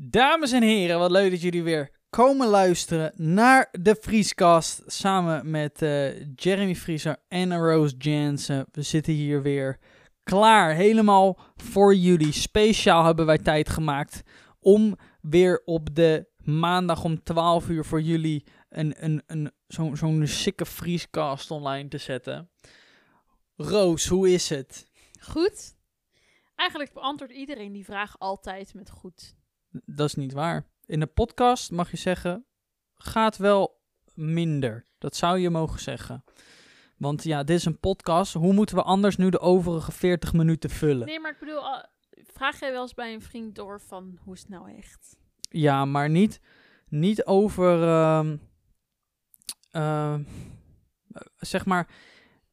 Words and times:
Dames 0.00 0.52
en 0.52 0.62
heren, 0.62 0.98
wat 0.98 1.10
leuk 1.10 1.30
dat 1.30 1.40
jullie 1.40 1.62
weer 1.62 1.90
komen 2.10 2.46
luisteren 2.48 3.12
naar 3.14 3.68
de 3.80 3.96
Vrieskast. 4.00 4.82
Samen 4.86 5.50
met 5.50 5.82
eh, 5.82 6.34
Jeremy 6.34 6.74
Vrieser 6.74 7.16
en 7.28 7.56
Rose 7.56 7.94
Jansen. 7.96 8.66
We 8.72 8.82
zitten 8.82 9.12
hier 9.12 9.42
weer 9.42 9.78
klaar, 10.22 10.74
helemaal 10.74 11.38
voor 11.56 11.94
jullie. 11.94 12.32
Speciaal 12.32 13.04
hebben 13.04 13.26
wij 13.26 13.38
tijd 13.38 13.68
gemaakt 13.68 14.22
om 14.60 14.96
weer 15.20 15.62
op 15.64 15.94
de 15.94 16.28
maandag 16.36 17.04
om 17.04 17.22
12 17.22 17.68
uur 17.68 17.84
voor 17.84 18.00
jullie 18.00 18.46
een, 18.68 19.04
een, 19.04 19.22
een, 19.26 19.52
zo'n 19.66 19.96
zo'n 19.96 20.26
sikke 20.26 20.64
Vrieskast 20.64 21.50
online 21.50 21.88
te 21.88 21.98
zetten. 21.98 22.50
Roos, 23.56 24.06
hoe 24.06 24.32
is 24.32 24.48
het? 24.48 24.90
Goed. 25.20 25.76
Eigenlijk 26.54 26.92
beantwoordt 26.92 27.34
iedereen 27.34 27.72
die 27.72 27.84
vraag 27.84 28.18
altijd 28.18 28.74
met 28.74 28.90
goed. 28.90 29.36
Dat 29.84 30.06
is 30.06 30.14
niet 30.14 30.32
waar. 30.32 30.66
In 30.86 31.00
de 31.00 31.06
podcast 31.06 31.70
mag 31.70 31.90
je 31.90 31.96
zeggen, 31.96 32.46
gaat 32.94 33.36
wel 33.36 33.80
minder. 34.14 34.84
Dat 34.98 35.16
zou 35.16 35.38
je 35.38 35.50
mogen 35.50 35.80
zeggen. 35.80 36.24
Want 36.96 37.22
ja, 37.24 37.42
dit 37.44 37.56
is 37.56 37.64
een 37.64 37.80
podcast. 37.80 38.32
Hoe 38.34 38.52
moeten 38.52 38.76
we 38.76 38.82
anders 38.82 39.16
nu 39.16 39.30
de 39.30 39.38
overige 39.38 39.92
40 39.92 40.32
minuten 40.32 40.70
vullen? 40.70 41.06
Nee, 41.06 41.20
maar 41.20 41.32
ik 41.32 41.38
bedoel, 41.38 41.62
vraag 42.10 42.60
jij 42.60 42.72
wel 42.72 42.82
eens 42.82 42.94
bij 42.94 43.12
een 43.14 43.22
vriend 43.22 43.54
door 43.54 43.80
van 43.80 44.18
hoe 44.22 44.34
is 44.34 44.40
het 44.40 44.48
nou 44.48 44.76
echt? 44.76 45.16
Ja, 45.40 45.84
maar 45.84 46.10
niet, 46.10 46.40
niet 46.88 47.24
over, 47.24 47.82
ehm, 47.82 48.36
ehm, 49.70 50.22
zeg 51.36 51.66
maar, 51.66 51.88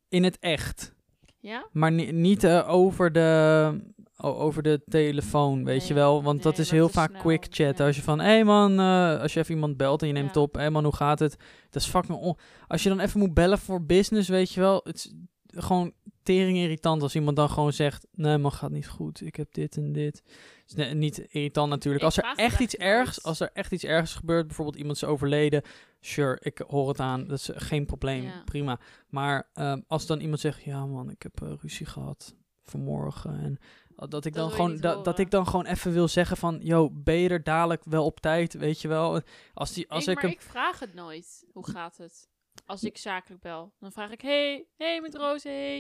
in 0.08 0.24
het 0.24 0.40
echt. 0.40 0.94
Ja? 1.40 1.68
Maar 1.72 1.92
ni- 1.92 2.12
niet 2.12 2.44
eh, 2.44 2.70
over, 2.70 3.12
de, 3.12 3.94
over 4.18 4.64
de 4.64 4.82
telefoon, 4.88 5.64
weet 5.64 5.78
Nee, 5.80 5.88
je 5.88 5.94
wel. 5.94 6.24
Want 6.24 6.44
dat 6.44 6.58
is 6.58 6.72
heel 6.72 6.90
vaak 6.90 7.10
snel, 7.10 7.22
quick 7.22 7.46
chat. 7.50 7.78
ja. 7.78 7.86
Als 7.86 7.96
je 7.96 8.02
van, 8.02 8.20
hé 8.20 8.26
hey 8.26 8.44
man, 8.44 8.80
eh, 8.80 9.20
als 9.22 9.34
je 9.34 9.40
even 9.40 9.54
iemand 9.54 9.78
belt 9.78 10.02
en 10.02 10.08
je 10.08 10.14
neemt 10.14 10.36
Ja. 10.36 10.42
op. 10.42 10.54
Hé 10.54 10.60
hey 10.62 10.70
man, 10.70 10.84
hoe 10.84 10.96
gaat 10.96 11.20
het? 11.20 11.38
Dat 11.70 11.82
is 11.82 11.88
fucking 11.88 12.18
on- 12.18 12.38
Als 12.68 12.84
je 12.84 12.90
dan 12.90 13.00
even 13.00 13.20
moet 13.20 13.34
bellen 13.34 13.58
voor 13.60 13.86
business, 13.86 14.30
weet 14.30 14.52
je 14.52 14.60
wel. 14.60 14.82
Het 14.84 14.96
is 14.96 15.14
gewoon 15.48 15.94
tering 16.24 16.58
irritant 16.58 17.02
als 17.02 17.16
iemand 17.16 17.36
dan 17.36 17.50
gewoon 17.50 17.74
zegt, 17.74 18.08
nee 18.12 18.38
man, 18.38 18.52
gaat 18.52 18.72
niet 18.72 18.88
goed. 18.88 19.22
Ik 19.22 19.36
heb 19.36 19.54
dit 19.54 19.78
en 19.78 19.92
dit. 19.92 20.24
Is 20.68 20.94
niet 20.94 21.18
irritant 21.20 21.70
natuurlijk. 21.70 22.04
Ik 22.04 22.10
Als 22.10 22.18
er 22.18 22.34
echt 22.36 22.60
iets 22.60 22.76
ergs, 22.76 23.24
als 23.24 23.40
er 23.40 23.50
echt 23.54 23.72
iets 23.72 23.84
ergs 23.84 24.14
gebeurt, 24.16 24.48
bijvoorbeeld 24.48 24.78
iemand 24.78 24.96
is 24.96 25.04
overleden. 25.04 25.62
Sure, 26.00 26.38
ik 26.42 26.64
hoor 26.68 26.88
het 26.88 27.00
aan. 27.00 27.28
Dat 27.28 27.38
is 27.40 27.50
geen 27.54 27.86
probleem. 27.86 28.24
Ja. 28.24 28.42
Prima. 28.46 28.80
Maar 29.10 29.50
ehm, 29.54 29.82
als 29.88 30.06
dan 30.06 30.20
iemand 30.20 30.40
zegt, 30.40 30.64
ja 30.64 30.86
man, 30.86 31.10
ik 31.10 31.22
heb 31.24 31.42
eh, 31.42 31.50
ruzie 31.62 31.86
gehad 31.86 32.36
vanmorgen. 32.64 33.40
En 33.40 33.58
dat 33.96 34.26
ik 34.26 34.34
dan 34.34 34.52
gewoon 34.52 34.78
da- 34.78 35.02
dat 35.02 35.20
ik 35.20 35.32
dan 35.32 35.48
gewoon 35.48 35.66
even 35.66 35.92
wil 35.92 36.08
zeggen 36.08 36.38
van, 36.38 36.60
yo, 36.62 36.90
ben 36.94 37.16
je 37.16 37.30
er 37.30 37.44
dadelijk 37.44 37.84
wel 37.86 38.06
op 38.06 38.20
tijd, 38.20 38.54
weet 38.54 38.82
je 38.82 38.88
wel? 38.88 39.22
Als 39.54 39.74
die 39.74 39.90
als 39.90 40.04
ik, 40.04 40.10
ik, 40.10 40.16
maar 40.16 40.24
hem 40.24 40.32
ik 40.32 40.42
vraag 40.42 40.80
het 40.80 40.94
nooit. 40.94 41.46
Hoe 41.54 41.70
gaat 41.70 41.98
het? 41.98 42.30
Als 42.66 42.84
ik 42.84 42.98
zakelijk 42.98 43.42
bel. 43.42 43.74
Dan 43.80 43.92
vraag 43.92 44.12
ik, 44.12 44.22
hey, 44.22 44.66
hey 44.78 45.02
met 45.02 45.16
Roos, 45.16 45.44
hey. 45.44 45.80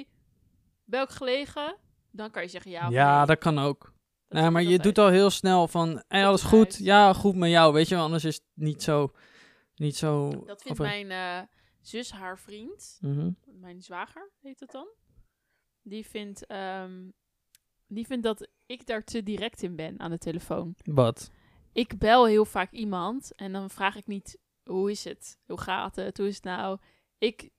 Ik 0.85 1.09
gelegen? 1.09 1.75
Dan 2.11 2.31
kan 2.31 2.41
je 2.41 2.47
zeggen 2.47 2.71
ja 2.71 2.89
ja, 2.89 3.17
nee. 3.17 3.25
dat 3.25 3.37
kan 3.37 3.59
ook. 3.59 3.93
Dat 4.27 4.41
nee, 4.41 4.49
maar 4.49 4.63
je 4.63 4.79
doet 4.79 4.97
al 4.97 5.09
heel 5.09 5.29
snel 5.29 5.67
van, 5.67 6.03
hey, 6.07 6.25
alles 6.27 6.43
goed? 6.43 6.65
uit. 6.65 6.77
Ja, 6.77 7.13
goed 7.13 7.35
met 7.35 7.49
jou, 7.49 7.73
weet 7.73 7.87
je 7.87 7.95
wel? 7.95 8.03
Anders 8.03 8.23
is 8.23 8.35
het 8.35 8.43
niet 8.53 8.83
zo, 8.83 9.11
niet 9.75 9.95
zo. 9.95 10.29
Dat 10.45 10.61
vindt 10.61 10.79
of- 10.79 10.85
mijn 10.85 11.11
eh, 11.11 11.39
zus 11.81 12.11
haar 12.11 12.39
vriend. 12.39 12.97
Mhm. 13.01 13.31
mijn 13.43 13.81
zwager 13.81 14.31
heet 14.41 14.59
het 14.59 14.71
dan. 14.71 14.87
Die 15.81 16.05
vindt, 16.05 16.45
ehm, 16.45 17.09
die 17.95 18.05
vindt 18.05 18.23
dat 18.23 18.47
ik 18.65 18.85
daar 18.85 19.03
te 19.03 19.23
direct 19.23 19.63
in 19.63 19.75
ben 19.75 19.99
aan 19.99 20.11
de 20.11 20.17
telefoon. 20.17 20.75
Wat? 20.83 21.31
Ik 21.73 21.97
bel 21.97 22.25
heel 22.25 22.45
vaak 22.45 22.71
iemand 22.71 23.35
en 23.35 23.51
dan 23.51 23.69
vraag 23.69 23.95
ik 23.95 24.07
niet 24.07 24.37
hoe 24.63 24.91
is 24.91 25.03
het, 25.03 25.37
hoe 25.47 25.59
gaat 25.59 25.95
het, 25.95 26.17
hoe 26.17 26.27
is 26.27 26.35
het 26.35 26.43
nou. 26.43 26.77
Ik 27.17 27.49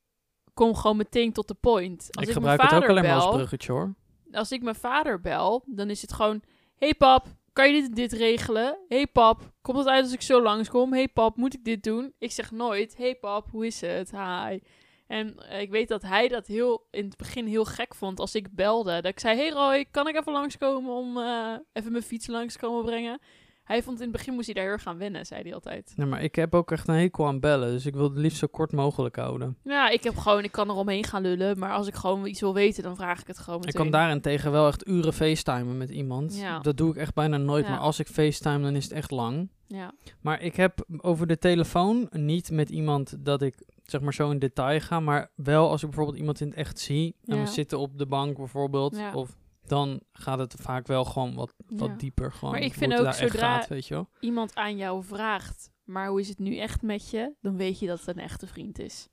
kom 0.55 0.75
gewoon 0.75 0.97
meteen 0.97 1.33
tot 1.33 1.49
de 1.49 1.55
point. 1.55 2.09
Als 2.11 2.23
ik 2.23 2.29
ik, 2.29 2.35
gebruik 2.35 2.59
mijn 2.61 2.75
het 2.75 2.83
ook 2.83 2.89
alleen 2.91 3.03
maar 3.03 3.15
als 3.15 3.35
bruggetje 3.35 3.73
hoor. 3.73 3.95
als 4.33 4.53
ik 4.53 4.63
mijn 4.63 4.77
vader 4.77 5.21
bel, 5.21 5.63
dan 5.67 5.91
is 5.91 6.03
het 6.03 6.13
gewoon: 6.13 6.43
hey 6.77 6.95
pap, 6.95 7.27
kan 7.53 7.73
je 7.73 7.81
dit 7.81 7.97
dit 7.97 8.13
regelen? 8.13 8.79
hey 8.89 9.07
pap, 9.07 9.53
komt 9.61 9.79
het 9.79 9.87
uit 9.87 10.05
als 10.05 10.13
ik 10.13 10.23
zo 10.23 10.43
langskom? 10.43 10.93
hey 10.93 11.09
pap, 11.09 11.37
moet 11.37 11.55
ik 11.55 11.65
dit 11.65 11.83
doen? 11.83 12.15
Ik 12.19 12.33
zeg 12.33 12.51
nooit: 12.51 12.97
hey 12.97 13.15
pap, 13.15 13.51
hoe 13.51 13.67
is 13.67 13.81
het? 13.81 14.11
Hi. 14.11 14.59
En 15.07 15.39
eh, 15.49 15.61
ik 15.61 15.71
weet 15.71 15.89
dat 15.89 16.03
hij 16.03 16.29
dat 16.29 16.47
heel 16.47 16.87
in 16.91 17.05
het 17.05 17.17
begin 17.17 17.47
heel 17.47 17.65
gek 17.65 17.95
vond 17.95 18.21
als 18.21 18.35
ik 18.35 18.49
belde. 18.55 18.95
Dat 18.95 19.13
ik 19.13 19.21
zei: 19.21 19.37
Hey 19.37 19.51
Roy, 19.51 19.85
kan 19.91 20.09
ik 20.09 20.17
even 20.17 20.33
langskomen 20.33 20.93
om 20.95 21.19
eh, 21.19 21.53
even 21.73 21.93
mijn 21.93 22.05
fiets 22.05 22.27
langs 22.27 22.53
te 22.53 22.59
komen 22.59 22.85
brengen? 22.85 23.19
Hij 23.65 23.83
vond 23.83 23.97
in 23.97 24.03
het 24.03 24.13
begin 24.17 24.35
moest 24.35 24.47
hij 24.47 24.55
daar 24.55 24.65
heel 24.65 24.73
erg 24.73 24.87
aan 24.87 24.99
wennen, 24.99 25.27
zei 25.27 25.43
hij 25.43 25.55
altijd. 25.55 25.93
Nee, 25.97 26.07
maar 26.07 26.23
ik 26.23 26.35
heb 26.35 26.55
ook 26.55 26.71
echt 26.71 26.89
een 26.89 26.95
hekel 26.95 27.27
aan 27.27 27.41
bellen, 27.41 27.71
dus 27.71 27.87
ik 27.87 27.95
wil 27.95 28.05
het 28.09 28.19
liefst 28.19 28.39
zo 28.39 28.47
kort 28.51 28.73
mogelijk 28.73 29.17
houden. 29.17 29.57
Ja, 29.63 29.89
ik 29.89 30.03
heb 30.05 30.17
gewoon, 30.17 30.45
ik 30.45 30.53
kan 30.53 30.69
er 30.69 30.75
omheen 30.75 31.05
gaan 31.05 31.23
lullen, 31.23 31.59
maar 31.59 31.73
als 31.73 31.87
ik 31.87 31.95
gewoon 31.95 32.27
iets 32.27 32.41
wil 32.41 32.55
weten, 32.55 32.83
dan 32.83 32.97
vraag 32.97 33.21
ik 33.21 33.27
het 33.27 33.39
gewoon 33.39 33.59
Ik 33.61 33.65
meteen. 33.67 33.81
kan 33.83 33.91
daarentegen 33.91 34.51
wel 34.53 34.67
echt 34.67 34.89
uren 34.89 35.13
facetimen 35.13 35.77
met 35.77 35.91
iemand. 35.91 36.37
Ja. 36.39 36.59
Dat 36.59 36.77
doe 36.77 36.91
ik 36.91 36.97
echt 36.97 37.15
bijna 37.15 37.37
nooit, 37.37 37.65
Ja. 37.65 37.71
maar 37.71 37.81
als 37.81 37.99
ik 37.99 38.07
facetime, 38.07 38.61
dan 38.63 38.77
is 38.77 38.85
het 38.85 38.93
echt 38.93 39.11
lang. 39.11 39.51
Ja. 39.67 39.93
Maar 40.21 40.43
ik 40.43 40.57
heb 40.57 40.85
over 40.97 41.27
de 41.27 41.39
telefoon 41.39 42.09
niet 42.11 42.51
met 42.51 42.71
iemand 42.71 43.25
dat 43.25 43.43
ik 43.43 43.55
zeg 43.91 44.01
maar 44.01 44.15
zo 44.15 44.31
in 44.31 44.39
detail 44.39 44.81
ga, 44.81 45.01
maar 45.01 45.31
wel 45.35 45.71
als 45.71 45.83
ik 45.83 45.89
bijvoorbeeld 45.89 46.19
iemand 46.19 46.41
in 46.41 46.47
het 46.49 46.57
echt 46.57 46.79
zie 46.79 47.17
en 47.25 47.37
Ja. 47.37 47.43
we 47.43 47.49
zitten 47.49 47.79
op 47.79 47.99
de 47.99 48.07
bank 48.07 48.37
bijvoorbeeld, 48.37 48.97
Ja. 48.97 49.15
of 49.15 49.37
dan 49.67 50.01
gaat 50.13 50.39
het 50.39 50.55
vaak 50.61 50.87
wel 50.87 51.05
gewoon 51.05 51.35
wat, 51.35 51.55
wat 51.67 51.89
Ja. 51.89 51.97
dieper 51.97 52.33
gewoon. 52.33 52.51
Maar 52.55 52.63
ik 52.63 52.75
vind 52.75 52.93
ook 52.95 53.13
zodra- 53.13 53.39
gaat, 53.59 53.69
weet 53.69 53.87
je 53.87 53.95
wel. 53.95 54.09
iemand 54.21 54.55
aan 54.55 54.77
jou 54.77 55.05
vraagt, 55.05 55.71
maar 55.85 56.09
hoe 56.09 56.21
is 56.21 56.29
het 56.29 56.39
nu 56.39 56.57
echt 56.57 56.83
met 56.83 57.11
je? 57.11 57.33
Dan 57.41 57.57
weet 57.57 57.79
je 57.79 57.87
dat 57.87 57.99
het 57.99 58.17
een 58.17 58.23
echte 58.23 58.47
vriend 58.47 58.79
is. 58.79 59.09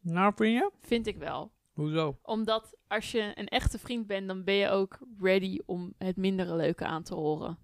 Nou, 0.00 0.32
vind 0.36 0.52
je? 0.54 0.70
Vind 0.80 1.06
ik 1.06 1.16
wel. 1.16 1.52
Hoezo? 1.72 2.18
Omdat 2.22 2.76
als 2.88 3.10
je 3.10 3.32
een 3.34 3.48
echte 3.48 3.78
vriend 3.78 4.06
bent, 4.06 4.26
dan 4.28 4.44
ben 4.44 4.54
je 4.54 4.68
ook 4.68 4.98
ready 5.20 5.58
om 5.66 5.94
het 5.98 6.16
mindere 6.16 6.56
leuke 6.56 6.84
aan 6.84 7.02
te 7.02 7.14
horen. 7.14 7.58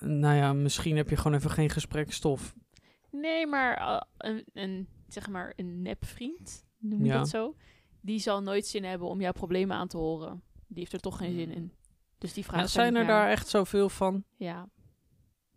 Nou 0.00 0.34
ja, 0.36 0.52
misschien 0.52 0.96
heb 0.96 1.08
je 1.10 1.16
gewoon 1.16 1.36
even 1.36 1.50
geen 1.50 1.70
gesprekstof. 1.70 2.54
Nee, 3.12 3.46
maar 3.46 3.78
uh, 3.80 4.00
een, 4.18 4.44
een, 4.52 4.88
zeg 5.08 5.28
maar 5.28 5.52
een 5.56 5.82
nepvriend, 5.82 6.64
noem 6.78 7.00
je 7.00 7.06
Ja. 7.12 7.18
dat 7.18 7.28
zo? 7.28 7.56
Die 8.00 8.18
zal 8.18 8.42
nooit 8.42 8.66
zin 8.66 8.84
hebben 8.84 9.08
om 9.08 9.20
jouw 9.20 9.32
problemen 9.32 9.76
aan 9.76 9.88
te 9.88 9.96
horen. 9.96 10.42
Die 10.66 10.78
heeft 10.78 10.92
er 10.92 11.00
toch 11.00 11.16
geen 11.16 11.34
zin 11.34 11.50
in. 11.50 11.72
Dus 12.18 12.32
die 12.32 12.44
vraagt 12.44 12.58
Ja, 12.58 12.64
er 12.64 12.70
zijn 12.70 12.94
er 12.96 13.04
naar. 13.04 13.20
daar 13.22 13.30
echt 13.30 13.48
zoveel 13.48 13.88
van? 13.88 14.24
Ja. 14.36 14.68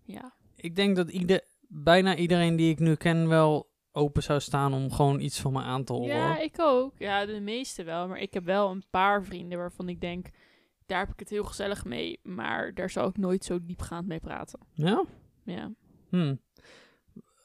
Ja. 0.03 0.33
Ik 0.55 0.75
denk 0.75 0.95
dat 0.95 1.09
ieder, 1.09 1.41
bijna 1.67 2.15
iedereen 2.15 2.55
die 2.55 2.71
ik 2.71 2.79
nu 2.79 2.95
ken 2.95 3.27
wel 3.27 3.73
open 3.91 4.23
zou 4.23 4.39
staan 4.39 4.73
om 4.73 4.91
gewoon 4.91 5.19
iets 5.19 5.39
van 5.39 5.53
me 5.53 5.61
aan 5.61 5.83
te 5.83 5.93
horen. 5.93 6.15
Ja, 6.15 6.39
ik 6.39 6.55
ook. 6.59 6.93
Ja, 6.97 7.25
de 7.25 7.39
meeste 7.39 7.83
wel. 7.83 8.07
Maar 8.07 8.19
ik 8.19 8.33
heb 8.33 8.45
wel 8.45 8.69
een 8.71 8.83
paar 8.89 9.23
vrienden 9.23 9.57
waarvan 9.57 9.89
ik 9.89 10.01
denk, 10.01 10.27
daar 10.85 10.99
heb 10.99 11.09
ik 11.11 11.19
het 11.19 11.29
heel 11.29 11.43
gezellig 11.43 11.85
mee. 11.85 12.19
Maar 12.23 12.73
daar 12.73 12.89
zou 12.89 13.09
ik 13.09 13.17
nooit 13.17 13.43
zo 13.43 13.65
diepgaand 13.65 14.07
mee 14.07 14.19
praten. 14.19 14.59
Ja? 14.73 15.03
Ja. 15.43 15.71
Hm. 16.09 16.35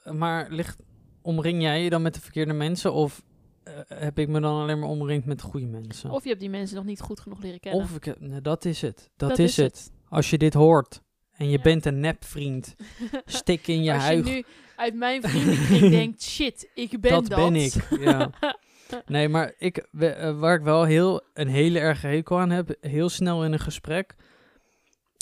Maar 0.05 0.51
ligt, 0.51 0.79
omring 1.23 1.63
jij 1.63 1.83
je 1.83 1.91
dan 1.91 2.03
met 2.03 2.15
de 2.15 2.21
verkeerde 2.21 2.53
mensen 2.53 2.93
of 2.93 3.23
eh, 3.63 3.75
heb 3.87 4.19
ik 4.19 4.29
me 4.29 4.41
dan 4.41 4.61
alleen 4.63 4.79
maar 4.79 4.89
omringd 4.89 5.27
met 5.27 5.39
de 5.39 5.45
goede 5.45 5.67
mensen? 5.67 6.11
Of 6.11 6.23
je 6.23 6.29
hebt 6.29 6.41
die 6.41 6.51
mensen 6.51 6.77
nog 6.77 6.85
niet 6.85 7.01
goed 7.01 7.21
genoeg 7.21 7.43
leren 7.43 7.61
kennen. 7.61 7.83
Of 7.83 7.95
ik, 7.97 8.05
heb- 8.05 8.21
nee, 8.21 8.41
dat 8.41 8.65
is 8.65 8.81
het. 8.83 9.11
Dat, 9.17 9.29
Dat 9.29 9.39
is, 9.39 9.45
is 9.51 9.57
het. 9.57 9.91
Als 10.09 10.31
je 10.31 10.39
dit 10.39 10.55
hoort 10.55 11.03
en 11.33 11.47
je 11.51 11.57
Ja. 11.57 11.63
bent 11.63 11.87
een 11.87 12.01
nepvriend, 12.01 12.75
stik 13.25 13.67
in 13.67 13.83
je 13.83 13.93
Als 13.93 14.03
huig. 14.03 14.27
je 14.27 14.33
nu 14.33 14.45
uit 14.77 14.95
mijn 14.95 15.23
vriendenkring 15.23 15.91
denkt, 16.01 16.23
shit, 16.23 16.71
ik 16.75 17.01
ben 17.01 17.11
dat. 17.11 17.27
dat, 17.27 17.39
ben 17.39 17.55
ik. 17.57 17.75
Ja. 18.01 18.31
Nee, 19.07 19.29
maar 19.29 19.55
ik, 19.59 19.77
eh, 19.99 20.39
waar 20.39 20.55
ik 20.55 20.63
wel 20.63 20.85
heel, 20.85 21.23
een 21.35 21.49
hele 21.49 21.79
erge 21.79 22.07
hekel 22.07 22.39
aan 22.41 22.51
heb, 22.51 22.77
heel 22.81 23.09
snel 23.09 23.45
in 23.45 23.53
een 23.53 23.59
gesprek. 23.59 24.15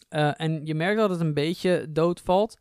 eh, 0.08 0.40
en 0.40 0.66
je 0.66 0.74
merkt 0.74 0.98
dat 0.98 1.10
het 1.10 1.20
een 1.20 1.34
beetje 1.34 1.86
doodvalt. 1.88 2.56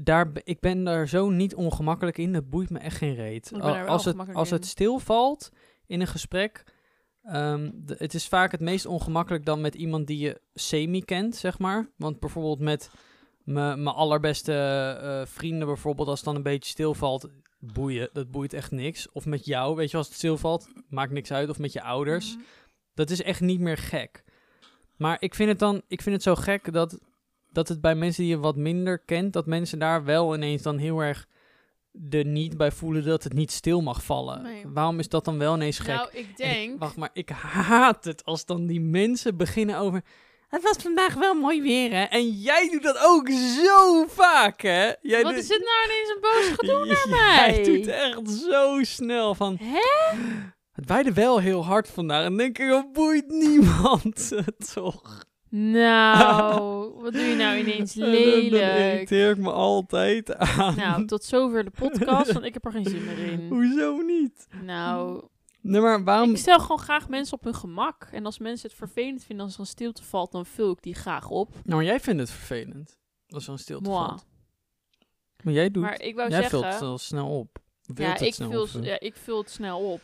Daar, 0.00 0.30
ik 0.44 0.60
ben 0.60 0.84
daar 0.84 1.08
zo 1.08 1.30
niet 1.30 1.54
ongemakkelijk 1.54 2.18
in, 2.18 2.32
dat 2.32 2.50
boeit 2.50 2.70
me 2.70 2.78
echt 2.78 2.96
geen 2.96 3.14
reet. 3.14 3.50
Als 3.88 4.04
het, 4.04 4.16
als 4.34 4.50
het 4.50 4.66
stilvalt 4.66 5.50
in 5.86 6.00
een 6.00 6.06
gesprek, 6.06 6.64
de- 7.22 7.94
het 7.98 8.14
is 8.14 8.28
vaak 8.28 8.52
het 8.52 8.60
meest 8.60 8.86
ongemakkelijk 8.86 9.44
dan 9.44 9.60
met 9.60 9.74
iemand 9.74 10.06
die 10.06 10.18
je 10.18 10.40
semi 10.54 11.04
kent, 11.04 11.36
zeg 11.36 11.58
maar. 11.58 11.88
Want 11.96 12.20
bijvoorbeeld 12.20 12.58
met 12.60 12.90
mijn 13.44 13.82
mijn 13.82 13.96
allerbeste 13.96 14.52
eh, 15.02 15.26
vrienden 15.26 15.66
bijvoorbeeld, 15.66 16.08
als 16.08 16.16
het 16.18 16.26
dan 16.26 16.36
een 16.36 16.42
beetje 16.42 16.70
stilvalt, 16.70 17.28
boeien, 17.58 18.08
dat 18.12 18.30
boeit 18.30 18.52
echt 18.52 18.70
niks. 18.70 19.12
Of 19.12 19.26
met 19.26 19.44
jou, 19.44 19.76
weet 19.76 19.90
je, 19.90 19.96
als 19.96 20.06
het 20.06 20.16
stilvalt, 20.16 20.68
maakt 20.88 21.12
niks 21.12 21.32
uit. 21.32 21.48
Of 21.48 21.58
met 21.58 21.72
je 21.72 21.82
ouders. 21.82 22.34
Mhm. 22.34 22.44
Dat 22.94 23.10
is 23.10 23.22
echt 23.22 23.40
niet 23.40 23.60
meer 23.60 23.76
gek. 23.78 24.24
Maar 24.96 25.16
ik 25.20 25.34
vind 25.34 25.48
het 25.48 25.58
dan, 25.58 25.82
ik 25.88 26.02
vind 26.02 26.14
het 26.14 26.24
zo 26.24 26.34
gek 26.34 26.72
dat, 26.72 26.98
dat 27.52 27.68
het 27.68 27.80
bij 27.80 27.94
mensen 27.94 28.22
die 28.22 28.32
je 28.32 28.38
wat 28.38 28.56
minder 28.56 28.98
kent, 28.98 29.32
dat 29.32 29.46
mensen 29.46 29.78
daar 29.78 30.04
wel 30.04 30.34
ineens 30.34 30.62
dan 30.62 30.78
heel 30.78 31.00
erg 31.00 31.26
er 32.10 32.24
niet 32.24 32.56
bij 32.56 32.70
voelen 32.70 33.04
dat 33.04 33.22
het 33.24 33.32
niet 33.32 33.50
stil 33.50 33.80
mag 33.80 34.04
vallen. 34.04 34.42
Nee. 34.42 34.64
Waarom 34.66 34.98
is 34.98 35.08
dat 35.08 35.24
dan 35.24 35.38
wel 35.38 35.54
ineens 35.54 35.78
gek? 35.78 35.94
Nou, 35.94 36.08
ik 36.12 36.14
En 36.14 36.20
ik- 36.30 36.36
denk... 36.36 36.78
wacht 36.80 36.96
maar, 36.96 37.10
ik 37.12 37.28
haat 37.28 38.04
het 38.04 38.24
als 38.24 38.44
dan 38.46 38.66
die 38.66 38.80
mensen 38.80 39.36
beginnen 39.36 39.76
over... 39.78 40.02
het 40.48 40.62
was 40.62 40.76
vandaag 40.76 41.14
wel 41.14 41.34
mooi 41.34 41.62
weer, 41.62 41.90
hè? 41.90 42.02
En 42.02 42.28
jij 42.30 42.68
doet 42.72 42.82
dat 42.82 42.98
ook 43.04 43.30
zo 43.30 44.04
vaak, 44.08 44.60
hè? 44.62 44.92
Jij 45.00 45.22
Wat 45.22 45.32
doet- 45.32 45.42
is 45.42 45.48
dit 45.48 45.58
nou 45.64 45.84
ineens 45.84 46.08
een 46.14 46.20
boos 46.20 46.48
gedoe 46.58 46.86
naar 46.86 47.08
Jij 47.08 47.54
mij? 47.54 47.62
doet 47.64 47.86
echt 47.86 48.30
zo 48.50 48.78
snel 48.82 49.34
van... 49.34 49.56
Hè? 49.60 50.18
Het 50.72 50.88
waaide 50.88 51.12
wel 51.12 51.40
heel 51.40 51.64
hard 51.64 51.88
vandaag. 51.88 52.24
En 52.24 52.36
denk 52.36 52.58
ik, 52.58 52.68
dat 52.68 52.92
boeit 52.92 53.28
niemand 53.28 54.30
het 54.44 54.72
toch? 54.74 55.24
Nou, 55.54 56.92
wat 57.02 57.12
doe 57.12 57.22
je 57.22 57.34
nou 57.34 57.58
ineens 57.58 57.94
lelijk? 57.94 58.78
irriteer 58.78 59.30
ik 59.30 59.38
me 59.38 59.52
altijd 59.52 60.36
aan. 60.36 60.76
Nou, 60.76 61.06
tot 61.06 61.24
zover 61.24 61.64
de 61.64 61.70
podcast, 61.70 62.32
want 62.32 62.44
ik 62.44 62.54
heb 62.54 62.64
er 62.64 62.72
geen 62.72 62.84
zin 62.84 63.04
meer 63.04 63.18
in. 63.18 63.48
Hoezo 63.54 63.96
niet? 63.96 64.48
Nou, 64.62 65.22
Nee, 65.60 65.80
maar 65.80 66.04
waarom... 66.04 66.30
ik 66.30 66.36
stel 66.36 66.60
gewoon 66.60 66.78
graag 66.78 67.08
mensen 67.08 67.36
op 67.36 67.44
hun 67.44 67.54
gemak. 67.54 68.08
En 68.12 68.24
als 68.24 68.38
mensen 68.38 68.68
het 68.68 68.78
vervelend 68.78 69.24
vinden 69.24 69.44
als 69.44 69.54
er 69.54 69.60
een 69.60 69.66
stilte 69.66 70.02
valt, 70.02 70.32
dan 70.32 70.46
vul 70.46 70.70
ik 70.70 70.82
die 70.82 70.94
graag 70.94 71.28
op. 71.28 71.50
Nou, 71.52 71.62
maar 71.64 71.84
jij 71.84 72.00
vindt 72.00 72.20
het 72.20 72.30
vervelend. 72.30 72.98
Als 73.28 73.46
er 73.46 73.52
een 73.52 73.58
stilte 73.58 73.88
Moi. 73.90 74.06
valt. 74.06 74.26
Maar 75.42 75.52
jij 75.54 75.70
doet... 75.70 75.82
Maar 75.82 76.00
ik 76.00 76.14
wou 76.14 76.30
jij 76.30 76.48
vult 76.48 76.64
het 76.64 77.00
snel 77.00 77.38
op. 77.38 77.58
Wilt 77.82 77.98
Ja 77.98 78.12
het 78.12 78.20
ik, 78.20 78.34
snel 78.34 78.66
vul, 78.66 78.82
ja, 78.84 79.00
ik 79.00 79.16
vul 79.16 79.38
het 79.38 79.50
snel 79.50 79.92
op. 79.92 80.00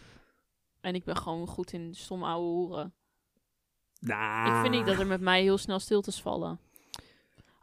En 0.81 0.95
ik 0.95 1.05
ben 1.05 1.17
gewoon 1.17 1.47
goed 1.47 1.73
in 1.73 1.95
stom 1.95 2.25
ouwe 2.25 2.47
hoeren. 2.47 2.93
Nou, 3.99 4.55
Ik 4.55 4.61
vind 4.61 4.75
niet 4.75 4.87
dat 4.87 4.99
er 4.99 5.07
met 5.07 5.21
mij 5.21 5.43
heel 5.43 5.59
snel 5.59 5.79
stiltes 5.79 6.21
vallen. 6.23 6.59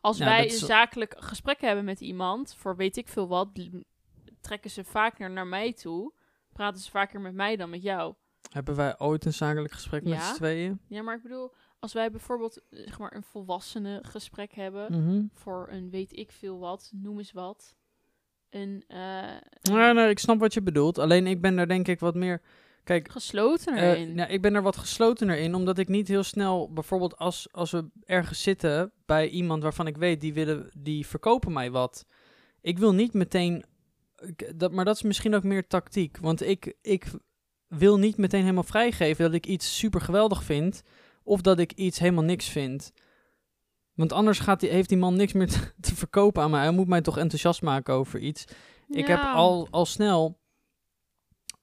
Als 0.01 0.17
Ja, 0.17 0.25
wij 0.25 0.45
is- 0.45 0.61
een 0.61 0.67
zakelijk 0.67 1.15
gesprek 1.17 1.61
hebben 1.61 1.85
met 1.85 2.01
iemand, 2.01 2.55
voor 2.57 2.75
weet 2.75 2.97
ik 2.97 3.07
veel 3.07 3.27
wat, 3.27 3.49
trekken 4.41 4.69
ze 4.69 4.83
vaker 4.83 5.29
naar 5.31 5.47
mij 5.47 5.73
toe. 5.73 6.13
Praten 6.53 6.81
ze 6.81 6.91
vaker 6.91 7.21
met 7.21 7.33
mij 7.33 7.55
dan 7.55 7.69
met 7.69 7.81
jou. 7.83 8.13
Hebben 8.51 8.75
wij 8.75 8.99
ooit 8.99 9.25
een 9.25 9.33
zakelijk 9.33 9.73
gesprek 9.73 10.03
met 10.03 10.21
z'n 10.23 10.33
tweeën? 10.35 10.79
Ja, 10.87 11.01
maar 11.01 11.15
ik 11.15 11.21
bedoel, 11.21 11.53
als 11.79 11.93
wij 11.93 12.11
bijvoorbeeld 12.11 12.57
eh, 12.57 12.79
zeg 12.79 12.99
maar, 12.99 13.15
een 13.15 13.23
volwassene 13.23 13.99
gesprek 14.07 14.53
hebben, 14.53 15.03
Mhm. 15.03 15.23
voor 15.33 15.67
een 15.71 15.89
weet 15.89 16.17
ik 16.17 16.31
veel 16.31 16.59
wat, 16.59 16.91
noem 16.95 17.17
eens 17.17 17.31
wat. 17.31 17.75
Een 18.49 18.83
eh, 18.87 18.97
Ja, 19.61 19.91
nee, 19.91 20.09
ik 20.09 20.19
snap 20.19 20.39
wat 20.39 20.53
je 20.53 20.61
bedoelt. 20.61 20.97
Alleen 20.97 21.27
ik 21.27 21.41
ben 21.41 21.55
daar 21.55 21.67
denk 21.67 21.87
ik 21.87 21.99
wat 21.99 22.15
meer... 22.15 22.41
Kijk, 22.85 23.11
gesloten 23.11 23.75
eh, 23.75 23.89
erin. 23.89 24.15
nou, 24.15 24.29
ik 24.29 24.41
ben 24.41 24.55
er 24.55 24.61
wat 24.61 24.77
geslotener 24.77 25.37
in, 25.37 25.55
omdat 25.55 25.77
ik 25.77 25.87
niet 25.87 26.07
heel 26.07 26.23
snel... 26.23 26.71
Bijvoorbeeld 26.73 27.17
als, 27.17 27.47
als 27.51 27.71
we 27.71 27.89
ergens 28.03 28.41
zitten 28.41 28.91
bij 29.05 29.29
iemand 29.29 29.63
waarvan 29.63 29.87
ik 29.87 29.97
weet, 29.97 30.21
die, 30.21 30.33
willen, 30.33 30.69
die 30.77 31.07
verkopen 31.07 31.53
mij 31.53 31.71
wat. 31.71 32.05
Ik 32.61 32.79
wil 32.79 32.93
niet 32.93 33.13
meteen... 33.13 33.65
Dat, 34.55 34.71
maar 34.71 34.85
dat 34.85 34.95
is 34.95 35.01
misschien 35.01 35.35
ook 35.35 35.43
meer 35.43 35.67
tactiek. 35.67 36.17
Want 36.17 36.41
ik, 36.41 36.73
ik 36.81 37.05
wil 37.67 37.97
niet 37.97 38.17
meteen 38.17 38.41
helemaal 38.41 38.63
vrijgeven 38.63 39.25
dat 39.25 39.33
ik 39.33 39.45
iets 39.45 39.77
super 39.77 40.01
geweldig 40.01 40.43
vind... 40.43 40.81
of 41.23 41.41
dat 41.41 41.59
ik 41.59 41.71
iets 41.71 41.99
helemaal 41.99 42.23
niks 42.23 42.49
vind. 42.49 42.91
Want 43.93 44.13
anders 44.13 44.39
gaat 44.39 44.59
die, 44.59 44.69
heeft 44.69 44.89
die 44.89 44.97
man 44.97 45.15
niks 45.15 45.33
meer 45.33 45.47
te, 45.53 45.59
te 45.79 45.95
verkopen 45.95 46.43
aan 46.43 46.51
mij. 46.51 46.61
Hij 46.61 46.71
moet 46.71 46.87
mij 46.87 47.01
toch 47.01 47.17
enthousiast 47.17 47.61
maken 47.61 47.93
over 47.93 48.19
iets. 48.19 48.45
Ik 48.87 49.07
heb 49.07 49.19
al, 49.19 49.67
al 49.71 49.85
snel, 49.85 50.39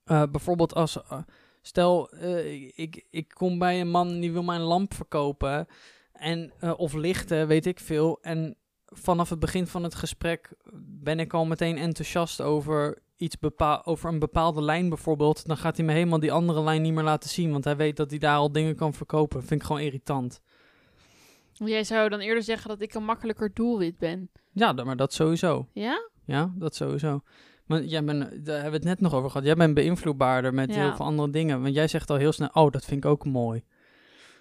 eh, 0.05 0.23
bijvoorbeeld 0.31 0.75
als, 0.75 1.03
eh, 1.03 1.19
stel, 1.63 2.11
eh, 2.11 2.79
ik, 2.79 3.07
ik 3.11 3.29
kom 3.29 3.59
bij 3.59 3.81
een 3.81 3.91
man 3.91 4.21
die 4.21 4.33
wil 4.33 4.43
mij 4.43 4.57
een 4.57 4.63
lamp 4.63 4.95
verkopen, 4.95 5.67
en, 6.13 6.53
of 6.77 6.93
lichten, 6.93 7.47
weet 7.47 7.67
ik 7.67 7.81
veel. 7.81 8.19
En 8.21 8.57
vanaf 8.87 9.31
het 9.31 9.39
begin 9.39 9.67
van 9.67 9.83
het 9.83 9.95
gesprek 9.95 10.55
ben 11.03 11.21
ik 11.21 11.35
al 11.35 11.47
meteen 11.47 11.79
enthousiast 11.79 12.41
over 12.41 13.03
iets 13.17 13.39
bepaal, 13.39 13.85
over 13.85 14.11
een 14.11 14.19
bepaalde 14.19 14.63
lijn 14.63 14.89
bijvoorbeeld. 14.89 15.47
Dan 15.47 15.57
gaat 15.57 15.77
hij 15.77 15.87
me 15.87 15.93
helemaal 15.93 16.21
die 16.21 16.33
andere 16.33 16.63
lijn 16.63 16.83
niet 16.83 16.93
meer 16.93 17.05
laten 17.05 17.31
zien, 17.31 17.51
want 17.51 17.65
hij 17.65 17.77
weet 17.77 17.97
dat 17.97 18.11
hij 18.11 18.19
daar 18.19 18.37
al 18.37 18.53
dingen 18.53 18.77
kan 18.77 18.95
verkopen. 18.95 19.39
Dat 19.39 19.49
vind 19.49 19.61
ik 19.61 19.67
gewoon 19.67 19.83
irritant. 19.83 20.41
Jij 21.53 21.85
zou 21.85 22.09
dan 22.09 22.21
eerder 22.21 22.43
zeggen 22.43 22.69
dat 22.69 22.81
ik 22.81 22.95
een 22.95 23.05
makkelijker 23.05 23.55
doelwit 23.55 23.99
ben. 23.99 24.31
Ja, 24.53 24.73
maar 24.73 24.97
dat 24.97 25.13
sowieso. 25.13 25.69
Ja? 25.73 26.11
Ja, 26.25 26.53
dat 26.55 26.75
sowieso. 26.75 27.23
Maar 27.73 27.85
jij 27.85 28.05
bent, 28.05 28.21
daar 28.21 28.55
hebben 28.55 28.71
we 28.71 28.77
het 28.77 28.85
net 28.85 29.01
nog 29.01 29.15
over 29.15 29.31
gehad. 29.31 29.47
Jij 29.47 29.55
bent 29.55 29.75
beïnvloedbaarder 29.75 30.55
met 30.55 30.75
Ja. 30.75 30.81
heel 30.81 30.97
veel 30.97 31.05
andere 31.07 31.31
dingen. 31.31 31.63
Want 31.63 31.75
jij 31.75 31.89
zegt 31.89 32.11
al 32.11 32.17
heel 32.17 32.33
snel, 32.33 32.49
oh, 32.53 32.71
dat 32.71 32.85
vind 32.85 33.05
ik 33.05 33.11
ook 33.11 33.25
mooi. 33.25 33.65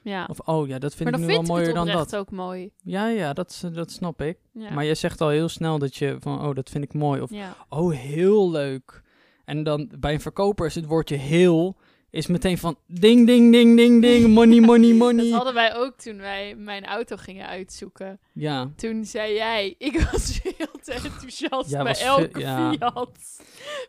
Ja. 0.03 0.25
Of, 0.29 0.39
oh 0.39 0.67
ja, 0.67 0.79
dat 0.79 0.95
vind 0.95 1.11
maar 1.11 1.19
ik 1.19 1.25
nu 1.25 1.33
wel 1.33 1.41
mooier 1.41 1.73
dan 1.73 1.87
oprecht 1.87 2.09
dat. 2.09 2.19
ook 2.19 2.31
mooi. 2.31 2.71
Ja, 2.83 3.07
ja, 3.07 3.33
dat, 3.33 3.69
dat 3.73 3.91
snap 3.91 4.21
ik. 4.21 4.37
Ja. 4.53 4.73
Maar 4.73 4.85
jij 4.85 4.95
zegt 4.95 5.21
al 5.21 5.29
heel 5.29 5.49
snel 5.49 5.79
dat 5.79 5.95
je 5.95 6.15
van, 6.19 6.45
oh, 6.47 6.55
dat 6.55 6.69
vind 6.69 6.83
ik 6.83 6.93
mooi. 6.93 7.21
Of, 7.21 7.29
ja. 7.29 7.55
oh, 7.69 7.93
heel 7.93 8.51
leuk. 8.51 9.01
En 9.45 9.63
dan 9.63 9.91
bij 9.99 10.13
een 10.13 10.21
verkoper 10.21 10.65
is 10.65 10.75
het 10.75 10.85
woordje 10.85 11.15
heel, 11.15 11.77
is 12.11 12.27
meteen 12.27 12.57
van, 12.57 12.75
ding, 12.87 13.27
ding, 13.27 13.51
ding, 13.51 13.77
ding, 13.77 14.01
ding, 14.01 14.27
money, 14.27 14.59
money, 14.59 14.89
Dat 14.97 14.97
money. 14.97 15.29
hadden 15.29 15.53
wij 15.53 15.75
ook 15.75 15.97
toen 15.97 16.17
wij 16.17 16.55
mijn 16.55 16.85
auto 16.85 17.15
gingen 17.15 17.47
uitzoeken. 17.47 18.19
Ja, 18.33 18.71
Toen 18.75 19.05
zei 19.05 19.33
jij, 19.33 19.75
ik 19.77 20.07
was 20.11 20.39
heel 20.43 20.67
te 20.83 20.93
enthousiast 20.93 21.83
bij 21.83 21.99
elke 22.01 22.39
ja. 22.39 22.71
Fiat. 22.71 23.41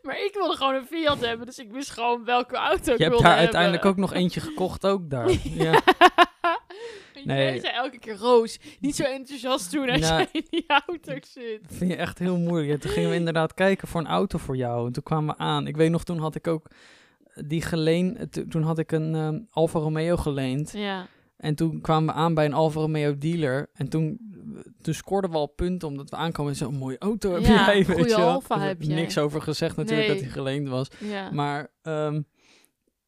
Maar 0.02 0.24
ik 0.24 0.30
wilde 0.34 0.56
gewoon 0.56 0.74
een 0.74 0.86
Fiat 0.86 1.20
hebben, 1.20 1.46
dus 1.46 1.58
ik 1.58 1.70
wist 1.72 1.90
gewoon 1.90 2.24
welke 2.24 2.56
auto 2.56 2.92
ik 2.92 2.98
je 2.98 3.04
hebt 3.04 3.08
wilde 3.08 3.22
daar 3.22 3.36
hebben. 3.38 3.42
uiteindelijk 3.44 3.84
ook 3.84 3.96
nog 3.96 4.12
eentje 4.14 4.40
gekocht 4.40 4.86
ook 4.86 5.10
daar. 5.10 5.30
Ja. 5.54 5.80
Nee. 7.24 7.44
Jij 7.44 7.60
zei 7.60 7.72
elke 7.74 7.98
keer, 7.98 8.16
Roos, 8.16 8.58
niet 8.80 8.96
zo 8.96 9.02
enthousiast 9.02 9.72
doen 9.72 9.90
als 9.90 10.00
Nou, 10.00 10.14
jij 10.16 10.28
in 10.32 10.46
die 10.50 10.64
auto 10.86 11.12
zit. 11.32 11.62
Dat 11.68 11.76
vind 11.76 11.90
je 11.90 11.96
echt 11.96 12.18
heel 12.18 12.36
moeilijk. 12.36 12.70
Ja, 12.72 12.78
toen 12.78 12.90
gingen 12.90 13.10
we 13.10 13.16
inderdaad 13.16 13.54
kijken 13.54 13.88
voor 13.88 14.00
een 14.00 14.06
auto 14.06 14.38
voor 14.38 14.56
jou. 14.56 14.86
En 14.86 14.92
toen 14.92 15.02
kwamen 15.02 15.34
we 15.36 15.42
aan. 15.42 15.66
Ik 15.66 15.76
weet 15.76 15.90
nog, 15.90 16.04
toen 16.04 16.18
had 16.18 16.34
ik 16.34 16.46
ook 16.46 16.66
die 17.46 17.62
geleend. 17.62 18.32
to- 18.32 18.46
Toen 18.48 18.62
had 18.62 18.78
ik 18.78 18.92
een 18.92 19.14
ehm, 19.14 19.38
Alfa 19.50 19.78
Romeo 19.78 20.16
geleend. 20.16 20.72
Ja. 20.72 21.06
En 21.36 21.54
toen 21.54 21.80
kwamen 21.80 22.14
we 22.14 22.20
aan 22.20 22.34
bij 22.34 22.44
een 22.44 22.52
Alfa 22.52 22.80
Romeo 22.80 23.18
dealer. 23.18 23.70
En 23.74 23.88
toen, 23.88 24.18
toen 24.80 24.94
scoorden 24.94 25.30
we 25.30 25.36
al 25.36 25.46
punten 25.46 25.88
omdat 25.88 26.10
we 26.10 26.16
aankwamen. 26.16 26.56
Zo'n 26.56 26.76
mooie 26.76 26.98
auto 26.98 27.32
heb 27.34 27.42
Ja, 27.44 27.66
jij, 27.74 27.84
weet 27.86 28.08
je. 28.08 28.14
Alfa 28.16 28.60
heb 28.60 28.82
jij. 28.82 28.94
Niks 28.94 29.18
over 29.18 29.42
gezegd 29.42 29.76
natuurlijk 29.76 30.06
Nee. 30.08 30.16
dat 30.16 30.24
hij 30.24 30.34
geleend 30.34 30.68
was. 30.68 30.88
ja. 30.98 31.30
Maar 31.30 31.72
ehm, 31.82 32.20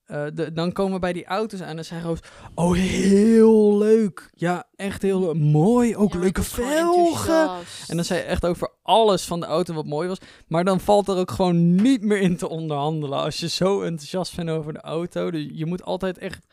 eh, 0.07 0.25
de, 0.35 0.53
dan 0.53 0.73
komen 0.73 0.93
we 0.93 0.99
bij 0.99 1.13
die 1.13 1.25
auto's 1.25 1.63
aan 1.63 1.79
en 1.79 1.85
zei 1.85 2.03
Roos... 2.03 2.19
Oh, 2.55 2.75
heel 2.75 3.79
leuk. 3.79 4.31
Ja, 4.35 4.65
echt 4.77 5.03
heel. 5.03 5.35
Mooi. 5.35 5.97
Ook 5.97 6.13
Ja, 6.13 6.19
leuke 6.19 6.43
velgen. 6.43 7.51
En 7.87 7.97
dan 7.97 8.05
zei 8.05 8.21
je 8.21 8.25
echt 8.27 8.47
over 8.47 8.69
alles 8.83 9.25
van 9.25 9.41
de 9.41 9.47
auto 9.47 9.75
wat 9.75 9.87
mooi 9.87 10.09
was. 10.09 10.19
Maar 10.49 10.65
dan 10.65 10.81
valt 10.81 11.09
er 11.09 11.17
ook 11.17 11.31
gewoon 11.31 11.75
niet 11.75 12.03
meer 12.03 12.21
in 12.21 12.37
te 12.37 12.49
onderhandelen. 12.49 13.19
Als 13.19 13.41
je 13.41 13.49
zo 13.49 13.83
enthousiast 13.83 14.37
bent 14.37 14.51
over 14.51 14.73
de 14.73 14.81
auto. 14.81 15.31
Dus 15.31 15.47
je 15.53 15.67
moet 15.67 15.83
altijd 15.83 16.19
echt... 16.19 16.47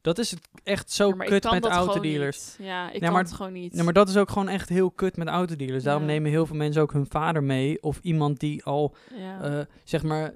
Dat 0.00 0.18
is 0.18 0.30
het 0.30 0.40
echt 0.64 0.92
zo 0.92 1.08
Ja, 1.08 1.24
kut 1.24 1.50
met 1.50 1.64
autodealers. 1.66 2.56
Ja, 2.58 2.90
ik 2.90 3.00
Ja, 3.00 3.08
kan 3.08 3.18
het 3.18 3.32
gewoon 3.32 3.52
niet. 3.52 3.76
Ja, 3.76 3.82
maar 3.82 3.92
dat 3.92 4.08
is 4.08 4.16
ook 4.16 4.30
gewoon 4.30 4.48
echt 4.48 4.68
heel 4.68 4.90
kut 4.90 5.16
met 5.16 5.28
autodealers. 5.28 5.84
Daarom 5.84 6.04
nemen 6.04 6.30
heel 6.30 6.46
veel 6.46 6.56
mensen 6.56 6.82
ook 6.82 6.92
hun 6.92 7.06
vader 7.10 7.42
mee. 7.42 7.82
Of 7.82 7.98
iemand 8.02 8.40
die 8.40 8.64
al, 8.64 8.94
eh, 9.42 9.58
zeg 9.84 10.02
maar, 10.02 10.32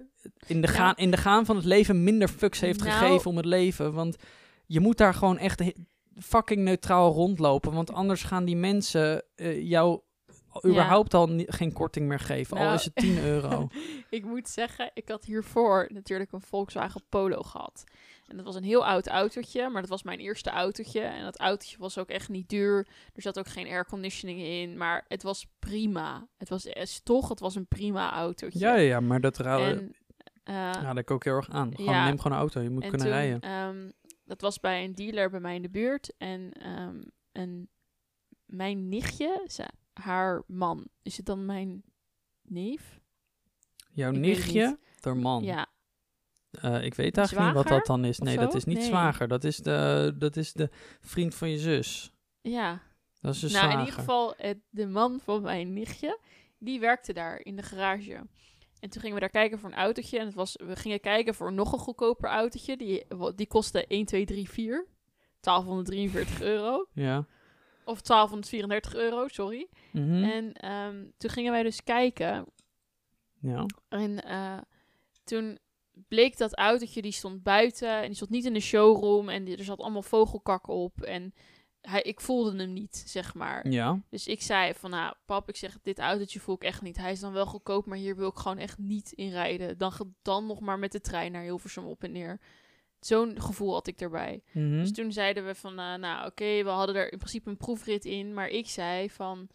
in 0.47 0.61
de, 0.61 0.67
Ja. 0.67 0.73
gaan, 0.73 0.95
in 0.97 1.11
de 1.11 1.17
gaan 1.17 1.45
van 1.47 1.57
het 1.57 1.65
leven 1.65 2.05
minder 2.05 2.29
fucks 2.29 2.61
heeft 2.61 2.85
Nou- 2.85 2.91
gegeven 2.91 3.31
om 3.31 3.37
het 3.37 3.47
leven. 3.47 3.93
Want 3.93 4.17
je 4.67 4.81
moet 4.81 4.99
daar 4.99 5.15
gewoon 5.15 5.39
echt 5.39 5.63
fucking 6.21 6.61
neutraal 6.63 7.13
rondlopen. 7.13 7.73
Want 7.73 7.93
anders 7.93 8.23
gaan 8.23 8.45
die 8.45 8.57
mensen 8.57 9.23
eh, 9.35 9.63
jou 9.69 10.01
überhaupt 10.67 11.15
al 11.15 11.29
geen 11.47 11.73
korting 11.73 12.09
meer 12.09 12.21
geven. 12.21 12.57
al 12.57 12.63
Nou, 12.63 12.75
is 12.75 12.85
het 12.85 12.95
10 12.95 13.19
euro. 13.33 13.69
Ik 14.11 14.25
moet 14.25 14.49
zeggen, 14.49 14.91
ik 14.95 15.09
had 15.09 15.25
hiervoor 15.25 15.89
natuurlijk 15.93 16.33
een 16.33 16.41
Volkswagen 16.43 17.03
Polo 17.09 17.43
gehad. 17.43 17.85
En 18.27 18.37
dat 18.37 18.47
was 18.47 18.55
een 18.55 18.63
heel 18.65 18.87
oud 18.87 19.07
autootje, 19.09 19.69
maar 19.69 19.81
dat 19.81 19.91
was 19.91 20.03
mijn 20.03 20.19
eerste 20.19 20.51
autootje. 20.51 21.01
En 21.01 21.25
dat 21.25 21.39
autootje 21.39 21.77
was 21.79 21.99
ook 21.99 22.09
echt 22.09 22.29
niet 22.29 22.49
duur. 22.49 22.87
Er 23.15 23.23
zat 23.23 23.39
ook 23.39 23.49
geen 23.49 23.67
airconditioning 23.67 24.41
in, 24.41 24.77
maar 24.77 25.05
het 25.09 25.23
was 25.23 25.47
prima. 25.59 26.27
Het 26.39 26.49
was 26.49 26.65
is 26.67 27.01
toch, 27.05 27.29
het 27.29 27.41
was 27.41 27.55
een 27.55 27.67
prima 27.67 28.13
autootje. 28.13 28.59
ja, 28.59 28.75
ja, 28.75 29.01
maar 29.01 29.21
dat 29.21 29.39
En, 29.41 29.95
eh, 30.43 30.55
raad 30.55 30.97
ik 30.99 31.11
ook 31.11 31.25
heel 31.25 31.35
erg 31.37 31.51
aan. 31.51 31.77
Gewoon, 31.77 31.95
ja. 31.95 32.05
Neem 32.05 32.17
gewoon 32.17 32.33
een 32.33 32.39
auto, 32.39 32.61
je 32.61 32.71
moet 32.71 32.83
en 32.83 32.89
kunnen 32.89 33.07
toen, 33.07 33.17
rijden. 33.17 33.41
ehm, 33.41 33.91
dat 34.25 34.41
was 34.41 34.61
bij 34.61 34.85
een 34.85 34.95
dealer 34.95 35.31
bij 35.31 35.41
mij 35.41 35.55
in 35.55 35.63
de 35.63 35.71
buurt. 35.71 36.13
En 36.19 36.53
ehm, 36.53 37.65
mijn 38.47 38.89
nichtje, 38.89 39.45
ze, 39.51 39.69
haar 39.93 40.43
man, 40.47 40.89
is 41.03 41.17
het 41.17 41.27
dan 41.27 41.47
mijn 41.47 41.83
neef? 42.43 43.01
Jouw 43.93 44.13
ik 44.13 44.19
nichtje, 44.19 44.79
haar 45.01 45.17
man. 45.17 45.43
Ja, 45.45 45.67
Eh, 46.61 46.85
ik 46.85 46.95
weet 46.95 47.17
eigenlijk 47.17 47.47
niet 47.47 47.57
wat 47.57 47.69
dat 47.69 47.87
dan 47.87 48.05
is. 48.05 48.19
Nee, 48.19 48.37
dat 48.37 48.55
is 48.55 48.65
niet 48.65 48.77
Nee. 48.79 48.87
zwager. 48.87 49.29
Dat 49.29 49.45
is, 49.45 49.57
de, 49.57 50.15
dat 50.19 50.37
is 50.37 50.53
de 50.53 50.71
vriend 51.01 51.35
van 51.35 51.51
je 51.51 51.59
zus. 51.59 52.13
ja. 52.41 52.83
Dat 53.21 53.35
is 53.35 53.41
de 53.41 53.47
nou, 53.47 53.59
zwager. 53.59 53.73
in 53.79 53.85
ieder 53.85 53.99
geval, 54.01 54.35
het, 54.37 54.59
de 54.71 54.87
man 54.87 55.21
van 55.21 55.43
mijn 55.43 55.73
nichtje, 55.73 56.19
die 56.59 56.81
werkte 56.81 57.13
daar 57.13 57.41
in 57.41 57.57
de 57.57 57.63
garage. 57.63 58.21
En 58.83 58.89
toen 58.91 59.01
gingen 59.01 59.15
we 59.15 59.21
daar 59.21 59.31
kijken 59.31 59.59
voor 59.59 59.71
een 59.71 59.77
autootje. 59.77 60.19
En 60.19 60.27
het 60.27 60.35
was, 60.35 60.57
we 60.65 60.77
gingen 60.77 61.01
kijken 61.01 61.35
voor 61.35 61.53
nog 61.53 61.73
een 61.73 61.79
goedkoper 61.79 62.29
autootje. 62.31 62.77
Die, 62.77 63.05
die 63.35 63.47
kostte 63.47 63.87
1, 63.87 64.05
2, 64.05 64.25
3, 64.25 64.49
4. 64.51 64.87
1243 65.41 66.41
euro. 66.43 66.87
Ja. 66.93 67.27
Of 67.85 68.01
1234 68.01 68.95
euro, 68.95 69.29
sorry. 69.29 69.69
Mhm. 69.93 70.25
En 70.25 70.53
ehm, 70.53 71.05
toen 71.19 71.31
gingen 71.31 71.53
wij 71.53 71.63
dus 71.63 71.83
kijken. 71.85 72.47
ja. 73.41 73.67
En 73.89 74.25
eh, 74.25 74.59
toen 75.25 75.59
bleek 76.09 76.37
dat 76.39 76.55
autootje, 76.57 77.03
die 77.03 77.13
stond 77.13 77.43
buiten. 77.43 77.89
En 78.01 78.07
die 78.07 78.15
stond 78.15 78.31
niet 78.31 78.45
in 78.45 78.53
de 78.53 78.61
showroom. 78.61 79.29
En 79.29 79.45
die- 79.45 79.57
er 79.57 79.65
zat 79.65 79.81
allemaal 79.81 80.03
vogelkak 80.03 80.69
op. 80.69 81.01
En 81.03 81.35
hij, 81.83 82.03
ik 82.03 82.21
voelde 82.21 82.57
hem 82.57 82.73
niet, 82.73 83.03
zeg 83.07 83.35
maar. 83.35 83.69
Ja. 83.69 84.01
Dus 84.09 84.27
ik 84.27 84.43
zei 84.43 84.75
van, 84.75 84.91
nou, 84.91 85.15
pap, 85.25 85.49
ik 85.49 85.57
zeg, 85.57 85.79
dit 85.83 85.99
autootje 85.99 86.41
voel 86.41 86.55
ik 86.55 86.63
echt 86.63 86.83
niet. 86.83 86.97
Hij 86.97 87.13
is 87.13 87.21
dan 87.21 87.33
wel 87.33 87.47
goedkoop, 87.47 87.87
maar 87.87 87.99
hier 87.99 88.17
wil 88.17 88.29
ik 88.29 88.37
gewoon 88.37 88.59
echt 88.59 88.79
niet 88.79 89.13
in 89.13 89.31
rijden. 89.31 89.79
Dan, 89.79 89.93
dan 90.23 90.47
nog 90.47 90.61
maar 90.61 90.79
met 90.79 90.93
de 90.93 91.01
trein 91.01 91.33
naar 91.33 91.43
Hilversum 91.43 91.85
op 91.85 92.03
en 92.05 92.13
neer. 92.13 92.41
Zo'n 93.01 93.41
gevoel 93.41 93.73
had 93.73 93.87
ik 93.87 94.01
erbij. 94.01 94.43
Mhm. 94.53 94.79
Dus 94.79 94.93
toen 94.93 95.13
zeiden 95.13 95.47
we 95.47 95.55
van, 95.55 95.79
eh, 95.79 95.95
nou 95.95 96.27
oké, 96.27 96.63
we 96.63 96.69
hadden 96.69 96.97
er 96.97 97.13
in 97.13 97.19
principe 97.19 97.51
een 97.51 97.57
proefrit 97.57 98.05
in. 98.05 98.35
Maar 98.35 98.49
ik 98.49 98.69
zei 98.69 99.11
van, 99.11 99.49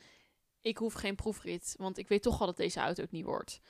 ik 0.61 0.77
hoef 0.77 0.93
geen 0.93 1.15
proefrit, 1.15 1.75
want 1.77 1.97
ik 1.97 2.07
weet 2.07 2.21
toch 2.21 2.39
al 2.39 2.45
dat 2.45 2.57
deze 2.57 2.79
auto 2.79 3.01
het 3.01 3.11
niet 3.11 3.25
wordt. 3.25 3.61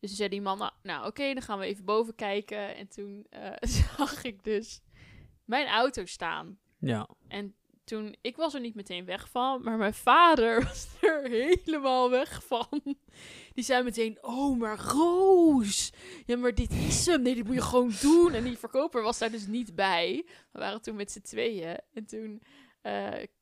Dus 0.00 0.08
toen 0.08 0.18
zei 0.18 0.28
die 0.28 0.42
man, 0.42 0.58
nou, 0.58 0.72
nou 0.82 1.06
oké, 1.06 1.32
dan 1.32 1.42
gaan 1.42 1.58
we 1.58 1.64
even 1.64 1.84
boven 1.84 2.14
kijken. 2.14 2.76
En 2.76 2.88
toen 2.88 3.26
eh, 3.30 3.52
zag 3.96 4.24
ik 4.24 4.44
dus 4.44 4.80
mijn 5.44 5.66
auto 5.66 6.06
staan. 6.06 6.58
Ja. 6.78 7.08
En 7.28 7.54
toen, 7.88 8.16
ik 8.20 8.36
was 8.36 8.54
er 8.54 8.60
niet 8.60 8.74
meteen 8.74 9.04
weg 9.04 9.28
van, 9.28 9.62
maar 9.62 9.76
mijn 9.76 9.94
vader 9.94 10.62
was 10.68 10.88
er 11.00 11.28
helemaal 11.28 12.10
weg 12.10 12.46
van. 12.46 12.80
Die 13.54 13.64
zei 13.64 13.82
meteen, 13.82 14.18
oh, 14.20 14.58
maar 14.58 14.78
Roos, 14.78 15.92
ja, 16.26 16.36
maar 16.36 16.54
dit 16.54 16.72
is 16.72 17.06
hem. 17.06 17.22
Nee, 17.22 17.34
dit 17.34 17.44
moet 17.44 17.54
je 17.54 17.62
gewoon 17.62 17.92
doen. 18.00 18.32
En 18.32 18.44
die 18.44 18.58
verkoper 18.58 19.02
was 19.02 19.18
daar 19.18 19.30
dus 19.30 19.46
niet 19.46 19.74
bij. 19.74 20.24
We 20.52 20.58
waren 20.58 20.82
toen 20.82 20.96
met 20.96 21.12
z'n 21.12 21.20
tweeën. 21.20 21.78
En 21.92 22.06
toen 22.06 22.42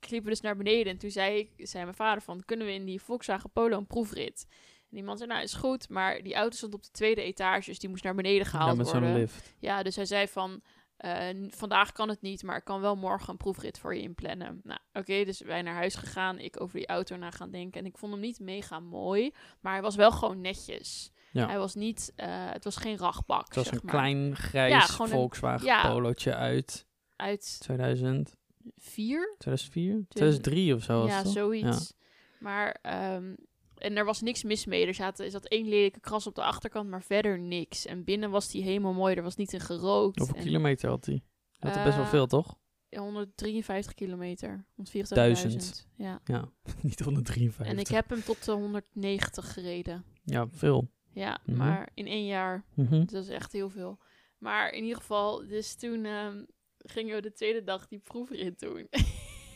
liepen 0.01 0.23
we 0.23 0.31
dus 0.31 0.41
naar 0.41 0.57
beneden. 0.57 0.93
En 0.93 0.99
toen 0.99 1.11
zei, 1.11 1.39
ik, 1.39 1.67
zei 1.67 1.85
mijn 1.85 1.97
vader 1.97 2.23
van, 2.23 2.45
kunnen 2.45 2.67
we 2.67 2.73
in 2.73 2.85
die 2.85 3.03
Volkswagen 3.03 3.51
Polo 3.51 3.77
een 3.77 3.87
proefrit? 3.87 4.47
En 4.91 4.97
die 4.97 5.05
man 5.05 5.17
zei, 5.17 5.29
nou, 5.29 5.43
is 5.43 5.55
goed, 5.55 5.89
maar 5.89 6.23
die 6.23 6.35
auto 6.35 6.57
stond 6.57 6.75
op 6.75 6.83
de 6.83 6.91
tweede 6.91 7.23
etage, 7.23 7.71
dus 7.71 7.79
die 7.79 7.89
moest 7.89 8.05
naar 8.05 8.15
beneden 8.15 8.43
ja, 8.43 8.45
gehaald 8.45 8.77
met 8.77 8.91
worden. 8.91 9.15
lift. 9.15 9.55
Ja, 9.59 9.83
dus 9.83 9.97
hij 9.97 10.05
zei 10.05 10.29
van, 10.29 10.63
eh, 10.97 11.29
vandaag 11.49 11.93
kan 11.93 12.09
het 12.09 12.21
niet, 12.23 12.43
maar 12.43 12.57
ik 12.57 12.65
kan 12.65 12.81
wel 12.81 12.97
morgen 12.97 13.31
een 13.31 13.37
proefrit 13.37 13.79
voor 13.79 13.95
je 13.95 14.03
inplannen. 14.03 14.61
Nou, 14.63 14.81
oké, 14.93 15.25
dus 15.25 15.41
wij 15.41 15.63
naar 15.63 15.75
huis 15.75 15.95
gegaan, 15.95 16.39
ik 16.39 16.61
over 16.61 16.77
die 16.77 16.87
auto 16.87 17.17
na 17.17 17.31
gaan 17.31 17.51
denken. 17.51 17.81
En 17.81 17.87
ik 17.87 17.99
vond 17.99 18.13
hem 18.13 18.21
niet 18.21 18.41
mega 18.41 18.81
mooi, 18.81 19.33
maar 19.61 19.73
hij 19.73 19.83
was 19.83 19.95
wel 19.97 20.11
gewoon 20.13 20.41
netjes. 20.41 21.11
Ja. 21.33 21.47
Hij 21.47 21.59
was 21.59 21.75
niet, 21.75 22.13
eh, 22.17 22.27
het 22.51 22.65
was 22.65 22.77
geen 22.77 22.97
rachtbak, 22.97 23.47
Het 23.47 23.55
was 23.55 23.65
zeg 23.65 23.75
een 23.75 23.81
maar. 23.83 23.95
klein 23.95 24.37
grijs 24.37 24.73
Ja, 24.73 24.81
gewoon 24.81 25.07
een- 25.11 25.17
Volkswagen 25.17 25.67
ja. 25.67 25.91
Polootje 25.93 26.35
uit 26.35 26.87
Uit 27.17 27.61
2000, 27.61 28.37
vier? 28.77 29.35
2004, 29.39 30.05
2003 30.09 30.75
of 30.75 30.83
zo. 30.83 31.01
was 31.01 31.11
ja, 31.11 31.25
zoiets. 31.25 31.93
Maar, 32.39 32.79
ehm, 32.83 33.35
en 33.79 33.97
er 33.97 34.05
was 34.05 34.21
niks 34.21 34.43
mis 34.43 34.65
mee. 34.67 34.87
Er 34.87 34.95
zat, 34.95 35.19
er 35.19 35.31
zat 35.31 35.47
één 35.49 35.69
lelijke 35.69 36.01
kras 36.01 36.27
op 36.27 36.35
de 36.35 36.43
achterkant, 36.43 36.89
maar 36.91 37.03
verder 37.03 37.39
niks. 37.39 37.87
En 37.87 38.05
binnen 38.05 38.31
was 38.31 38.49
die 38.51 38.63
helemaal 38.63 38.93
mooi, 38.93 39.15
er 39.15 39.23
was 39.23 39.37
niet 39.37 39.53
in 39.53 39.61
gerookt. 39.61 40.19
Hoeveel 40.19 40.37
en, 40.37 40.43
kilometer 40.43 40.89
had 40.89 41.07
hij? 41.07 41.23
Had 41.59 41.77
er 41.77 41.83
best 41.85 41.97
wel 41.97 42.05
Eh, 42.05 42.11
veel, 42.11 42.27
toch? 42.27 42.59
153 42.91 43.95
kilometer. 43.95 44.65
124.000. 44.75 45.09
Duizend. 45.09 45.89
Ja. 45.97 46.21
Ja, 46.25 46.49
niet 46.83 47.01
153. 47.01 47.67
En 47.75 47.79
ik 47.79 47.89
heb 47.89 48.09
hem 48.11 48.23
tot 48.23 48.45
de 48.45 48.53
190 48.53 49.53
gereden. 49.53 50.05
Ja, 50.25 50.49
veel. 50.49 50.91
Ja, 51.13 51.41
Mhm. 51.45 51.57
maar 51.57 51.91
in 51.95 52.07
één 52.07 52.27
jaar. 52.27 52.65
Mhm. 52.75 53.05
Dat 53.05 53.23
is 53.25 53.29
echt 53.29 53.53
heel 53.53 53.71
veel. 53.71 53.99
Maar 54.39 54.73
in 54.73 54.83
ieder 54.83 54.99
geval, 54.99 55.47
dus 55.47 55.75
toen 55.75 56.05
ehm, 56.05 56.45
gingen 56.79 57.15
we 57.15 57.23
de 57.23 57.33
tweede 57.33 57.63
dag 57.65 57.89
die 57.89 57.99
proefrit 57.99 58.59
doen. 58.61 58.87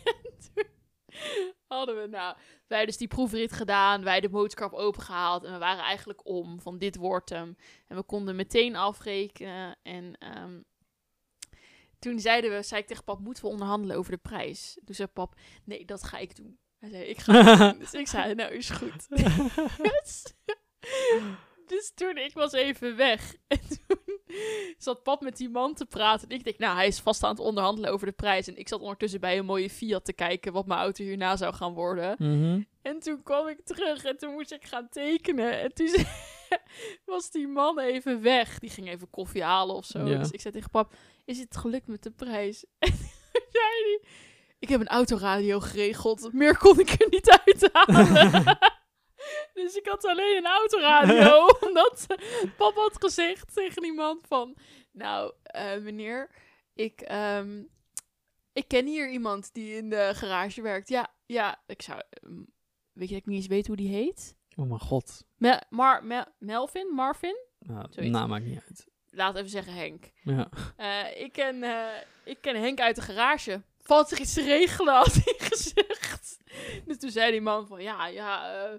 En 0.05 0.55
toen 0.55 0.65
hadden 1.67 2.00
we, 2.00 2.07
nou, 2.07 2.37
wij 2.67 2.87
dus 2.87 2.97
die 2.97 3.09
proefrit 3.09 3.52
gedaan, 3.52 4.05
wij 4.05 4.21
de 4.21 4.29
motorkap 4.29 4.73
opengehaald 4.73 5.45
en 5.45 5.52
we 5.52 5.59
waren 5.59 5.85
eigenlijk 5.85 6.26
om 6.26 6.61
van 6.61 6.79
dit 6.79 6.97
wordt 6.97 7.31
hem. 7.31 7.57
En 7.87 7.97
we 7.97 8.02
konden 8.02 8.37
meteen 8.37 8.76
afrekenen 8.76 9.76
en 9.83 10.19
ehm, 10.19 10.61
toen 11.99 12.21
zeiden 12.21 12.50
we, 12.50 12.62
zei 12.62 12.81
ik 12.81 12.87
tegen 12.87 13.05
pap, 13.05 13.19
moeten 13.19 13.45
we 13.45 13.50
onderhandelen 13.50 13.97
over 13.97 14.12
de 14.12 14.19
prijs? 14.19 14.79
Toen 14.85 14.95
zei 14.95 15.09
pap, 15.09 15.35
nee, 15.64 15.85
dat 15.85 16.02
ga 16.02 16.19
ik 16.19 16.37
doen. 16.37 16.59
Hij 16.79 16.90
zei, 16.90 17.05
ik 17.05 17.19
ga 17.19 17.33
het 17.33 17.59
doen. 17.71 17.79
Dus 17.79 17.95
ik 17.95 18.09
zei, 18.09 18.35
nou 18.35 18.52
is 18.52 18.71
goed. 18.71 19.09
dus 21.71 21.93
toen, 21.95 22.17
ik 22.17 22.33
was 22.35 22.53
even 22.53 22.97
weg. 22.97 23.35
En 23.49 23.59
toen 23.69 23.99
zat 24.79 25.03
pap 25.03 25.21
met 25.21 25.37
die 25.37 25.49
man 25.49 25.75
te 25.75 25.87
praten. 25.87 26.29
En 26.29 26.37
ik 26.37 26.45
denk, 26.45 26.59
nou, 26.59 26.77
hij 26.77 26.87
is 26.87 26.99
vast 27.00 27.23
aan 27.23 27.31
het 27.31 27.39
onderhandelen 27.39 27.91
over 27.91 28.07
de 28.07 28.12
prijs. 28.12 28.47
En 28.47 28.57
ik 28.57 28.69
zat 28.69 28.81
ondertussen 28.81 29.21
bij 29.21 29.39
een 29.39 29.45
mooie 29.45 29.71
Fiat 29.71 30.05
te 30.05 30.12
kijken 30.12 30.53
wat 30.53 30.67
mijn 30.67 30.81
auto 30.81 31.05
hierna 31.05 31.37
zou 31.37 31.55
gaan 31.55 31.75
worden. 31.75 32.15
Mhm. 32.19 32.62
En 32.83 33.00
toen 33.00 33.23
kwam 33.23 33.49
ik 33.49 33.65
terug 33.65 34.05
en 34.05 34.17
toen 34.17 34.33
moest 34.33 34.53
ik 34.53 34.65
gaan 34.65 34.89
tekenen. 34.89 35.61
En 35.61 35.75
toen 35.75 35.95
was 37.05 37.31
die 37.31 37.49
man 37.49 37.79
even 37.79 38.23
weg. 38.23 38.59
Die 38.59 38.71
ging 38.71 38.89
even 38.89 39.11
koffie 39.11 39.43
halen 39.43 39.77
of 39.77 39.85
zo. 39.85 39.99
Ja. 39.99 40.19
Dus 40.19 40.31
ik 40.31 40.41
zei 40.41 40.55
tegen 40.55 40.71
pap, 40.71 40.95
is 41.25 41.39
het 41.39 41.57
gelukt 41.57 41.87
met 41.87 42.03
de 42.03 42.11
prijs? 42.11 42.65
En 43.33 43.43
toen 43.43 43.53
zei 43.53 43.65
hij, 43.83 44.00
ik 44.59 44.69
heb 44.69 44.81
een 44.81 44.89
autoradio 44.89 45.61
geregeld. 45.61 46.33
Meer 46.33 46.59
kon 46.59 46.79
ik 46.79 46.91
er 46.91 47.07
niet 47.11 47.41
uithalen. 47.45 48.59
dus 49.55 49.75
ik 49.75 49.87
had 49.87 50.05
alleen 50.05 50.37
een 50.37 50.47
autoradio. 50.47 51.47
omdat 51.67 52.07
pap 52.57 52.75
had 52.75 52.97
gezegd 53.00 53.55
tegen 53.55 53.83
die 53.83 53.93
man 53.93 54.21
van... 54.29 54.57
Nou, 54.93 55.33
eh, 55.43 55.77
meneer, 55.77 56.31
ik, 56.75 57.00
ehm, 57.00 57.62
ik 58.53 58.69
ken 58.69 58.87
hier 58.87 59.11
iemand 59.11 59.55
die 59.55 59.77
in 59.77 59.89
de 59.91 60.11
garage 60.15 60.62
werkt. 60.62 60.89
Ja, 60.89 61.12
ja, 61.27 61.62
ik 61.67 61.83
zou... 61.83 62.03
ehm, 62.11 62.35
weet 62.93 63.09
je 63.09 63.15
dat 63.15 63.23
ik 63.23 63.27
niet 63.27 63.37
eens 63.37 63.47
weet 63.47 63.67
hoe 63.67 63.77
die 63.77 63.95
heet? 63.95 64.37
Oh 64.57 64.67
mijn 64.69 64.81
god. 64.81 65.25
Me- 65.37 65.62
Mar 65.69 66.05
Mel- 66.05 66.27
Melvin? 66.39 66.95
Marvin? 66.95 67.37
Nou, 67.59 67.87
Zoiets. 67.91 68.12
naam 68.12 68.29
maakt 68.29 68.45
niet 68.45 68.61
uit. 68.69 68.87
Laat 69.11 69.37
even 69.37 69.49
zeggen 69.50 69.73
Henk. 69.75 70.11
Ja. 70.23 70.49
Eh, 70.77 71.21
ik, 71.23 71.33
ken, 71.33 71.62
eh, 71.62 71.87
ik 72.25 72.39
ken 72.41 72.57
Henk 72.61 72.81
uit 72.81 72.97
de 72.97 73.03
garage. 73.03 73.62
Valt 73.83 74.11
er 74.11 74.21
iets 74.21 74.33
te 74.35 74.43
regelen, 74.43 74.95
had 74.95 75.15
hij 75.15 75.35
gezegd. 75.39 76.20
Dus 76.87 76.99
toen 76.99 77.11
zei 77.11 77.30
die 77.30 77.40
man 77.40 77.66
van, 77.66 77.83
ja, 77.83 78.07
ja, 78.07 78.52
eh, 78.64 78.78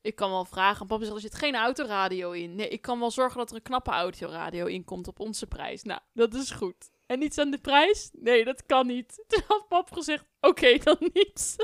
ik 0.00 0.14
kan 0.14 0.30
wel 0.30 0.44
vragen. 0.44 0.80
En 0.80 0.86
papa 0.86 1.02
zegt, 1.04 1.14
er 1.14 1.20
zit 1.22 1.34
geen 1.34 1.54
autoradio 1.56 2.30
in. 2.30 2.54
Nee, 2.54 2.68
ik 2.68 2.82
kan 2.82 2.98
wel 2.98 3.10
zorgen 3.10 3.38
dat 3.38 3.50
er 3.50 3.56
een 3.56 3.62
knappe 3.62 3.90
autoradio 3.90 4.66
in 4.66 4.84
komt 4.84 5.08
op 5.08 5.20
onze 5.20 5.46
prijs. 5.46 5.82
Nou, 5.82 6.00
dat 6.12 6.34
is 6.34 6.50
goed. 6.50 6.90
En 7.06 7.22
iets 7.22 7.38
aan 7.38 7.50
de 7.50 7.58
prijs? 7.58 8.10
Nee, 8.12 8.44
dat 8.44 8.66
kan 8.66 8.86
niet. 8.86 9.22
Toen 9.28 9.42
had 9.46 9.68
pap 9.68 9.92
gezegd, 9.92 10.24
oké, 10.40 10.78
dan 10.78 10.96
niet. 11.12 11.54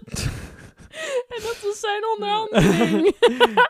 en 1.34 1.42
dat 1.42 1.60
was 1.62 1.80
zijn 1.80 2.02
onderhandeling. 2.14 3.16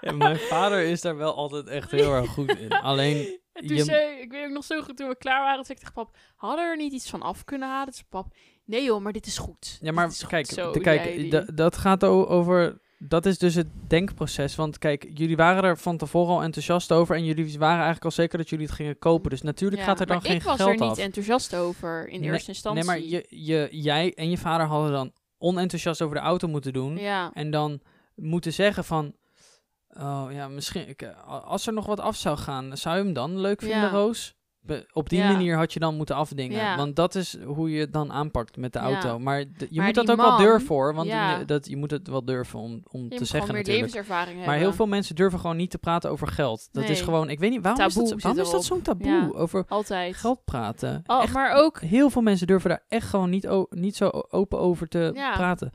Ja, 0.00 0.12
mijn 0.12 0.38
vader 0.38 0.83
is 0.83 1.00
daar 1.00 1.16
wel 1.16 1.35
altijd 1.35 1.66
echt 1.66 1.90
heel 1.90 2.12
erg 2.14 2.31
goed 2.31 2.59
in. 2.59 2.71
Alleen, 2.73 3.40
En 3.52 3.66
toen 3.66 3.76
Je- 3.76 3.83
zei, 3.85 4.21
ik 4.21 4.31
weet 4.31 4.45
ook 4.45 4.50
nog 4.50 4.64
zo 4.64 4.83
goed, 4.83 4.97
toen 4.97 5.09
we 5.09 5.16
klaar 5.16 5.40
waren, 5.40 5.64
zei 5.64 5.78
ik 5.78 5.85
tegen 5.85 5.95
pap, 6.04 6.16
hadden 6.37 6.64
we 6.64 6.71
er 6.71 6.76
niet 6.76 6.93
iets 6.93 7.11
van 7.11 7.23
af 7.23 7.45
kunnen 7.45 7.69
halen? 7.69 7.87
Dus 7.87 8.02
pap, 8.02 8.26
nee 8.64 8.85
joh, 8.85 9.00
maar 9.02 9.12
dit 9.12 9.26
is 9.26 9.38
goed. 9.38 9.78
ja, 9.80 9.92
maar 9.92 10.09
goed 10.11 10.26
kijk, 10.26 10.47
zo, 10.47 10.71
kijk 10.71 11.56
dat 11.56 11.76
gaat 11.76 12.04
over. 12.04 12.83
Dat 12.99 13.26
is 13.26 13.38
dus 13.38 13.54
het 13.54 13.66
denkproces. 13.88 14.54
Want 14.54 14.78
kijk, 14.78 15.06
jullie 15.14 15.37
waren 15.37 15.62
er 15.62 15.78
van 15.78 15.97
tevoren 15.97 16.35
al 16.35 16.42
enthousiast 16.42 16.92
over. 16.92 17.16
En 17.16 17.25
jullie 17.25 17.59
waren 17.59 17.75
eigenlijk 17.75 18.04
al 18.04 18.11
zeker 18.11 18.38
dat 18.38 18.49
jullie 18.49 18.66
het 18.66 18.75
gingen 18.75 18.99
kopen. 18.99 19.30
Dus 19.30 19.42
natuurlijk 19.42 19.80
Ja, 19.80 19.87
gaat 19.87 20.00
er 20.00 20.06
dan 20.06 20.21
geen 20.23 20.37
ik 20.37 20.42
was 20.42 20.56
geld 20.56 20.68
er 20.68 20.75
niet 20.75 20.90
af. 20.90 20.99
enthousiast 20.99 21.54
over 21.54 22.09
in 22.09 22.21
Nee, 22.21 22.30
eerste 22.30 22.49
instantie. 22.50 22.85
Nee, 22.85 22.90
maar 23.00 23.09
je, 23.09 23.26
je, 23.28 23.68
jij 23.71 24.14
en 24.14 24.30
je 24.30 24.38
vader 24.38 24.66
hadden 24.66 24.92
dan 24.92 25.12
onenthousiast 25.38 26.02
over 26.02 26.14
de 26.16 26.21
auto 26.23 26.49
moeten 26.49 26.73
doen. 26.73 26.97
Ja, 26.97 27.30
En 27.35 27.50
dan 27.50 27.80
moeten 28.14 28.52
zeggen 28.52 28.85
van... 28.85 29.14
Oh 29.88 30.26
ja, 30.30 30.49
misschien... 30.49 30.94
Eh, 30.97 31.44
als 31.44 31.66
er 31.66 31.73
nog 31.73 31.87
wat 31.87 32.00
af 32.00 32.16
zou 32.16 32.37
gaan, 32.37 32.76
zou 32.76 32.97
je 32.97 33.02
hem 33.04 33.12
dan 33.12 33.38
leuk 33.40 33.61
vinden, 33.61 33.78
Ja. 33.80 33.88
Roos? 33.90 34.35
Op 34.92 35.09
die 35.09 35.18
Ja. 35.18 35.33
manier 35.33 35.56
had 35.56 35.73
je 35.73 35.78
dan 35.80 35.97
moeten 35.97 36.16
afdingen. 36.16 36.56
Ja. 36.56 36.76
Want 36.76 36.97
dat 36.97 37.14
is 37.14 37.37
hoe 37.44 37.71
je 37.71 37.80
het 37.80 37.92
dan 37.92 38.12
aanpakt 38.12 38.56
met 38.56 38.73
de 38.73 38.78
Ja. 38.78 38.85
auto. 38.85 39.18
Maar 39.18 39.38
je 39.38 39.47
Maar 39.71 39.85
moet 39.85 39.94
dat 39.94 40.11
ook 40.11 40.16
wel 40.16 40.37
durven 40.37 40.66
voor. 40.66 40.94
Want 40.94 41.11
dat, 41.47 41.68
je 41.68 41.76
moet 41.76 41.90
het 41.90 42.09
wel 42.09 42.25
durven 42.25 42.59
om, 42.59 42.83
om 42.90 43.02
je 43.09 43.16
te 43.16 43.25
zeggen 43.25 43.54
natuurlijk. 43.54 44.09
Maar 44.09 44.26
hebben. 44.26 44.54
heel 44.54 44.73
veel 44.73 44.87
mensen 44.87 45.14
durven 45.14 45.38
gewoon 45.40 45.56
niet 45.56 45.71
te 45.71 45.78
praten 45.78 46.11
over 46.11 46.26
geld. 46.28 46.68
Dat 46.73 46.88
is 46.88 47.00
gewoon... 47.00 47.30
Ik 47.30 47.38
weet 47.38 47.50
niet, 47.50 47.62
waarom 47.62 47.87
is 47.87 47.94
dat, 47.94 48.02
waarom 48.09 48.21
zit 48.21 48.30
is 48.30 48.37
dat 48.37 48.52
erop. 48.52 48.64
zo'n 48.64 48.83
taboe? 48.83 49.35
Over 49.35 49.64
Altijd. 49.68 50.16
geld 50.16 50.44
praten. 50.44 51.02
Oh, 51.06 51.23
Echt, 51.23 51.33
maar 51.33 51.52
ook, 51.52 51.80
heel 51.80 52.11
veel 52.11 52.23
mensen 52.23 52.47
durven 52.47 52.71
daar 52.71 52.85
echt 52.88 53.09
gewoon 53.09 53.30
niet, 53.30 53.49
niet 53.71 53.97
zo 53.97 54.09
open 54.28 54.59
over 54.59 54.88
te 54.88 55.11
praten. 55.35 55.73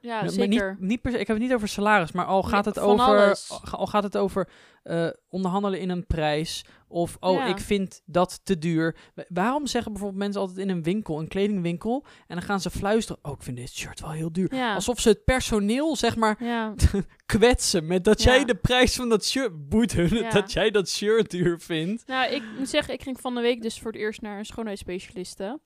Ja, 0.00 0.14
Ja, 0.14 0.20
maar 0.20 0.30
zeker. 0.30 0.76
niet, 0.78 0.88
niet 0.88 1.00
per 1.02 1.10
se, 1.12 1.18
ik 1.18 1.26
heb 1.26 1.36
het 1.36 1.44
niet 1.46 1.54
over 1.54 1.68
salaris, 1.68 2.12
maar 2.12 2.24
al 2.24 2.42
gaat 2.42 2.64
het 2.64 2.78
over, 2.78 3.04
alles. 3.06 3.60
al 3.70 3.86
gaat 3.86 4.02
het 4.02 4.16
over 4.16 4.48
eh, 4.82 5.08
onderhandelen 5.28 5.80
in 5.80 5.88
een 5.90 6.06
prijs. 6.06 6.64
Of, 6.88 7.16
oh, 7.20 7.34
Ja. 7.36 7.46
ik 7.46 7.58
vind 7.58 8.02
dat 8.06 8.40
te 8.44 8.58
duur. 8.58 8.96
Wa- 9.14 9.24
Waarom 9.28 9.66
zeggen 9.66 9.92
bijvoorbeeld 9.92 10.22
mensen 10.22 10.40
altijd 10.40 10.58
in 10.58 10.68
een 10.68 10.82
winkel, 10.82 11.18
een 11.18 11.28
kledingwinkel, 11.28 12.04
en 12.26 12.36
dan 12.36 12.42
gaan 12.44 12.60
ze 12.60 12.70
fluisteren, 12.70 13.24
oh, 13.24 13.32
ik 13.32 13.42
vind 13.42 13.56
dit 13.56 13.70
shirt 13.74 14.00
wel 14.00 14.10
heel 14.10 14.32
duur. 14.32 14.54
Ja. 14.54 14.74
Alsof 14.74 15.00
ze 15.00 15.08
het 15.08 15.24
personeel, 15.24 15.96
zeg 15.96 16.16
maar, 16.16 16.44
ja. 16.44 16.74
kwetsen 17.26 17.86
met 17.86 18.04
dat 18.04 18.22
jij 18.22 18.44
de 18.44 18.54
prijs 18.54 18.96
van 18.96 19.08
dat 19.08 19.24
shirt, 19.26 19.68
boet 19.68 19.92
hun, 19.92 20.26
dat 20.30 20.52
jij 20.52 20.70
dat 20.70 20.88
shirt 20.88 21.30
duur 21.30 21.60
vindt. 21.60 22.06
Nou, 22.06 22.32
ik 22.32 22.42
moet 22.58 22.68
zeggen, 22.68 22.94
ik 22.94 23.02
ging 23.02 23.20
van 23.20 23.34
de 23.34 23.40
week 23.40 23.62
dus 23.62 23.78
voor 23.80 23.92
het 23.92 24.00
eerst 24.00 24.20
naar 24.20 24.38
een 24.38 24.44
schoonheidsspecialiste. 24.46 25.60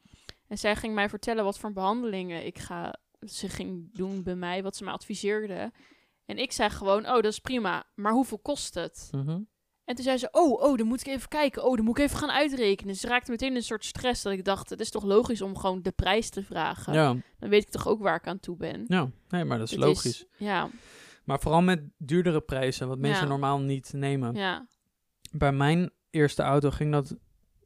En 0.48 0.58
zij 0.58 0.76
ging 0.76 0.94
mij 0.94 1.08
vertellen 1.08 1.44
wat 1.44 1.58
voor 1.58 1.72
behandelingen 1.72 2.46
ik 2.46 2.58
ga, 2.58 2.94
ze 3.26 3.48
ging 3.48 3.88
doen 3.92 4.22
bij 4.22 4.34
mij, 4.36 4.62
wat 4.62 4.76
ze 4.76 4.84
me 4.84 4.90
adviseerde. 4.90 5.72
En 6.26 6.38
ik 6.38 6.52
zei 6.52 6.70
gewoon, 6.70 7.06
oh, 7.06 7.14
dat 7.14 7.24
is 7.24 7.38
prima, 7.38 7.84
maar 7.94 8.12
hoeveel 8.12 8.38
kost 8.38 8.74
het? 8.74 9.08
Mhm. 9.12 9.28
En 9.30 9.48
En 9.84 9.94
toen 9.94 10.04
zei 10.04 10.16
ze, 10.18 10.28
oh, 10.30 10.62
oh, 10.62 10.76
dan 10.78 10.86
moet 10.86 11.00
ik 11.00 11.06
even 11.06 11.28
kijken. 11.28 11.64
Oh, 11.64 11.76
dan 11.76 11.84
moet 11.84 11.98
ik 11.98 12.04
even 12.04 12.18
gaan 12.18 12.30
uitrekenen. 12.30 12.96
Ze 12.96 13.06
raakte 13.06 13.30
meteen 13.30 13.48
in 13.50 13.56
een 13.56 13.62
soort 13.62 13.84
stress 13.84 14.22
dat 14.22 14.32
ik 14.32 14.44
dacht, 14.44 14.70
het 14.70 14.80
is 14.80 14.90
toch 14.90 15.04
logisch 15.04 15.42
om 15.42 15.56
gewoon 15.58 15.82
de 15.82 15.90
prijs 15.92 16.28
te 16.30 16.42
vragen. 16.44 16.92
Ja, 16.92 17.16
Dan 17.38 17.48
weet 17.48 17.62
ik 17.62 17.68
toch 17.70 17.88
ook 17.88 18.00
waar 18.02 18.16
ik 18.16 18.26
aan 18.26 18.40
toe 18.40 18.56
ben. 18.56 18.84
ja. 18.88 19.10
Nee, 19.28 19.44
maar 19.44 19.58
dat 19.58 19.66
is 19.66 19.72
Het 19.76 19.84
logisch. 19.84 20.24
ja, 20.36 20.68
Maar 21.24 21.40
vooral 21.40 21.62
met 21.62 21.82
duurdere 21.98 22.40
prijzen, 22.40 22.88
wat 22.88 22.98
mensen 22.98 23.22
Ja. 23.22 23.28
normaal 23.28 23.60
niet 23.60 23.92
nemen. 23.92 24.34
ja, 24.34 24.66
Bij 25.32 25.52
mijn 25.52 25.90
eerste 26.10 26.42
auto 26.42 26.70
ging 26.70 26.92
dat 26.92 27.16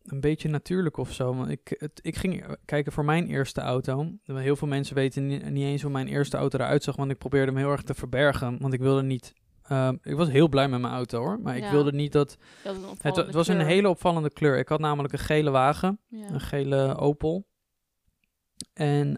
een 0.06 0.20
beetje 0.20 0.48
natuurlijk 0.48 0.96
of 0.96 1.12
zo. 1.12 1.34
Want 1.34 1.50
ik, 1.50 1.74
het, 1.78 1.98
ik 2.02 2.16
ging 2.16 2.44
kijken 2.64 2.92
voor 2.92 3.04
mijn 3.04 3.26
eerste 3.26 3.60
auto. 3.60 4.10
Heel 4.24 4.56
veel 4.56 4.68
mensen 4.68 4.94
weten 4.94 5.26
ni- 5.26 5.50
niet 5.50 5.64
eens 5.64 5.82
hoe 5.82 5.90
mijn 5.90 6.08
eerste 6.08 6.36
auto 6.36 6.58
eruit 6.58 6.82
zag, 6.82 6.96
want 6.96 7.10
ik 7.10 7.18
probeerde 7.18 7.52
hem 7.52 7.60
heel 7.60 7.70
erg 7.70 7.82
te 7.82 7.94
verbergen. 7.94 8.58
Want 8.60 8.72
ik 8.72 8.80
wilde 8.80 9.02
niet... 9.02 9.32
ehm, 9.62 9.96
ik 10.02 10.14
was 10.16 10.28
heel 10.28 10.48
blij 10.48 10.68
met 10.68 10.80
mijn 10.80 10.92
auto 10.92 11.18
hoor, 11.20 11.40
maar 11.40 11.56
ik 11.56 11.62
wilde 11.70 11.92
niet 11.92 12.12
dat... 12.12 12.36
Het, 13.02 13.34
was 13.34 13.48
een 13.48 13.60
hele 13.66 13.88
opvallende 13.88 14.30
kleur. 14.30 14.58
Ik 14.58 14.68
had 14.68 14.80
namelijk 14.80 15.12
een 15.12 15.18
gele 15.18 15.50
wagen. 15.50 16.00
Ja. 16.08 16.30
Een 16.30 16.40
gele 16.40 16.96
Opel. 16.96 17.46
En 18.72 19.16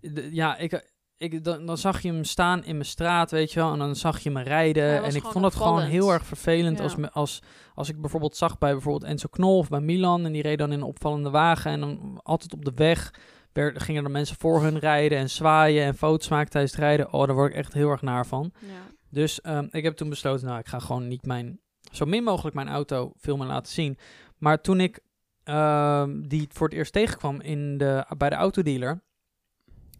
de- 0.00 0.28
ja, 0.32 0.56
ik, 0.56 0.94
ik, 1.18 1.44
dan, 1.44 1.66
dan 1.66 1.78
zag 1.78 2.02
je 2.02 2.12
hem 2.12 2.24
staan 2.24 2.64
in 2.64 2.72
mijn 2.72 2.84
straat, 2.88 3.30
weet 3.30 3.52
je 3.52 3.60
wel. 3.60 3.72
En 3.72 3.78
dan 3.78 3.96
zag 3.96 4.18
je 4.18 4.30
me 4.30 4.42
rijden. 4.42 5.02
En 5.02 5.14
ik 5.14 5.22
vond 5.22 5.44
dat 5.44 5.54
gewoon 5.54 5.82
heel 5.82 6.12
erg 6.12 6.24
vervelend. 6.24 6.78
Ja. 6.78 6.84
Als, 6.84 6.96
me, 6.96 7.10
als, 7.10 7.42
als 7.74 7.88
ik 7.88 8.00
bijvoorbeeld 8.00 8.36
zag 8.36 8.58
bij 8.58 8.72
bijvoorbeeld 8.72 9.10
Enzo 9.10 9.28
Knol 9.30 9.58
of 9.58 9.68
bij 9.68 9.80
Milan. 9.80 10.24
En 10.24 10.32
die 10.32 10.42
reed 10.42 10.58
dan 10.58 10.72
in 10.72 10.78
een 10.78 10.84
opvallende 10.84 11.30
wagen. 11.30 11.70
En 11.70 11.80
dan 11.80 12.20
altijd 12.22 12.52
op 12.52 12.64
de 12.64 12.72
weg 12.74 13.14
werd, 13.52 13.82
gingen 13.82 14.04
er 14.04 14.10
mensen 14.10 14.36
voor 14.38 14.62
hun 14.62 14.78
rijden. 14.78 15.18
En 15.18 15.30
zwaaien 15.30 15.84
en 15.84 15.94
foto's 15.94 16.28
maken 16.28 16.50
tijdens 16.50 16.72
het 16.72 16.80
rijden. 16.80 17.12
Oh, 17.12 17.26
daar 17.26 17.34
word 17.34 17.50
ik 17.50 17.56
echt 17.56 17.72
heel 17.72 17.90
erg 17.90 18.02
naar 18.02 18.26
van. 18.26 18.52
Ja. 18.58 18.68
Dus 19.10 19.40
ehm, 19.40 19.66
ik 19.70 19.84
heb 19.84 19.96
toen 19.96 20.08
besloten, 20.08 20.46
nou, 20.46 20.58
ik 20.58 20.66
ga 20.66 20.78
gewoon 20.78 21.08
niet 21.08 21.26
mijn, 21.26 21.60
zo 21.92 22.04
min 22.04 22.24
mogelijk 22.24 22.54
mijn 22.54 22.68
auto 22.68 23.12
filmen 23.18 23.46
en 23.46 23.52
laten 23.52 23.72
zien. 23.72 23.98
Maar 24.38 24.60
toen 24.60 24.80
ik 24.80 25.00
ehm, 25.42 26.22
die 26.22 26.48
voor 26.52 26.68
het 26.68 26.76
eerst 26.76 26.92
tegenkwam 26.92 27.40
in 27.40 27.78
de, 27.78 28.04
bij 28.16 28.28
de 28.28 28.36
autodealer, 28.36 29.04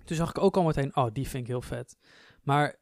toen 0.06 0.16
zag 0.16 0.30
ik 0.30 0.38
ook 0.38 0.56
al 0.56 0.62
meteen, 0.62 0.96
oh, 0.96 1.06
die 1.12 1.28
vind 1.28 1.42
ik 1.42 1.48
heel 1.48 1.62
vet. 1.62 1.96
Maar 2.42 2.76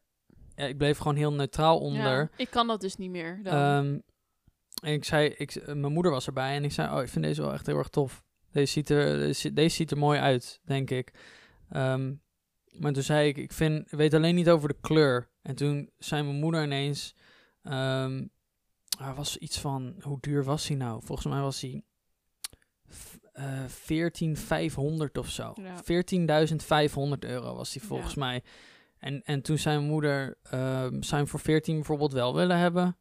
ja, 0.55 0.65
ik 0.65 0.77
bleef 0.77 0.97
gewoon 0.97 1.15
heel 1.15 1.33
neutraal 1.33 1.79
onder. 1.79 2.19
Ja, 2.19 2.29
ik 2.37 2.49
kan 2.49 2.67
dat 2.67 2.81
dus 2.81 2.95
niet 2.95 3.09
meer. 3.09 3.39
Ehm, 3.43 3.99
en 4.83 4.93
ik 4.93 5.03
zei, 5.03 5.27
ik, 5.27 5.55
eh, 5.55 5.65
mijn 5.65 5.93
moeder 5.93 6.11
was 6.11 6.27
erbij 6.27 6.55
en 6.55 6.63
ik 6.63 6.71
zei, 6.71 6.95
oh, 6.95 7.01
ik 7.01 7.09
vind 7.09 7.25
deze 7.25 7.41
wel 7.41 7.53
echt 7.53 7.65
heel 7.65 7.77
erg 7.77 7.89
tof. 7.89 8.23
Deze 8.51 8.71
ziet 8.71 8.89
er, 8.89 9.17
deze, 9.17 9.53
deze 9.53 9.75
ziet 9.75 9.91
er 9.91 9.97
mooi 9.97 10.19
uit, 10.19 10.59
denk 10.63 10.89
ik. 10.89 11.11
Ehm, 11.69 12.13
maar 12.71 12.93
toen 12.93 13.03
zei 13.03 13.27
ik, 13.27 13.37
ik 13.37 13.51
vind, 13.51 13.91
ik 13.91 13.97
weet 13.97 14.13
alleen 14.13 14.35
niet 14.35 14.49
over 14.49 14.67
de 14.67 14.77
kleur. 14.81 15.29
En 15.41 15.55
toen 15.55 15.89
zei 15.97 16.23
mijn 16.23 16.39
moeder 16.39 16.63
ineens, 16.63 17.15
ehm 17.63 18.23
er 18.99 19.15
was 19.15 19.37
iets 19.37 19.59
van, 19.59 19.95
hoe 20.01 20.17
duur 20.19 20.43
was 20.43 20.67
hij 20.67 20.77
nou? 20.77 21.01
Volgens 21.03 21.27
mij 21.27 21.41
was 21.41 21.61
hij 21.61 21.83
f- 23.69 23.89
eh 23.89 24.05
14.500 25.05 25.11
of 25.19 25.29
zo. 25.29 25.53
Ja. 25.55 25.75
14.500 25.83 27.19
euro 27.19 27.55
was 27.55 27.71
die 27.71 27.81
volgens 27.81 28.13
Ja. 28.13 28.19
mij. 28.19 28.43
En, 28.99 29.21
en 29.23 29.41
toen 29.41 29.57
zei 29.57 29.77
mijn 29.77 29.89
moeder, 29.89 30.37
je 31.09 31.15
hem 31.15 31.27
voor 31.27 31.39
14 31.39 31.75
bijvoorbeeld 31.75 32.13
wel 32.13 32.35
willen 32.35 32.57
hebben? 32.57 32.97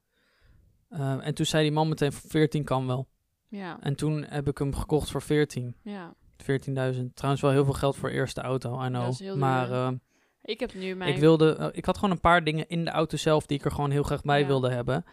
Ehm, 0.89 1.19
en 1.21 1.35
toen 1.35 1.47
zei 1.47 1.63
die 1.63 1.73
man 1.73 1.89
meteen, 1.89 2.13
voor 2.13 2.31
14 2.31 2.65
kan 2.65 2.87
wel. 2.87 3.09
ja, 3.49 3.81
En 3.81 3.95
toen 3.95 4.25
heb 4.29 4.49
ik 4.49 4.59
hem 4.59 4.75
gekocht 4.75 5.11
voor 5.11 5.23
14. 5.23 5.77
ja. 5.83 6.15
14.000. 6.37 7.15
Trouwens 7.15 7.43
wel 7.43 7.51
heel 7.51 7.65
veel 7.65 7.73
geld 7.73 7.97
voor 7.97 8.09
eerste 8.09 8.41
auto, 8.41 8.85
I 8.85 8.89
know. 8.89 9.35
Maar 9.37 9.71
ehm, 9.71 9.97
Ik 10.43 10.61
heb 10.61 10.75
nu 10.75 10.95
mijn... 10.95 11.13
ik 11.15 11.19
wilde, 11.21 11.57
eh, 11.57 11.69
ik 11.73 11.85
had 11.85 11.95
gewoon 11.97 12.11
een 12.11 12.21
paar 12.21 12.45
dingen 12.45 12.69
in 12.69 12.85
de 12.85 12.91
auto 12.91 13.17
zelf 13.17 13.47
die 13.47 13.59
ik 13.59 13.65
er 13.65 13.71
gewoon 13.71 13.91
heel 13.91 14.03
graag 14.03 14.23
bij 14.23 14.41
Ja. 14.41 14.47
wilde 14.47 14.71
hebben. 14.71 15.05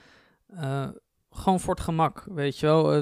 Eh, 0.47 0.87
gewoon 1.29 1.59
voor 1.59 1.73
het 1.73 1.83
gemak, 1.83 2.23
weet 2.29 2.59
je 2.59 2.65
wel. 2.65 2.93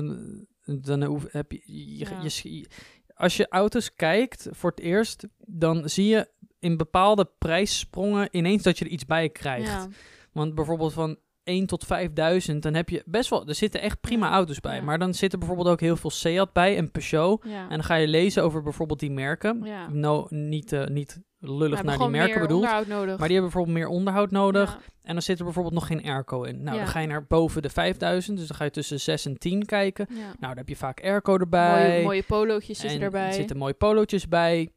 Dan 0.77 1.03
hoef, 1.03 1.25
heb 1.31 1.51
je, 1.51 1.61
je, 1.65 1.97
Ja. 2.09 2.21
je, 2.21 2.57
je- 2.59 2.67
als 3.15 3.37
je 3.37 3.47
auto's 3.49 3.93
kijkt 3.95 4.47
voor 4.51 4.69
het 4.69 4.79
eerst, 4.79 5.27
dan 5.37 5.89
zie 5.89 6.07
je 6.07 6.29
in 6.59 6.77
bepaalde 6.77 7.29
prijssprongen 7.37 8.27
ineens 8.31 8.63
dat 8.63 8.77
je 8.77 8.85
er 8.85 8.91
iets 8.91 9.05
bij 9.05 9.29
krijgt. 9.29 9.67
Ja, 9.67 9.87
Want 10.31 10.55
bijvoorbeeld 10.55 10.93
van 10.93 11.17
1 11.49 11.65
tot 11.65 11.85
5000, 11.85 12.63
dan 12.63 12.73
heb 12.73 12.89
je 12.89 13.03
best 13.05 13.29
wel, 13.29 13.47
er 13.47 13.55
zitten 13.55 13.81
echt 13.81 14.01
prima 14.01 14.27
Ja. 14.27 14.33
auto's 14.33 14.59
bij. 14.59 14.75
Ja. 14.75 14.81
Maar 14.81 14.99
dan 14.99 15.13
zitten 15.13 15.39
bijvoorbeeld 15.39 15.67
ook 15.69 15.79
heel 15.79 15.95
veel 15.95 16.09
Seat 16.09 16.53
bij 16.53 16.77
en 16.77 16.91
Peugeot. 16.91 17.43
ja. 17.45 17.61
En 17.63 17.69
dan 17.69 17.83
ga 17.83 17.95
je 17.95 18.07
lezen 18.07 18.43
over 18.43 18.63
bijvoorbeeld 18.63 18.99
die 18.99 19.11
merken. 19.11 19.65
Nou, 19.91 20.25
niet, 20.35 20.71
eh, 20.71 20.85
niet 20.87 21.19
lullig 21.39 21.83
naar 21.83 21.97
die 21.97 22.07
merken 22.07 22.41
bedoeld. 22.41 22.63
Maar 22.63 22.85
die 22.87 23.07
hebben 23.07 23.41
bijvoorbeeld 23.41 23.77
meer 23.77 23.87
onderhoud 23.87 24.31
nodig. 24.31 24.79
En 25.03 25.13
dan 25.13 25.21
zit 25.23 25.37
er 25.37 25.43
bijvoorbeeld 25.43 25.73
nog 25.75 25.87
geen 25.87 26.03
airco 26.03 26.43
in. 26.43 26.63
Nou, 26.63 26.77
dan 26.77 26.87
ga 26.87 26.99
je 26.99 27.07
naar 27.07 27.25
boven 27.27 27.61
de 27.61 27.69
5000. 27.69 28.37
Dus 28.37 28.47
dan 28.47 28.57
ga 28.57 28.63
je 28.63 28.69
tussen 28.71 28.99
6 28.99 29.25
en 29.25 29.37
10 29.37 29.65
kijken. 29.65 30.07
Nou, 30.09 30.33
dan 30.39 30.57
heb 30.57 30.69
je 30.69 30.75
vaak 30.75 31.03
airco 31.03 31.37
erbij. 31.37 31.89
Mooie, 31.91 32.03
mooie 32.03 32.23
polootjes 32.23 32.77
en 32.83 32.89
zitten 32.89 33.05
erbij. 33.05 33.27
Er 33.27 33.33
zitten 33.33 33.57
mooie 33.57 33.73
polootjes 33.73 34.27
bij. 34.27 34.69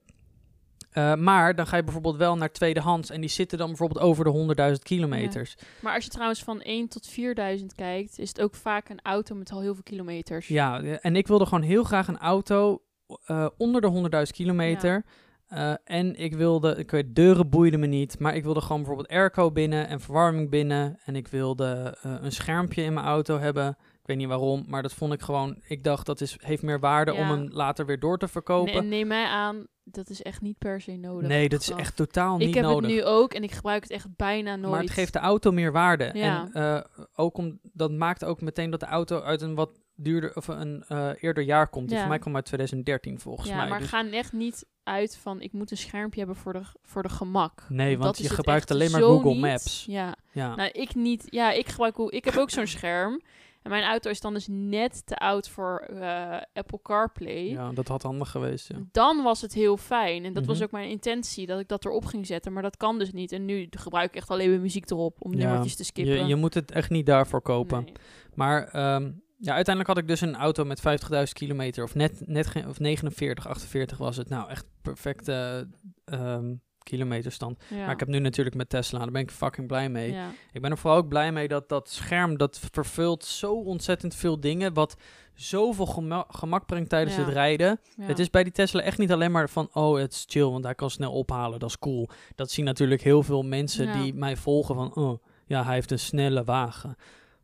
Eh, 0.93 1.15
maar 1.15 1.55
dan 1.55 1.67
ga 1.67 1.77
je 1.77 1.83
bijvoorbeeld 1.85 2.17
wel 2.17 2.37
naar 2.37 2.53
tweedehands. 2.53 3.11
En 3.11 3.21
die 3.21 3.31
zitten 3.31 3.59
dan 3.59 3.67
bijvoorbeeld 3.67 4.01
over 4.01 4.25
de 4.25 4.31
100.000 4.31 4.83
kilometers. 4.83 5.55
Maar 5.81 5.95
als 5.95 6.05
je 6.05 6.11
trouwens 6.11 6.43
van 6.43 6.61
1 6.61 6.89
tot 6.89 7.07
4000 7.07 7.75
kijkt, 7.75 8.19
is 8.19 8.29
het 8.29 8.41
ook 8.41 8.55
vaak 8.55 8.89
een 8.89 9.01
auto 9.03 9.35
met 9.35 9.53
al 9.53 9.61
heel 9.61 9.75
veel 9.75 9.83
kilometers. 9.83 10.49
Ja, 10.49 10.83
en 10.83 11.17
ik 11.17 11.27
wilde 11.27 11.47
gewoon 11.47 11.63
heel 11.63 11.85
graag 11.85 12.09
een 12.09 12.19
auto 12.19 12.83
eh, 13.25 13.47
onder 13.57 13.81
de 13.81 14.11
100.000 14.27 14.33
kilometer. 14.33 15.05
Eh, 15.47 15.73
en 15.85 16.17
ik 16.17 16.35
wilde, 16.35 16.77
ik 16.77 16.91
weet, 16.91 17.15
deuren 17.15 17.49
boeiden 17.49 17.81
me 17.81 17.87
niet, 17.87 18.19
maar 18.19 18.35
ik 18.35 18.45
wilde 18.45 18.61
gewoon 18.61 18.77
bijvoorbeeld 18.77 19.09
airco 19.09 19.51
binnen 19.51 19.89
en 19.89 20.01
verwarming 20.01 20.51
binnen. 20.51 20.99
En 21.05 21.17
ik 21.17 21.29
wilde 21.29 21.99
een 22.03 22.33
schermpje 22.33 22.83
in 22.83 22.93
mijn 22.93 23.07
auto 23.07 23.39
hebben. 23.39 23.77
Ik 24.03 24.09
weet 24.09 24.17
niet 24.17 24.29
waarom, 24.29 24.65
maar 24.67 24.83
dat 24.83 24.93
vond 24.95 25.13
ik 25.13 25.23
gewoon, 25.23 25.57
ik 25.67 25.85
dacht 25.85 26.07
dat 26.07 26.21
is, 26.21 26.37
heeft 26.41 26.63
meer 26.63 26.81
waarde 26.81 27.13
om 27.13 27.19
Ja. 27.19 27.29
hem 27.29 27.49
later 27.51 27.87
weer 27.87 27.99
door 28.01 28.19
te 28.19 28.29
verkopen. 28.29 28.73
Nee, 28.73 28.83
en 28.83 28.89
neem 28.89 29.07
mij 29.07 29.25
aan, 29.27 29.67
dat 29.85 30.11
is 30.11 30.23
echt 30.23 30.41
niet 30.41 30.59
per 30.59 30.81
se 30.81 30.97
nodig. 30.97 31.29
Nee, 31.29 31.49
dat 31.49 31.61
is 31.61 31.71
echt 31.71 31.97
totaal 31.97 32.37
niet 32.37 32.49
Ik 32.49 32.55
heb 32.55 32.65
nodig. 32.65 32.91
het 32.91 32.91
nu 32.99 33.05
ook 33.05 33.35
en 33.35 33.43
ik 33.43 33.51
gebruik 33.53 33.83
het 33.83 33.91
echt 33.93 34.17
bijna 34.17 34.57
nooit. 34.57 34.71
Maar 34.73 34.81
het 34.81 34.91
geeft 34.91 35.13
de 35.13 35.19
auto 35.19 35.53
meer 35.53 35.73
waarde. 35.73 36.11
Ja. 36.15 36.49
En 36.53 36.77
eh, 36.77 37.05
ook 37.15 37.37
om, 37.37 37.59
dat 37.63 37.91
maakt 37.91 38.25
ook 38.25 38.41
meteen 38.41 38.71
dat 38.71 38.81
de 38.81 38.87
auto 38.87 39.21
uit 39.21 39.41
een 39.43 39.55
wat 39.55 39.71
duurder 39.95 40.37
of 40.37 40.49
een 40.49 40.85
eh, 40.89 41.11
eerder 41.21 41.43
jaar 41.43 41.69
komt. 41.69 41.85
Die 41.87 41.95
Ja. 41.95 42.01
voor 42.01 42.11
mij 42.11 42.19
kwam 42.19 42.35
uit 42.35 42.45
2013 42.45 43.21
volgens 43.21 43.49
ja, 43.49 43.57
mij. 43.57 43.69
maar 43.69 43.79
Dus- 43.79 43.89
ga 43.89 44.11
echt 44.11 44.33
niet 44.33 44.67
uit 44.83 45.17
van 45.17 45.41
ik 45.41 45.53
moet 45.53 45.71
een 45.71 45.77
schermpje 45.77 46.19
hebben 46.19 46.37
voor 46.37 46.53
de, 46.53 46.63
voor 46.83 47.03
de 47.03 47.09
gemak. 47.09 47.65
Nee, 47.69 47.99
want 47.99 48.19
je 48.19 48.29
gebruikt 48.29 48.71
alleen 48.71 48.91
maar 48.91 49.01
Google 49.03 49.31
niet. 49.31 49.41
Maps. 49.41 49.85
Ja, 49.89 50.15
Ja. 50.33 50.55
nou 50.55 50.71
ik 50.73 50.95
niet. 50.95 51.25
Ja, 51.31 51.53
ik 51.53 51.69
gebruik. 51.69 51.97
Ik 51.99 52.25
heb 52.25 52.37
ook 52.37 52.51
zo'n 52.51 52.67
scherm. 52.67 53.21
En 53.63 53.71
mijn 53.71 53.85
auto 53.85 54.11
is 54.11 54.21
dan 54.21 54.35
dus 54.35 54.47
net 54.51 55.07
te 55.07 55.17
oud 55.17 55.49
voor 55.49 55.79
eh, 55.79 56.41
Apple 56.53 56.79
CarPlay. 56.83 57.45
ja, 57.49 57.73
dat 57.73 57.89
had 57.89 58.03
handig 58.03 58.31
geweest. 58.31 58.69
Ja. 58.69 58.77
Dan 58.93 59.23
was 59.23 59.41
het 59.41 59.53
heel 59.53 59.77
fijn. 59.77 60.25
En 60.25 60.33
dat 60.33 60.45
was 60.47 60.57
Mhm. 60.57 60.65
ook 60.65 60.71
mijn 60.71 60.89
intentie, 60.91 61.47
dat 61.47 61.61
ik 61.61 61.69
dat 61.69 61.85
erop 61.85 62.05
ging 62.05 62.27
zetten. 62.27 62.53
Maar 62.53 62.63
dat 62.63 62.77
kan 62.77 62.99
dus 62.99 63.13
niet. 63.13 63.33
En 63.33 63.45
nu 63.45 63.67
gebruik 63.71 64.09
ik 64.11 64.17
echt 64.17 64.31
alleen 64.31 64.51
maar 64.51 64.61
muziek 64.61 64.91
erop 64.91 65.17
om 65.19 65.33
Ja, 65.35 65.39
nummertjes 65.39 65.77
te 65.77 65.85
skippen. 65.85 66.15
Je, 66.19 66.25
je 66.25 66.37
moet 66.37 66.55
het 66.55 66.71
echt 66.71 66.91
niet 66.91 67.07
daarvoor 67.07 67.43
kopen. 67.43 67.83
Nee. 67.85 67.93
Maar 68.35 68.65
ehm, 68.69 69.11
ja, 69.39 69.55
uiteindelijk 69.55 69.87
had 69.87 69.99
ik 69.99 70.09
dus 70.09 70.21
een 70.21 70.37
auto 70.37 70.65
met 70.65 70.81
50.000 70.81 71.33
kilometer. 71.33 71.85
Of 71.85 71.95
net, 71.95 72.23
net 72.27 72.47
geen, 72.47 72.69
of 72.69 72.79
49, 72.81 73.47
48 73.49 73.99
was 73.99 74.17
het. 74.17 74.29
Nou, 74.29 74.49
echt 74.51 74.67
perfecte 74.83 75.69
ehm, 76.05 76.55
kilometerstand. 76.83 77.63
Ja. 77.71 77.77
Maar 77.77 77.91
ik 77.93 77.99
heb 77.99 78.09
nu 78.09 78.19
natuurlijk 78.19 78.57
met 78.57 78.69
Tesla. 78.69 78.99
Daar 78.99 79.11
ben 79.11 79.23
ik 79.23 79.31
fucking 79.31 79.67
blij 79.67 79.89
mee. 79.89 80.13
Ja. 80.13 80.31
Ik 80.53 80.61
ben 80.61 80.71
er 80.71 80.79
vooral 80.79 80.99
ook 80.99 81.09
blij 81.09 81.33
mee 81.33 81.49
dat 81.49 81.69
dat 81.69 81.89
scherm, 81.91 82.37
dat 82.39 82.61
vervult 82.73 83.25
zo 83.25 83.53
ontzettend 83.55 84.15
veel 84.15 84.41
dingen. 84.41 84.73
Wat 84.75 84.97
zoveel 85.35 85.87
gema- 85.87 86.27
gemak 86.29 86.67
brengt 86.67 86.89
tijdens 86.89 87.17
Ja. 87.17 87.25
het 87.25 87.33
rijden. 87.33 87.81
Het 88.01 88.19
is 88.19 88.31
bij 88.31 88.43
die 88.43 88.53
Tesla 88.53 88.81
echt 88.81 88.99
niet 88.99 89.13
alleen 89.13 89.31
maar 89.33 89.49
van, 89.49 89.69
oh, 89.73 89.99
het 89.99 90.13
is 90.13 90.25
chill, 90.29 90.45
want 90.51 90.65
hij 90.65 90.75
kan 90.75 90.91
snel 90.91 91.13
ophalen, 91.13 91.59
dat 91.59 91.69
is 91.69 91.79
cool. 91.79 92.09
Dat 92.35 92.51
zien 92.51 92.65
natuurlijk 92.65 93.03
heel 93.03 93.23
veel 93.23 93.43
mensen 93.43 93.93
die 94.03 94.15
mij 94.15 94.37
volgen 94.37 94.75
van, 94.75 94.95
oh, 94.95 95.23
ja, 95.47 95.65
hij 95.65 95.75
heeft 95.75 95.91
een 95.91 95.99
snelle 95.99 96.45
wagen. 96.45 96.97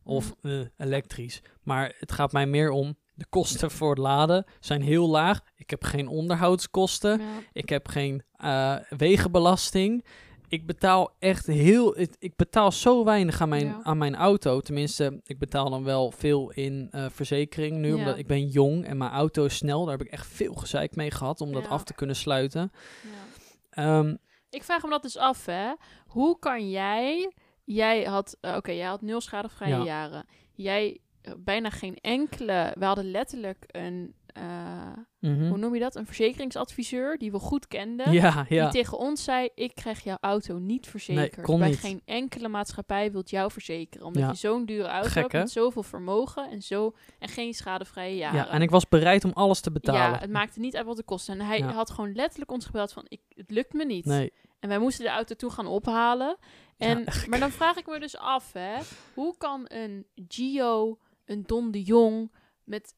Of 0.03 0.33
Mm. 0.41 0.51
eh, 0.51 0.59
elektrisch. 0.77 1.41
Maar 1.63 1.95
het 1.99 2.11
gaat 2.11 2.31
mij 2.31 2.45
meer 2.45 2.71
om, 2.71 2.95
de 3.19 3.25
kosten 3.29 3.71
voor 3.71 3.89
het 3.89 3.97
laden 3.97 4.45
zijn 4.59 4.81
heel 4.81 5.07
laag. 5.09 5.39
Ik 5.55 5.69
heb 5.69 5.83
geen 5.83 6.07
onderhoudskosten. 6.07 7.19
Ja. 7.19 7.25
Ik 7.53 7.69
heb 7.69 7.87
geen 7.87 8.23
eh, 8.35 8.75
wegenbelasting. 8.89 10.05
Ik 10.47 10.65
betaal 10.65 11.15
echt 11.19 11.45
heel. 11.47 11.99
Ik, 11.99 12.15
ik 12.19 12.35
betaal 12.35 12.71
zo 12.71 13.03
weinig 13.03 13.41
aan 13.41 13.49
mijn, 13.49 13.65
Ja. 13.65 13.79
aan 13.83 13.97
mijn 13.97 14.15
auto. 14.15 14.59
Tenminste, 14.59 15.19
ik 15.23 15.39
betaal 15.39 15.69
dan 15.69 15.83
wel 15.83 16.11
veel 16.11 16.51
in 16.51 16.87
eh, 16.91 17.05
verzekering 17.09 17.77
nu. 17.77 17.87
Ja. 17.89 17.95
Omdat 17.95 18.17
ik 18.17 18.27
ben 18.27 18.47
jong 18.47 18.85
en 18.85 18.97
mijn 18.97 19.11
auto 19.11 19.45
is 19.45 19.55
snel. 19.55 19.85
Daar 19.85 19.97
heb 19.97 20.07
ik 20.07 20.13
echt 20.13 20.27
veel 20.27 20.53
gezeik 20.53 20.95
mee 20.95 21.11
gehad 21.11 21.41
om 21.41 21.51
dat 21.53 21.67
af 21.67 21.83
te 21.83 21.93
kunnen 21.93 22.15
sluiten. 22.15 22.71
Ja. 23.03 23.99
Ehm, 23.99 24.15
Ik 24.49 24.63
vraag 24.63 24.83
me 24.83 24.89
dat 24.89 25.01
dus 25.01 25.17
af, 25.17 25.45
hè. 25.45 25.73
Hoe 26.07 26.39
kan 26.39 26.69
jij... 26.69 27.33
Jij 27.63 28.03
had... 28.03 28.37
eh, 28.41 28.55
Oké, 28.55 28.71
jij 28.71 28.87
had 28.87 29.01
nul 29.01 29.21
schadevrije 29.21 29.75
Ja. 29.75 29.83
jaren. 29.83 30.25
Jij... 30.53 30.99
bijna 31.37 31.69
geen 31.69 31.95
enkele... 32.01 32.73
We 32.79 32.85
hadden 32.85 33.11
letterlijk 33.11 33.63
een... 33.67 34.13
eh, 34.25 34.87
Mhm. 35.19 35.47
hoe 35.47 35.57
noem 35.57 35.73
je 35.73 35.79
dat? 35.79 35.95
Een 35.95 36.05
verzekeringsadviseur 36.05 37.17
die 37.17 37.31
we 37.31 37.39
goed 37.39 37.67
kenden. 37.67 38.11
Ja, 38.11 38.43
Die 38.47 38.57
ja. 38.57 38.69
tegen 38.69 38.97
ons 38.97 39.23
zei, 39.23 39.49
ik 39.55 39.75
krijg 39.75 40.03
jouw 40.03 40.17
auto 40.21 40.57
niet 40.57 40.87
verzekerd. 40.87 41.45
Bij 41.59 41.67
niet. 41.69 41.79
geen 41.79 42.01
enkele 42.05 42.47
maatschappij 42.47 43.11
wilt 43.11 43.29
jou 43.29 43.51
verzekeren. 43.51 44.05
Omdat 44.07 44.21
Ja. 44.23 44.29
je 44.29 44.35
zo'n 44.35 44.65
dure 44.65 44.87
auto 44.87 45.07
Gek, 45.09 45.21
hebt 45.21 45.33
met 45.33 45.51
zoveel 45.51 45.83
vermogen 45.83 46.49
en, 46.49 46.61
zo, 46.61 46.93
en 47.19 47.29
geen 47.29 47.53
schadevrije 47.53 48.15
jaren. 48.17 48.37
ja, 48.39 48.49
en 48.49 48.61
ik 48.61 48.69
was 48.69 48.87
bereid 48.87 49.25
om 49.25 49.31
alles 49.33 49.59
te 49.61 49.71
betalen. 49.71 50.01
Ja, 50.11 50.19
het 50.19 50.29
maakte 50.31 50.59
niet 50.59 50.75
uit 50.75 50.85
wat 50.85 50.97
het 50.97 51.05
kostte. 51.05 51.31
En 51.31 51.41
hij 51.41 51.59
had 51.59 51.89
gewoon 51.89 52.13
letterlijk 52.15 52.51
ons 52.51 52.65
gebeld 52.65 52.93
van, 52.93 53.05
ik, 53.07 53.21
het 53.29 53.51
lukt 53.51 53.73
me 53.73 53.85
niet. 53.85 54.05
Nee, 54.05 54.33
En 54.59 54.69
wij 54.69 54.79
moesten 54.79 55.05
de 55.05 55.11
auto 55.11 55.35
toen 55.35 55.51
gaan 55.51 55.67
ophalen. 55.67 56.37
En, 56.77 57.03
maar 57.29 57.39
dan 57.39 57.51
vraag 57.51 57.77
ik 57.77 57.87
me 57.87 57.99
dus 57.99 58.17
af, 58.17 58.53
hè. 58.53 58.75
Hoe 59.13 59.37
kan 59.37 59.61
een 59.67 60.05
Gio, 60.27 60.97
een 61.29 61.43
Don 61.45 61.71
de 61.71 61.83
Jong, 61.83 62.31
met... 62.63 62.93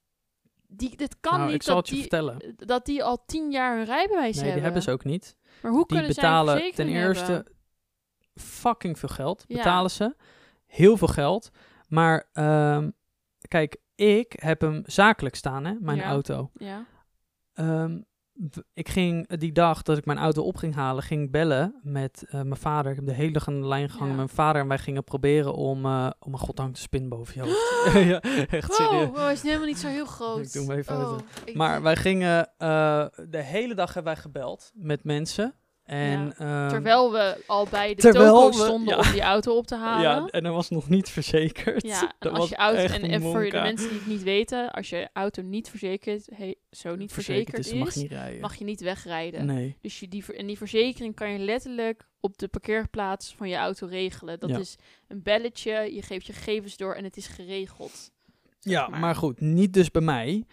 Die, 0.68 0.98
dit 0.98 1.20
kan 1.20 1.34
nou, 1.34 1.46
niet 1.46 1.56
ik 1.56 1.64
zal 1.64 1.76
dat 1.76 1.84
het 1.90 1.96
je 1.96 2.02
die, 2.02 2.10
vertellen. 2.10 2.54
dat 2.58 2.86
die 2.86 3.04
al 3.04 3.24
tien 3.26 3.52
jaar 3.52 3.78
een 3.80 3.86
rijbewijs 3.86 4.24
Nee, 4.26 4.34
hebben. 4.36 4.54
die 4.54 4.64
hebben 4.64 4.82
ze 4.82 4.92
ook 4.92 5.04
niet. 5.04 5.36
Maar 5.62 5.72
hoe 5.72 5.80
Die 5.88 5.98
kunnen 5.98 6.16
betalen 6.16 6.58
zij 6.58 6.72
ten 6.72 6.88
eerste 6.88 7.32
hebben? 7.32 7.54
fucking 8.36 9.00
veel 9.00 9.10
geld. 9.10 9.44
Ja. 9.48 9.56
Betalen 9.58 9.92
ze. 9.92 10.16
Heel 10.66 10.98
veel 10.98 11.08
geld. 11.08 11.50
Maar 11.88 12.30
ehm, 12.34 12.90
kijk, 13.48 13.78
ik 13.96 14.34
heb 14.40 14.62
hem 14.62 14.82
zakelijk 14.86 15.36
staan, 15.36 15.66
hè, 15.66 15.74
mijn 15.80 15.98
Ja. 15.98 16.04
auto. 16.04 16.52
Ja. 16.54 16.86
Ehm, 17.54 18.02
ik 18.74 18.90
ging 18.90 19.28
eh, 19.28 19.38
die 19.40 19.52
dag 19.52 19.82
dat 19.82 19.98
ik 19.98 20.06
mijn 20.06 20.18
auto 20.18 20.44
op 20.44 20.56
ging 20.56 20.76
halen, 20.76 21.04
ging 21.04 21.32
bellen 21.32 21.80
met 21.84 22.24
eh, 22.28 22.34
mijn 22.42 22.60
vader. 22.60 22.92
Ik 22.92 22.98
heb 22.98 23.06
de 23.06 23.14
hele 23.14 23.32
dag 23.32 23.48
aan 23.48 23.62
de 23.62 23.68
lijn 23.68 23.90
gehangen 23.90 24.14
Ja. 24.16 24.16
met 24.16 24.26
mijn 24.26 24.38
vader. 24.38 24.62
En 24.62 24.68
wij 24.68 24.78
gingen 24.78 25.04
proberen 25.04 25.54
om... 25.54 25.86
eh 25.86 26.10
oh 26.20 26.28
mijn 26.28 26.38
god, 26.38 26.58
hangt 26.58 26.76
de 26.76 26.82
spin 26.82 27.10
boven 27.10 27.34
je 27.36 27.42
hoofd. 27.42 27.94
ja, 28.12 28.22
echt 28.48 28.74
serieus. 28.74 29.06
Wow, 29.06 29.16
wow, 29.16 29.24
hij 29.24 29.34
is 29.34 29.42
helemaal 29.42 29.66
niet 29.66 29.80
zo 29.80 29.88
heel 29.88 30.06
groot. 30.06 30.46
Ik 30.46 30.54
doe 30.54 30.68
hem 30.68 30.78
even 30.78 30.98
oh, 30.98 31.18
Maar 31.54 31.82
wij 31.82 31.96
gingen... 31.96 32.50
de 32.58 33.42
hele 33.44 33.76
dag 33.76 33.94
hebben 33.94 34.14
wij 34.14 34.22
gebeld 34.22 34.72
met 34.74 35.04
mensen. 35.04 35.56
En, 35.92 36.34
ehm, 36.38 36.70
Terwijl 36.70 37.12
we 37.12 37.44
al 37.48 37.68
bij 37.70 37.96
de 37.96 38.02
toko 38.02 38.48
we- 38.48 38.54
stonden 38.54 38.96
ja. 38.98 39.00
om 39.08 39.12
die 39.12 39.22
auto 39.22 39.58
op 39.58 39.68
te 39.68 39.76
halen. 39.76 40.02
Ja, 40.02 40.28
en 40.28 40.44
dat 40.44 40.54
was 40.54 40.70
nog 40.70 40.90
niet 40.90 41.10
verzekerd. 41.10 41.84
Ja, 41.84 42.14
dat 42.20 42.32
als 42.32 42.40
was 42.40 42.50
je 42.50 42.56
auto, 42.56 42.80
en, 42.82 43.02
en 43.02 43.22
voor 43.22 43.50
de 43.50 43.60
mensen 43.62 43.90
die 43.90 43.98
het 43.98 44.08
niet 44.08 44.24
weten, 44.24 44.72
als 44.72 44.90
je 44.90 45.10
auto 45.14 45.42
niet 45.42 45.70
verzekerd, 45.70 46.30
he, 46.36 46.56
zo 46.72 46.96
niet 46.96 47.12
verzekerd, 47.14 47.60
is, 47.60 47.72
is, 47.72 47.80
mag 47.80 47.94
je 47.94 48.00
niet 48.02 48.12
rijden. 48.12 48.42
mag 48.42 48.56
je 48.56 48.64
niet 48.66 48.82
wegrijden. 48.82 49.46
Nee. 49.46 49.78
Dus 49.82 50.00
je 50.00 50.08
die, 50.08 50.36
en 50.36 50.48
die 50.48 50.58
verzekering 50.58 51.16
kan 51.16 51.32
je 51.32 51.40
letterlijk 51.40 52.08
op 52.20 52.38
de 52.38 52.48
parkeerplaats 52.48 53.34
van 53.38 53.50
je 53.50 53.56
auto 53.56 53.88
regelen. 53.88 54.40
Dat 54.40 54.60
is 54.60 54.76
een 55.08 55.22
belletje, 55.24 55.94
je 55.96 56.02
geeft 56.02 56.26
je 56.26 56.34
gegevens 56.34 56.78
door 56.78 56.94
en 56.94 57.04
het 57.04 57.18
is 57.18 57.28
geregeld. 57.28 58.12
Ja, 58.60 58.88
maar. 58.88 59.16
goed, 59.16 59.40
niet 59.40 59.74
dus 59.74 59.92
bij 59.92 60.02
mij. 60.02 60.46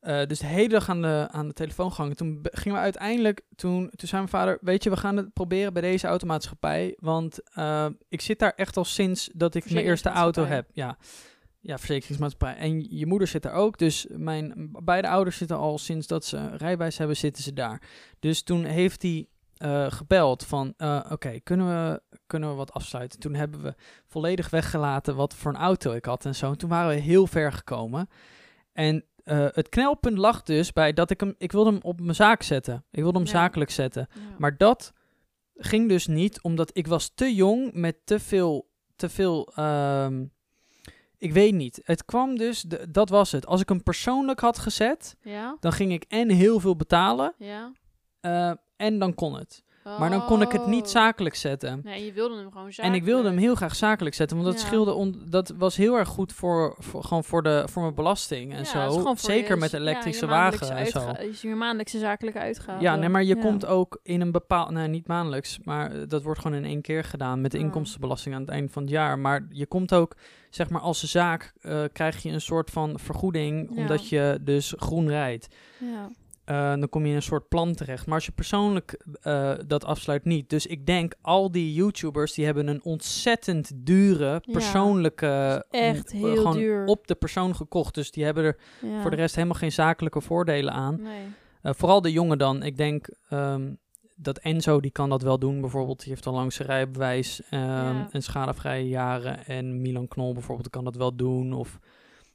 Eh, 0.00 0.26
dus 0.26 0.38
de 0.38 0.46
hele 0.46 0.68
dag 0.68 0.88
aan 0.88 1.02
de, 1.02 1.28
aan 1.30 1.48
de 1.48 1.54
telefoon 1.54 1.92
gehangen. 1.92 2.16
Toen 2.16 2.38
gingen 2.42 2.78
we 2.78 2.84
uiteindelijk, 2.84 3.42
toen, 3.56 3.90
toen 3.96 4.08
zei 4.08 4.22
mijn 4.22 4.28
vader, 4.28 4.58
weet 4.60 4.82
je, 4.82 4.90
we 4.90 4.96
gaan 4.96 5.16
het 5.16 5.32
proberen 5.32 5.72
bij 5.72 5.82
deze 5.82 6.06
automaatschappij. 6.06 6.96
Want 6.98 7.52
eh, 7.52 7.86
ik 8.08 8.20
zit 8.20 8.38
daar 8.38 8.52
echt 8.56 8.76
al 8.76 8.84
sinds 8.84 9.30
dat 9.34 9.54
ik 9.54 9.70
mijn 9.70 9.84
eerste 9.84 10.08
auto 10.08 10.44
heb. 10.44 10.68
Ja. 10.72 10.96
ja, 11.60 11.78
verzekeringsmaatschappij. 11.78 12.56
En 12.56 12.96
je 12.96 13.06
moeder 13.06 13.28
zit 13.28 13.42
daar 13.42 13.52
ook. 13.52 13.78
Dus 13.78 14.06
mijn 14.10 14.70
beide 14.82 15.08
ouders 15.08 15.36
zitten 15.36 15.56
al 15.56 15.78
sinds 15.78 16.06
dat 16.06 16.24
ze 16.24 16.36
een 16.36 16.56
rijbewijs 16.56 16.98
hebben, 16.98 17.16
zitten 17.16 17.42
ze 17.42 17.52
daar. 17.52 17.82
Dus 18.18 18.42
toen 18.42 18.64
heeft 18.64 19.02
hij 19.02 19.26
eh, 19.56 19.90
gebeld 19.90 20.44
van, 20.44 20.74
oké, 21.10 21.40
kunnen, 21.40 21.66
we, 21.66 22.02
kunnen 22.26 22.48
we 22.48 22.54
wat 22.54 22.72
afsluiten? 22.72 23.20
Toen 23.20 23.34
hebben 23.34 23.62
we 23.62 23.74
volledig 24.06 24.50
weggelaten 24.50 25.16
wat 25.16 25.34
voor 25.34 25.50
een 25.50 25.60
auto 25.60 25.92
ik 25.92 26.04
had 26.04 26.24
en 26.24 26.34
zo. 26.34 26.50
En 26.50 26.58
toen 26.58 26.68
waren 26.68 26.94
we 26.94 27.00
heel 27.00 27.26
ver 27.26 27.52
gekomen. 27.52 28.08
En 28.72 29.04
eh, 29.28 29.46
het 29.52 29.68
knelpunt 29.68 30.18
lag 30.18 30.42
dus 30.42 30.72
bij 30.72 30.92
dat 30.92 31.10
ik 31.10 31.20
hem, 31.20 31.34
ik 31.38 31.52
wilde 31.52 31.70
hem 31.70 31.80
op 31.82 32.00
mijn 32.00 32.14
zaak 32.14 32.42
zetten. 32.42 32.84
Ik 32.90 33.02
wilde 33.02 33.18
hem 33.18 33.26
Ja. 33.26 33.32
zakelijk 33.32 33.70
zetten. 33.70 34.06
Ja. 34.14 34.20
Maar 34.38 34.56
dat 34.56 34.92
ging 35.54 35.88
dus 35.88 36.06
niet, 36.06 36.42
omdat 36.42 36.70
ik 36.72 36.86
was 36.86 37.10
te 37.14 37.34
jong 37.34 37.72
met 37.74 37.96
te 38.04 38.18
veel, 38.20 38.68
te 38.96 39.08
veel, 39.08 39.52
ehm, 39.54 40.24
ik 41.18 41.32
weet 41.32 41.54
niet. 41.54 41.80
Het 41.84 42.04
kwam 42.04 42.36
dus, 42.36 42.62
de- 42.62 42.90
dat 42.90 43.08
was 43.08 43.32
het. 43.32 43.46
Als 43.46 43.60
ik 43.60 43.68
hem 43.68 43.82
persoonlijk 43.82 44.40
had 44.40 44.58
gezet, 44.58 45.16
ja, 45.20 45.56
dan 45.60 45.72
ging 45.72 45.92
ik 45.92 46.04
en 46.08 46.28
heel 46.30 46.60
veel 46.60 46.76
betalen 46.76 47.34
ja. 47.38 47.72
eh, 48.20 48.52
en 48.76 48.98
dan 48.98 49.14
kon 49.14 49.34
het. 49.34 49.62
Maar 49.98 50.10
dan 50.10 50.24
kon 50.24 50.42
ik 50.42 50.52
het 50.52 50.66
niet 50.66 50.82
Oh. 50.84 50.88
zakelijk 50.88 51.34
zetten. 51.34 51.80
Nee, 51.84 52.04
je 52.04 52.12
wilde 52.12 52.36
hem 52.36 52.50
gewoon 52.52 52.66
En 52.66 52.72
zakelijk. 52.72 53.00
ik 53.02 53.08
wilde 53.08 53.28
hem 53.28 53.38
heel 53.38 53.54
graag 53.54 53.74
zakelijk 53.74 54.14
zetten, 54.14 54.36
want 54.36 54.48
dat 54.48 54.60
Ja. 54.60 54.66
scheelde, 54.66 54.92
on- 54.92 55.22
dat 55.28 55.52
was 55.58 55.76
heel 55.76 55.98
erg 55.98 56.08
goed 56.08 56.32
voor, 56.32 56.74
voor, 56.78 57.04
gewoon 57.04 57.24
voor, 57.24 57.42
de, 57.42 57.62
voor 57.70 57.82
mijn 57.82 57.94
belasting 57.94 58.52
en 58.52 58.58
Ja, 58.58 58.64
zo. 58.90 59.14
Zeker 59.16 59.54
je- 59.54 59.60
met 59.60 59.72
elektrische 59.72 60.24
je 60.24 60.30
wagen 60.30 60.76
en 60.76 60.86
zo. 60.86 61.10
is 61.10 61.42
je 61.42 61.54
maandelijkse 61.54 61.98
zakelijke 61.98 62.38
uitgaven. 62.38 62.82
Ja, 62.82 62.96
nee, 62.96 63.08
maar 63.08 63.24
je 63.24 63.36
komt 63.36 63.66
ook 63.66 63.98
in 64.02 64.20
een 64.20 64.32
bepaald, 64.32 64.70
nee, 64.70 64.88
niet 64.88 65.06
maandelijks, 65.06 65.58
maar 65.64 65.90
eh, 65.92 66.00
dat 66.08 66.22
wordt 66.22 66.40
gewoon 66.40 66.56
in 66.56 66.64
één 66.64 66.80
keer 66.82 67.04
gedaan 67.04 67.40
met 67.40 67.50
de 67.50 67.58
Oh. 67.58 67.64
inkomstenbelasting 67.64 68.34
aan 68.34 68.40
het 68.40 68.50
eind 68.50 68.72
van 68.72 68.82
het 68.82 68.90
jaar. 68.90 69.18
Maar 69.18 69.46
je 69.50 69.66
komt 69.66 69.94
ook, 69.94 70.16
zeg 70.50 70.70
maar, 70.70 70.80
als 70.80 71.02
zaak 71.02 71.52
eh, 71.60 71.84
krijg 71.92 72.22
je 72.22 72.30
een 72.30 72.40
soort 72.40 72.70
van 72.70 72.98
vergoeding, 72.98 73.70
omdat 73.76 74.08
je 74.08 74.38
dus 74.42 74.74
groen 74.76 75.08
rijdt. 75.08 75.46
Ja. 75.78 76.10
Eh, 76.48 76.70
dan 76.70 76.88
kom 76.88 77.04
je 77.04 77.10
in 77.10 77.16
een 77.16 77.22
soort 77.22 77.48
plan 77.48 77.74
terecht. 77.74 78.06
Maar 78.06 78.14
als 78.14 78.26
je 78.26 78.32
persoonlijk 78.32 79.04
eh, 79.22 79.52
dat 79.66 79.84
afsluit 79.84 80.24
niet. 80.24 80.50
Dus 80.50 80.66
ik 80.66 80.86
denk, 80.86 81.14
al 81.20 81.50
die 81.50 81.74
YouTubers 81.74 82.32
die 82.32 82.44
hebben 82.44 82.66
een 82.66 82.82
ontzettend 82.82 83.70
dure 83.74 84.42
persoonlijke... 84.52 85.64
echt 85.70 86.12
mm, 86.12 86.24
heel 86.24 86.36
gewoon 86.36 86.56
duur. 86.56 86.84
op 86.86 87.06
de 87.06 87.14
persoon 87.14 87.54
gekocht. 87.56 87.94
Dus 87.94 88.10
die 88.10 88.24
hebben 88.24 88.44
er 88.44 88.56
Ja. 88.80 89.00
voor 89.00 89.10
de 89.10 89.16
rest 89.16 89.34
helemaal 89.34 89.56
geen 89.56 89.72
zakelijke 89.72 90.20
voordelen 90.20 90.72
aan. 90.72 91.02
Nee. 91.02 91.26
Eh, 91.62 91.72
vooral 91.76 92.00
de 92.00 92.12
jongen 92.12 92.38
dan. 92.38 92.62
Ik 92.62 92.76
denk 92.76 93.08
ehm, 93.28 93.72
dat 94.16 94.38
Enzo, 94.38 94.80
die 94.80 94.90
kan 94.90 95.08
dat 95.08 95.22
wel 95.22 95.38
doen. 95.38 95.60
Bijvoorbeeld, 95.60 96.00
die 96.00 96.08
heeft 96.08 96.26
al 96.26 96.34
langs 96.34 96.56
zijn 96.56 96.68
rijbewijs 96.68 97.42
ehm, 97.50 97.62
Ja. 97.62 98.08
en 98.10 98.22
schadevrije 98.22 98.88
jaren. 98.88 99.46
En 99.46 99.82
Milan 99.82 100.08
Knol 100.08 100.32
bijvoorbeeld 100.32 100.70
kan 100.70 100.84
dat 100.84 100.96
wel 100.96 101.16
doen. 101.16 101.52
Of 101.52 101.78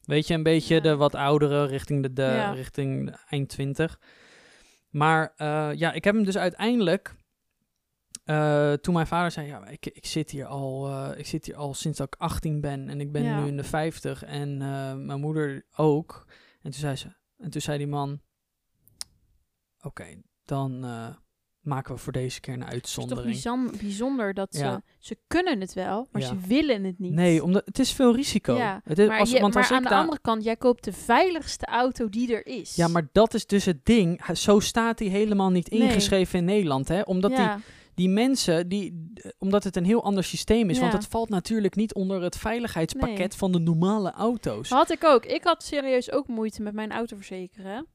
weet 0.05 0.27
je, 0.27 0.33
een 0.33 0.43
beetje 0.43 0.75
Ja. 0.75 0.81
de 0.81 0.95
wat 0.95 1.15
oudere 1.15 1.65
richting 1.65 2.01
de, 2.03 2.13
de, 2.13 2.21
Ja. 2.21 2.51
richting 2.51 3.05
de 3.11 3.17
eind 3.29 3.49
20. 3.49 3.99
Maar 4.89 5.33
eh, 5.35 5.69
ja, 5.75 5.91
ik 5.91 6.03
heb 6.03 6.15
hem 6.15 6.23
dus 6.23 6.37
uiteindelijk... 6.37 7.15
eh, 8.23 8.73
toen 8.73 8.93
mijn 8.93 9.07
vader 9.07 9.31
zei, 9.31 9.47
ja, 9.47 9.67
ik, 9.67 9.85
ik, 9.85 10.05
zit 10.05 10.29
hier 10.31 10.45
al, 10.45 10.87
eh, 10.87 11.19
ik 11.19 11.25
zit 11.25 11.45
hier 11.45 11.55
al 11.55 11.73
sinds 11.73 11.97
dat 11.97 12.07
ik 12.07 12.15
18 12.21 12.61
ben 12.61 12.89
en 12.89 12.99
ik 13.01 13.11
ben 13.11 13.23
Ja. 13.23 13.41
nu 13.41 13.47
in 13.47 13.57
de 13.57 13.63
50 13.63 14.23
en 14.23 14.57
mijn 15.05 15.19
moeder 15.19 15.65
ook. 15.75 16.25
En 16.61 16.71
toen 16.71 16.79
zei 16.79 16.95
ze, 16.95 17.07
en 17.37 17.49
toen 17.49 17.61
zei 17.61 17.77
die 17.77 17.87
man, 17.87 18.21
oké, 19.81 20.21
dan 20.45 20.85
maken 21.63 21.93
we 21.95 21.99
voor 21.99 22.13
deze 22.13 22.39
keer 22.39 22.53
een 22.53 22.59
Het 22.63 22.67
is 22.85 22.93
toch 22.93 23.03
uitzondering. 23.03 23.77
bijzonder 23.81 24.33
dat 24.33 24.55
ze... 24.55 24.63
Ja. 24.63 24.81
Ze 24.99 25.17
kunnen 25.27 25.59
het 25.61 25.73
wel, 25.73 26.07
maar 26.11 26.21
Ja. 26.21 26.27
ze 26.27 26.35
willen 26.47 26.83
het 26.83 26.99
niet. 26.99 27.13
Nee, 27.13 27.43
omdat 27.43 27.61
het 27.65 27.79
is 27.79 27.91
veel 27.91 28.15
risico. 28.15 28.55
Ja, 28.55 28.81
het 28.83 28.99
is, 28.99 29.07
maar, 29.07 29.19
als, 29.19 29.31
je- 29.31 29.39
want 29.39 29.53
maar 29.53 29.63
als 29.63 29.71
aan 29.71 29.83
de 29.83 29.89
andere 29.95 30.19
kant, 30.21 30.43
jij 30.43 30.55
koopt 30.55 30.83
de 30.83 30.93
veiligste 30.93 31.65
auto 31.65 32.09
die 32.09 32.33
er 32.35 32.45
is. 32.45 32.75
Ja, 32.75 32.87
maar 32.87 33.09
dat 33.11 33.33
is 33.33 33.45
dus 33.45 33.65
het 33.65 33.85
ding. 33.85 34.25
Zo 34.37 34.59
staat 34.59 34.99
hij 34.99 35.07
helemaal 35.07 35.49
niet 35.49 35.69
Nee. 35.71 35.81
ingeschreven 35.81 36.39
in 36.39 36.45
Nederland, 36.45 36.87
hè? 36.87 37.01
Omdat 37.01 37.35
die, 37.35 37.47
die 37.95 38.09
mensen, 38.09 38.67
die, 38.69 39.11
omdat 39.37 39.63
het 39.63 39.75
een 39.75 39.85
heel 39.85 40.03
ander 40.03 40.23
systeem 40.23 40.69
is. 40.69 40.79
Want 40.79 40.93
het 40.93 41.07
valt 41.07 41.29
natuurlijk 41.29 41.75
niet 41.75 41.93
onder 41.93 42.21
het 42.21 42.37
veiligheidspakket 42.37 43.17
Nee. 43.17 43.37
van 43.37 43.51
de 43.51 43.59
normale 43.59 44.11
auto's. 44.11 44.69
Had 44.69 44.91
ik 44.91 45.03
ook. 45.03 45.25
Ik 45.25 45.43
had 45.43 45.63
serieus 45.63 46.11
ook 46.11 46.27
moeite 46.27 46.61
met 46.61 46.73
mijn 46.73 46.91
auto 46.91 47.15
verzekeren. 47.15 47.85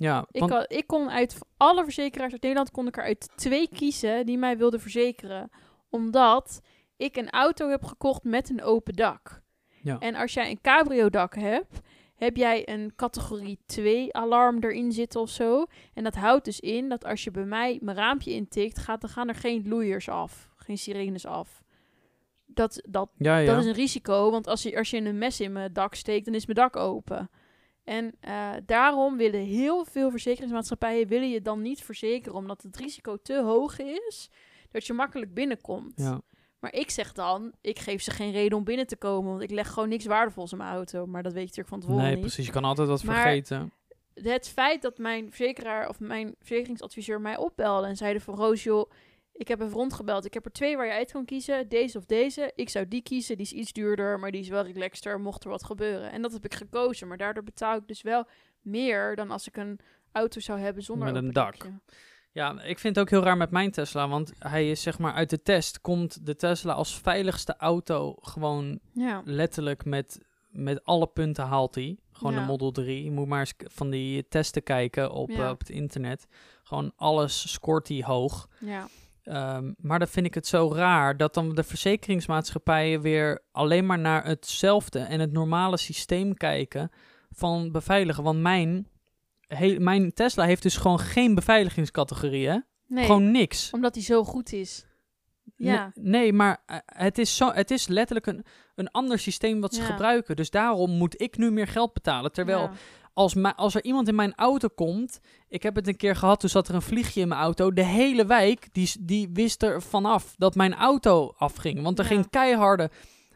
Ja, 0.00 0.26
Ik, 0.30 0.48
had, 0.48 0.72
ik 0.72 0.86
kon 0.86 1.10
uit 1.10 1.38
alle 1.56 1.84
verzekeraars 1.84 2.32
uit 2.32 2.42
Nederland 2.42 2.70
kon 2.70 2.86
ik 2.86 2.96
er 2.96 3.02
uit 3.02 3.28
twee 3.36 3.68
kiezen 3.68 4.26
die 4.26 4.38
mij 4.38 4.58
wilden 4.58 4.80
verzekeren. 4.80 5.50
Omdat 5.88 6.60
ik 6.96 7.16
een 7.16 7.30
auto 7.30 7.68
heb 7.68 7.84
gekocht 7.84 8.24
met 8.24 8.50
een 8.50 8.62
open 8.62 8.94
dak. 8.94 9.42
Ja. 9.82 9.98
En 9.98 10.14
als 10.14 10.34
jij 10.34 10.50
een 10.50 10.60
cabrio 10.60 11.10
dak 11.10 11.34
hebt, 11.34 11.80
heb 12.14 12.36
jij 12.36 12.68
een 12.68 12.92
categorie 12.96 13.58
2 13.66 14.14
alarm 14.14 14.58
erin 14.60 14.92
zitten 14.92 15.20
of 15.20 15.30
zo. 15.30 15.66
En 15.94 16.04
dat 16.04 16.14
houdt 16.14 16.44
dus 16.44 16.60
in 16.60 16.88
dat 16.88 17.04
als 17.04 17.24
je 17.24 17.30
bij 17.30 17.44
mij 17.44 17.78
mijn 17.82 17.96
raampje 17.96 18.32
intikt, 18.32 18.78
gaat, 18.78 19.00
dan 19.00 19.10
gaan 19.10 19.28
er 19.28 19.34
geen 19.34 19.68
loeiers 19.68 20.08
af. 20.08 20.48
Geen 20.56 20.78
sirenes 20.78 21.26
af. 21.26 21.62
Dat, 22.46 22.82
dat 22.88 23.10
ja, 23.16 23.38
ja. 23.38 23.52
dat 23.52 23.60
is 23.60 23.66
een 23.66 23.74
risico, 23.74 24.30
want 24.30 24.46
als 24.46 24.62
je, 24.62 24.76
als 24.76 24.90
je 24.90 24.96
een 24.96 25.18
mes 25.18 25.40
in 25.40 25.52
mijn 25.52 25.72
dak 25.72 25.94
steekt, 25.94 26.24
dan 26.24 26.34
is 26.34 26.46
mijn 26.46 26.58
dak 26.58 26.76
open. 26.76 27.30
En 27.84 28.14
eh, 28.20 28.50
daarom 28.66 29.16
willen 29.16 29.40
heel 29.40 29.84
veel 29.84 30.10
verzekeringsmaatschappijen 30.10 31.06
willen 31.08 31.30
je 31.30 31.40
dan 31.42 31.62
niet 31.62 31.82
verzekeren, 31.84 32.36
omdat 32.38 32.62
het 32.62 32.76
risico 32.76 33.16
te 33.22 33.42
hoog 33.42 33.78
is 33.78 34.30
dat 34.70 34.86
je 34.86 34.92
makkelijk 34.92 35.34
binnenkomt. 35.34 35.92
ja. 35.96 36.20
Maar 36.60 36.74
ik 36.74 36.90
zeg 36.90 37.12
dan, 37.12 37.52
ik 37.60 37.78
geef 37.78 38.02
ze 38.02 38.10
geen 38.10 38.32
reden 38.32 38.58
om 38.58 38.64
binnen 38.64 38.86
te 38.86 38.96
komen, 38.96 39.30
want 39.30 39.42
ik 39.42 39.50
leg 39.50 39.68
gewoon 39.72 39.88
niks 39.88 40.04
waardevols 40.04 40.52
in 40.52 40.58
mijn 40.58 40.70
auto. 40.72 41.06
Maar 41.06 41.22
dat 41.22 41.32
weet 41.32 41.40
je 41.42 41.46
natuurlijk 41.48 41.68
van 41.68 41.80
tevoren 41.80 42.02
Nee, 42.02 42.12
niet. 42.12 42.20
precies. 42.20 42.46
Je 42.46 42.52
kan 42.52 42.64
altijd 42.64 42.88
wat 42.88 43.04
Maar- 43.04 43.22
vergeten. 43.22 43.72
Het 44.14 44.48
feit 44.48 44.82
dat 44.82 44.98
mijn 44.98 45.28
verzekeraar 45.28 45.88
of 45.88 46.00
mijn 46.00 46.34
verzekeringsadviseur 46.38 47.20
mij 47.20 47.36
opbelde 47.36 47.86
en 47.86 47.96
zeiden 47.96 48.22
van 48.22 48.34
Roos, 48.34 48.62
joh, 48.62 48.90
ik 49.40 49.48
heb 49.48 49.60
even 49.60 49.72
rondgebeld. 49.72 50.24
Ik 50.24 50.34
heb 50.34 50.44
er 50.44 50.52
twee 50.52 50.76
waar 50.76 50.86
je 50.86 50.92
uit 50.92 51.12
kan 51.12 51.24
kiezen. 51.24 51.68
Deze 51.68 51.98
of 51.98 52.04
deze. 52.04 52.52
Ik 52.54 52.68
zou 52.68 52.88
die 52.88 53.02
kiezen. 53.02 53.36
Die 53.36 53.46
is 53.46 53.52
iets 53.52 53.72
duurder, 53.72 54.18
maar 54.18 54.30
die 54.30 54.40
is 54.40 54.48
wel 54.48 54.62
relaxter 54.64 55.20
mocht 55.20 55.44
er 55.44 55.50
wat 55.50 55.64
gebeuren. 55.64 56.10
En 56.12 56.22
dat 56.22 56.32
heb 56.32 56.44
ik 56.44 56.54
gekozen. 56.54 57.08
Maar 57.08 57.16
daardoor 57.16 57.42
betaal 57.44 57.76
ik 57.76 57.88
dus 57.88 58.02
wel 58.02 58.24
meer 58.60 59.16
dan 59.16 59.30
als 59.30 59.46
ik 59.48 59.56
een 59.56 59.80
auto 60.12 60.40
zou 60.40 60.58
hebben 60.60 60.82
zonder 60.82 61.12
Met 61.12 61.22
een 61.22 61.32
dak. 61.32 61.52
dakje. 61.58 61.78
Ja, 62.32 62.60
ik 62.62 62.78
vind 62.78 62.94
het 62.96 63.04
ook 63.04 63.10
heel 63.10 63.22
raar 63.22 63.36
met 63.36 63.50
mijn 63.50 63.70
Tesla, 63.70 64.08
want 64.08 64.32
hij 64.38 64.70
is 64.70 64.82
zeg 64.82 64.98
maar 64.98 65.12
uit 65.12 65.30
de 65.30 65.42
test, 65.42 65.80
komt 65.80 66.26
de 66.26 66.36
Tesla 66.36 66.72
als 66.72 66.98
veiligste 67.00 67.54
auto 67.56 68.16
gewoon 68.20 68.78
Ja. 68.92 69.22
letterlijk 69.24 69.84
met, 69.84 70.20
met 70.48 70.84
alle 70.84 71.06
punten 71.06 71.44
haalt 71.44 71.74
hij. 71.74 71.96
Gewoon 72.12 72.32
Ja. 72.34 72.40
de 72.40 72.46
Model 72.46 72.70
3. 72.70 73.04
Je 73.04 73.10
moet 73.10 73.26
maar 73.28 73.40
eens 73.40 73.54
van 73.58 73.90
die 73.90 74.28
testen 74.28 74.62
kijken 74.62 75.10
op, 75.12 75.30
Ja. 75.30 75.44
eh, 75.44 75.50
op 75.50 75.58
het 75.58 75.70
internet. 75.70 76.26
Gewoon 76.62 76.92
alles 76.96 77.52
scoort 77.52 77.88
hij 77.88 78.02
hoog. 78.04 78.48
Ja. 78.58 78.88
Ehm, 79.22 79.72
maar 79.76 79.98
dan 79.98 80.08
vind 80.08 80.26
ik 80.26 80.34
het 80.34 80.46
zo 80.46 80.72
raar 80.74 81.16
dat 81.16 81.34
dan 81.34 81.54
de 81.54 81.62
verzekeringsmaatschappijen 81.64 83.00
weer 83.00 83.42
alleen 83.52 83.86
maar 83.86 83.98
naar 83.98 84.24
hetzelfde 84.24 84.98
en 84.98 85.20
het 85.20 85.32
normale 85.32 85.76
systeem 85.76 86.34
kijken 86.34 86.90
van 87.30 87.72
beveiligen. 87.72 88.22
Want 88.22 88.40
mijn, 88.40 88.88
he- 89.46 89.76
mijn 89.78 90.12
Tesla 90.12 90.44
heeft 90.44 90.62
dus 90.62 90.76
gewoon 90.76 90.98
geen 90.98 91.34
beveiligingscategorie, 91.34 92.48
hè? 92.48 92.58
Nee, 92.86 93.04
Gewoon 93.06 93.30
niks. 93.30 93.70
omdat 93.70 93.94
hij 93.94 94.04
zo 94.04 94.24
goed 94.24 94.52
is. 94.52 94.84
Ja. 95.56 95.92
Nee, 95.94 96.04
nee, 96.20 96.32
maar 96.32 96.62
eh, 96.66 96.76
het 96.86 97.18
is, 97.18 97.36
zo, 97.36 97.52
het 97.52 97.70
is 97.70 97.86
letterlijk 97.88 98.26
een, 98.26 98.44
een 98.74 98.90
ander 98.90 99.18
systeem 99.18 99.60
wat 99.60 99.74
ze 99.74 99.80
Ja. 99.80 99.86
gebruiken. 99.86 100.36
Dus 100.36 100.50
daarom 100.50 100.90
moet 100.90 101.20
ik 101.20 101.36
nu 101.36 101.50
meer 101.50 101.66
geld 101.66 101.92
betalen. 101.92 102.32
Terwijl 102.32 102.60
Ja. 102.60 102.72
Als, 103.12 103.34
als 103.56 103.74
er 103.74 103.84
iemand 103.84 104.08
in 104.08 104.14
mijn 104.14 104.34
auto 104.34 104.68
komt. 104.74 105.20
Ik 105.48 105.62
heb 105.62 105.74
het 105.74 105.88
een 105.88 105.96
keer 105.96 106.16
gehad, 106.16 106.40
toen 106.40 106.48
zat 106.50 106.68
er 106.68 106.74
een 106.74 106.82
vliegje 106.82 107.20
in 107.20 107.28
mijn 107.28 107.40
auto. 107.40 107.72
De 107.72 107.84
hele 107.84 108.26
wijk 108.26 108.68
die, 108.72 108.90
die 109.00 109.28
wist 109.32 109.62
er 109.62 109.82
vanaf 109.82 110.34
dat 110.38 110.54
mijn 110.54 110.74
auto 110.74 111.34
afging. 111.38 111.82
Want 111.82 111.98
er 111.98 112.04
Ja. 112.04 112.10
ging 112.10 112.30
keiharde 112.30 112.90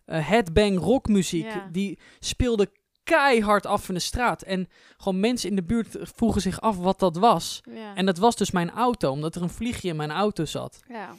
eh, 0.04 0.28
headbang 0.28 0.78
rockmuziek. 0.78 1.44
Ja. 1.44 1.68
Die 1.72 1.98
speelde 2.20 2.70
keihard 3.02 3.66
af 3.66 3.88
in 3.88 3.94
de 3.94 4.00
straat. 4.00 4.42
En 4.42 4.68
gewoon 4.96 5.20
mensen 5.20 5.50
in 5.50 5.56
de 5.56 5.62
buurt 5.64 5.96
vroegen 6.00 6.40
zich 6.40 6.60
af 6.60 6.76
wat 6.76 6.98
dat 6.98 7.16
was. 7.16 7.60
Ja. 7.74 7.94
En 7.94 8.06
dat 8.06 8.18
was 8.18 8.36
dus 8.36 8.50
mijn 8.50 8.70
auto, 8.70 9.10
omdat 9.10 9.34
er 9.34 9.42
een 9.42 9.48
vliegje 9.50 9.88
in 9.88 9.96
mijn 9.96 10.10
auto 10.10 10.44
zat. 10.44 10.80
ja. 10.88 11.14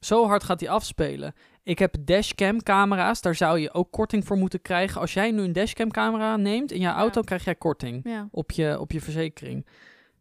Zo 0.00 0.26
hard 0.26 0.44
gaat 0.44 0.60
hij 0.60 0.68
afspelen. 0.68 1.34
Ik 1.62 1.78
heb 1.78 1.94
dashcam 2.00 2.62
camera's, 2.62 3.20
daar 3.20 3.34
zou 3.34 3.58
je 3.58 3.72
ook 3.72 3.90
korting 3.90 4.26
voor 4.26 4.36
moeten 4.36 4.62
krijgen. 4.62 5.00
Als 5.00 5.12
jij 5.14 5.30
nu 5.30 5.42
een 5.42 5.52
dashcam 5.52 5.90
camera 5.90 6.36
neemt 6.36 6.72
in 6.72 6.80
je 6.80 6.88
auto, 6.88 7.20
krijg 7.22 7.44
jij 7.44 7.54
korting 7.54 8.00
Ja. 8.08 8.28
op 8.30 8.50
je, 8.50 8.80
op 8.80 8.92
je 8.92 9.00
verzekering. 9.00 9.66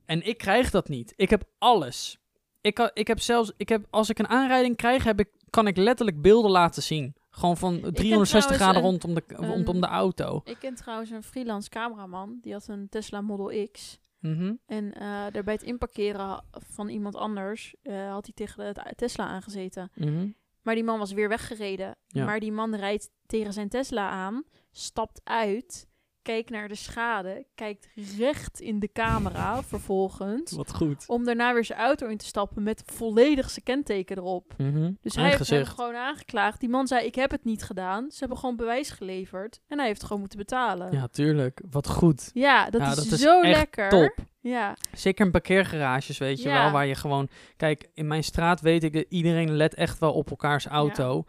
En 0.05 0.27
ik 0.27 0.37
krijg 0.37 0.69
dat 0.69 0.89
niet. 0.89 1.13
Ik 1.15 1.29
heb 1.29 1.43
alles. 1.57 2.19
Ik, 2.61 2.73
kan, 2.73 2.89
ik 2.93 3.07
heb 3.07 3.19
zelfs, 3.19 3.51
ik 3.57 3.69
heb, 3.69 3.85
als 3.89 4.09
ik 4.09 4.19
een 4.19 4.27
aanrijding 4.27 4.75
krijg, 4.75 5.03
heb 5.03 5.19
ik, 5.19 5.29
kan 5.49 5.67
ik 5.67 5.77
letterlijk 5.77 6.21
beelden 6.21 6.51
laten 6.51 6.83
zien. 6.83 7.15
Gewoon 7.29 7.57
van 7.57 7.79
360 7.91 8.29
trouwens 8.39 8.57
graden 8.57 8.81
rondom 8.81 9.13
de, 9.13 9.23
een- 9.27 9.47
rondom 9.49 9.81
de 9.81 9.87
auto. 9.87 10.41
Ik 10.43 10.57
ken 10.59 10.75
trouwens 10.75 11.09
een 11.09 11.23
freelance 11.23 11.69
cameraman. 11.69 12.37
Die 12.41 12.53
had 12.53 12.67
een 12.67 12.89
Tesla 12.89 13.21
Model 13.21 13.67
X. 13.71 13.99
Mhm. 14.19 14.53
En 14.65 14.93
eh 14.93 15.25
daar 15.31 15.43
bij 15.43 15.53
het 15.53 15.63
inparkeren 15.63 16.43
van 16.51 16.89
iemand 16.89 17.15
anders 17.15 17.75
eh, 17.81 18.11
had 18.11 18.25
hij 18.25 18.33
tegen 18.33 18.73
de 18.73 18.93
Tesla 18.95 19.27
aangezeten. 19.27 19.91
Mhm. 19.95 20.29
Maar 20.61 20.75
die 20.75 20.83
man 20.83 20.99
was 20.99 21.11
weer 21.11 21.29
weggereden. 21.29 21.95
Ja. 22.07 22.25
Maar 22.25 22.39
die 22.39 22.51
man 22.51 22.75
rijdt 22.75 23.09
tegen 23.25 23.53
zijn 23.53 23.69
Tesla 23.69 24.09
aan, 24.09 24.43
stapt 24.71 25.21
uit, 25.23 25.87
kijkt 26.21 26.49
naar 26.49 26.67
de 26.67 26.75
schade, 26.75 27.45
kijkt 27.55 27.87
recht 28.17 28.59
in 28.59 28.79
de 28.79 28.91
camera 28.91 29.63
vervolgens. 29.63 30.51
Wat 30.51 30.73
goed. 30.75 31.03
Om 31.07 31.23
daarna 31.25 31.53
weer 31.53 31.65
zijn 31.65 31.79
auto 31.79 32.07
in 32.07 32.17
te 32.17 32.25
stappen 32.25 32.63
met 32.63 32.83
volledig 32.85 33.49
zijn 33.49 33.65
kenteken 33.65 34.17
erop. 34.17 34.53
Mhm. 34.57 34.91
Dus 35.01 35.15
hij 35.15 35.29
heeft 35.29 35.49
hem 35.49 35.65
gewoon 35.65 35.95
aangeklaagd. 35.95 36.59
Die 36.59 36.69
man 36.69 36.87
zei, 36.87 37.05
ik 37.05 37.15
heb 37.15 37.31
het 37.31 37.43
niet 37.45 37.63
gedaan. 37.63 38.11
Ze 38.11 38.19
hebben 38.19 38.37
gewoon 38.37 38.55
bewijs 38.55 38.89
geleverd. 38.89 39.59
En 39.67 39.77
hij 39.77 39.87
heeft 39.87 40.03
gewoon 40.03 40.19
moeten 40.19 40.37
betalen. 40.39 40.91
Ja, 40.91 40.97
Ja, 40.99 41.07
tuurlijk. 41.07 41.61
Wat 41.69 41.87
goed. 41.87 42.17
dat, 42.17 42.29
Ja, 42.33 42.65
is, 42.65 42.71
dat 42.71 42.97
is 43.05 43.19
zo 43.19 43.41
echt 43.41 43.55
lekker. 43.57 43.89
top. 43.89 44.15
Ja, 44.41 44.77
Zeker 44.93 45.25
in 45.25 45.31
parkeergarages, 45.31 46.17
weet 46.17 46.41
je 46.41 46.49
Ja. 46.49 46.63
wel, 46.63 46.71
waar 46.71 46.85
je 46.85 46.95
gewoon... 46.95 47.29
Kijk, 47.57 47.89
in 47.93 48.07
mijn 48.07 48.23
straat 48.23 48.61
weet 48.61 48.83
ik, 48.83 48.93
dat 48.93 49.05
iedereen 49.09 49.51
let 49.51 49.73
echt 49.75 49.99
wel 49.99 50.13
op 50.13 50.29
elkaars 50.29 50.65
auto. 50.65 51.23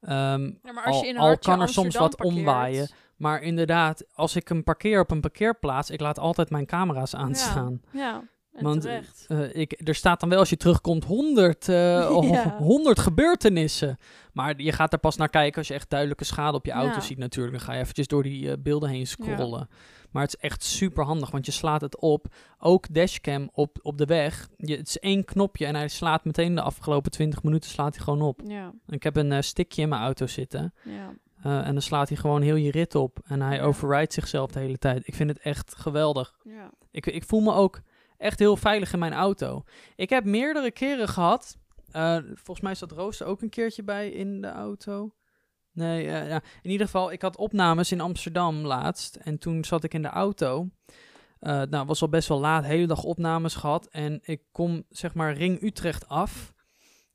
Ehm, 0.00 0.42
Ja, 0.62 0.72
maar 0.72 0.84
als 0.84 0.96
Al- 0.96 1.02
je 1.02 1.08
in 1.08 1.18
al 1.18 1.38
kan 1.38 1.60
er 1.60 1.68
soms 1.68 1.96
wat 1.96 2.16
parkeert- 2.16 2.38
omwaaien. 2.38 2.88
Maar 3.18 3.42
inderdaad, 3.42 4.04
als 4.14 4.36
ik 4.36 4.48
hem 4.48 4.64
parkeer 4.64 5.00
op 5.00 5.10
een 5.10 5.20
parkeerplaats, 5.20 5.90
ik 5.90 6.00
laat 6.00 6.18
altijd 6.18 6.50
mijn 6.50 6.66
camera's 6.66 7.14
aanstaan. 7.14 7.80
Ja, 7.92 8.22
en 8.52 8.64
Want, 8.64 8.80
terecht. 8.80 9.24
Eh, 9.28 9.54
ik, 9.56 9.80
er 9.88 9.94
staat 9.94 10.20
dan 10.20 10.28
wel 10.28 10.38
als 10.38 10.50
je 10.50 10.56
terugkomt 10.56 11.04
100, 11.04 11.68
eh, 11.68 11.74
Ja. 12.30 12.56
100 12.58 12.98
gebeurtenissen. 12.98 13.96
Maar 14.32 14.60
je 14.60 14.72
gaat 14.72 14.92
er 14.92 14.98
pas 14.98 15.16
naar 15.16 15.28
kijken 15.28 15.58
als 15.58 15.68
je 15.68 15.74
echt 15.74 15.90
duidelijke 15.90 16.24
schade 16.24 16.56
op 16.56 16.64
je 16.64 16.72
auto 16.72 16.94
Ja. 16.94 17.00
ziet 17.00 17.18
natuurlijk. 17.18 17.56
Dan 17.56 17.64
ga 17.66 17.72
je 17.74 17.80
eventjes 17.80 18.06
door 18.06 18.22
die 18.22 18.50
eh, 18.50 18.56
beelden 18.58 18.88
heen 18.88 19.06
scrollen. 19.06 19.68
Maar 20.10 20.22
het 20.22 20.34
is 20.34 20.40
echt 20.40 20.62
super 20.64 21.04
handig, 21.04 21.30
want 21.30 21.46
je 21.46 21.52
slaat 21.52 21.80
het 21.80 21.98
op. 22.00 22.26
Ook 22.58 22.94
dashcam 22.94 23.48
op, 23.52 23.78
op 23.82 23.98
de 23.98 24.04
weg. 24.04 24.48
Je, 24.56 24.76
het 24.76 24.88
is 24.88 24.98
één 24.98 25.24
knopje 25.24 25.66
en 25.66 25.74
hij 25.74 25.88
slaat 25.88 26.24
meteen 26.24 26.54
de 26.54 26.62
afgelopen 26.62 27.10
20 27.10 27.42
minuten 27.42 27.70
slaat 27.70 27.94
hij 27.94 28.04
gewoon 28.04 28.22
op. 28.22 28.40
Ja, 28.44 28.64
En 28.86 28.94
ik 28.94 29.02
heb 29.02 29.16
een 29.16 29.32
eh, 29.32 29.40
stickje 29.40 29.82
in 29.82 29.88
mijn 29.88 30.02
auto 30.02 30.26
zitten. 30.26 30.74
ja. 30.84 31.14
Eh, 31.42 31.66
en 31.66 31.72
dan 31.72 31.82
slaat 31.82 32.08
hij 32.08 32.16
gewoon 32.16 32.42
heel 32.42 32.54
je 32.54 32.70
rit 32.70 32.94
op. 32.94 33.18
En 33.24 33.40
hij 33.42 33.56
Ja. 33.56 33.62
overrides 33.62 34.14
zichzelf 34.14 34.50
de 34.50 34.58
hele 34.60 34.78
tijd. 34.78 35.06
Ik 35.06 35.14
vind 35.14 35.30
het 35.30 35.38
echt 35.38 35.74
geweldig. 35.74 36.38
ja. 36.44 36.70
Ik, 36.90 37.06
ik 37.06 37.24
voel 37.24 37.40
me 37.40 37.52
ook 37.52 37.80
echt 38.16 38.38
heel 38.38 38.56
veilig 38.56 38.92
in 38.92 38.98
mijn 38.98 39.12
auto. 39.12 39.62
Ik 39.96 40.10
heb 40.10 40.24
meerdere 40.24 40.70
keren 40.70 41.08
gehad. 41.08 41.56
eh, 41.92 42.16
volgens 42.34 42.60
mij 42.60 42.74
zat 42.74 42.92
Roos 42.92 43.20
er 43.20 43.26
ook 43.26 43.42
een 43.42 43.48
keertje 43.48 43.82
bij 43.82 44.10
in 44.10 44.40
de 44.40 44.48
auto. 44.48 45.10
Nee, 45.72 46.06
eh, 46.08 46.28
ja. 46.28 46.42
in 46.62 46.70
ieder 46.70 46.86
geval, 46.86 47.12
ik 47.12 47.22
had 47.22 47.36
opnames 47.36 47.92
in 47.92 48.00
Amsterdam 48.00 48.56
laatst. 48.56 49.16
En 49.16 49.38
toen 49.38 49.64
zat 49.64 49.84
ik 49.84 49.94
in 49.94 50.02
de 50.02 50.08
auto. 50.08 50.68
Eh 51.38 51.62
nou, 51.62 51.86
was 51.86 52.02
al 52.02 52.08
best 52.08 52.28
wel 52.28 52.40
laat, 52.40 52.64
hele 52.64 52.86
dag 52.86 53.02
opnames 53.02 53.54
gehad. 53.54 53.86
En 53.86 54.18
ik 54.22 54.42
kom, 54.52 54.82
zeg 54.88 55.14
maar, 55.14 55.32
Ring 55.32 55.62
Utrecht 55.62 56.08
af. 56.08 56.52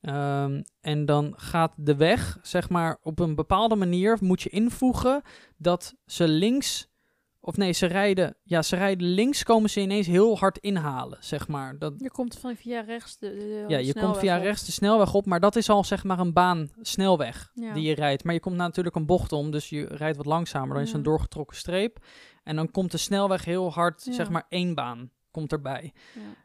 Ehm, 0.03 0.61
en 0.81 1.05
dan 1.05 1.33
gaat 1.37 1.73
de 1.77 1.95
weg, 1.95 2.37
zeg 2.41 2.69
maar, 2.69 2.97
op 3.03 3.19
een 3.19 3.35
bepaalde 3.35 3.75
manier 3.75 4.17
moet 4.21 4.41
je 4.41 4.49
invoegen 4.49 5.21
dat 5.57 5.93
ze 6.05 6.27
links 6.27 6.91
of 7.39 7.57
nee, 7.57 7.71
ze 7.71 7.85
rijden, 7.85 8.35
ja, 8.43 8.61
ze 8.61 8.75
rijden 8.75 9.07
links, 9.07 9.43
komen 9.43 9.69
ze 9.69 9.79
ineens 9.81 10.07
heel 10.07 10.37
hard 10.37 10.57
inhalen, 10.57 11.17
zeg 11.21 11.47
maar. 11.47 11.77
Dat, 11.79 11.93
Je 11.97 12.11
komt 12.11 12.37
van 12.39 12.55
via 12.55 12.81
rechts 12.81 13.17
de, 13.17 13.29
de- 13.35 13.65
ja, 13.67 13.77
je 13.77 13.93
komt 13.93 14.17
via 14.17 14.37
op. 14.37 14.43
rechts 14.43 14.65
de 14.65 14.71
snelweg 14.71 15.13
op, 15.13 15.25
maar 15.25 15.39
dat 15.39 15.55
is 15.55 15.69
al 15.69 15.83
zeg 15.83 16.03
maar 16.03 16.19
een 16.19 16.33
baan, 16.33 16.69
snelweg, 16.81 17.51
Ja. 17.53 17.73
die 17.73 17.83
je 17.83 17.95
rijdt. 17.95 18.23
Maar 18.23 18.33
je 18.33 18.39
komt 18.39 18.55
natuurlijk 18.55 18.95
een 18.95 19.05
bocht 19.05 19.31
om, 19.31 19.51
dus 19.51 19.69
je 19.69 19.85
rijdt 19.85 20.17
wat 20.17 20.25
langzamer. 20.25 20.73
Dan 20.73 20.83
is 20.83 20.91
Ja. 20.91 20.95
een 20.97 21.03
doorgetrokken 21.03 21.57
streep. 21.57 21.97
En 22.43 22.55
dan 22.55 22.71
komt 22.71 22.91
de 22.91 22.97
snelweg 22.97 23.45
heel 23.45 23.71
hard, 23.73 24.03
Ja. 24.05 24.11
zeg 24.13 24.29
maar 24.29 24.45
één 24.49 24.75
baan, 24.75 25.11
komt 25.31 25.51
erbij. 25.51 25.93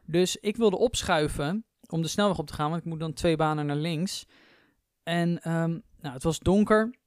Dus 0.05 0.35
ik 0.37 0.55
wilde 0.57 0.77
opschuiven 0.77 1.65
om 1.91 2.01
de 2.01 2.07
snelweg 2.07 2.37
op 2.37 2.47
te 2.47 2.53
gaan, 2.53 2.69
want 2.69 2.81
ik 2.81 2.87
moet 2.87 2.99
dan 2.99 3.13
twee 3.13 3.35
banen 3.35 3.65
naar 3.65 3.75
links. 3.75 4.25
En 5.03 5.41
ehm, 5.41 5.69
nou, 5.99 6.13
het 6.13 6.23
was 6.23 6.39
donker. 6.39 6.97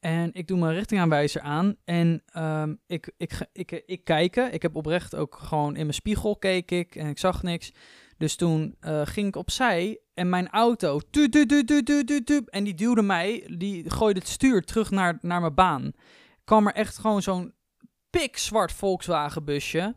En 0.00 0.30
ik 0.32 0.46
doe 0.46 0.58
mijn 0.58 0.74
richtingaanwijzer 0.74 1.40
aan. 1.40 1.76
En 1.84 2.22
ehm, 2.26 2.74
ik, 2.86 3.12
ik, 3.16 3.48
ik, 3.52 3.70
ik, 3.72 3.82
ik 3.86 4.04
kijken. 4.04 4.52
Ik 4.52 4.62
heb 4.62 4.76
oprecht 4.76 5.14
ook 5.14 5.36
gewoon 5.36 5.76
in 5.76 5.82
mijn 5.82 5.94
spiegel 5.94 6.36
keek 6.36 6.70
ik 6.70 6.94
en 6.94 7.08
ik 7.08 7.18
zag 7.18 7.42
niks. 7.42 7.72
Dus 8.18 8.36
toen 8.36 8.76
eh, 8.80 9.00
ging 9.04 9.26
ik 9.26 9.36
opzij 9.36 10.00
en 10.14 10.28
mijn 10.28 10.48
auto, 10.48 11.00
tu, 11.10 11.28
tu, 11.28 11.46
tu, 11.46 11.64
tu, 11.64 11.82
tu, 11.82 12.04
tu, 12.04 12.24
tu, 12.24 12.42
en 12.46 12.64
die 12.64 12.74
duwde 12.74 13.02
mij, 13.02 13.54
die 13.58 13.90
gooide 13.90 14.20
het 14.20 14.28
stuur 14.28 14.64
terug 14.64 14.90
naar, 14.90 15.18
naar 15.20 15.40
mijn 15.40 15.54
baan. 15.54 15.92
Kwam 16.44 16.66
er 16.66 16.74
echt 16.74 16.98
gewoon 16.98 17.22
zo'n 17.22 17.54
pikzwart 18.10 18.72
Volkswagen 18.72 19.44
busje. 19.44 19.94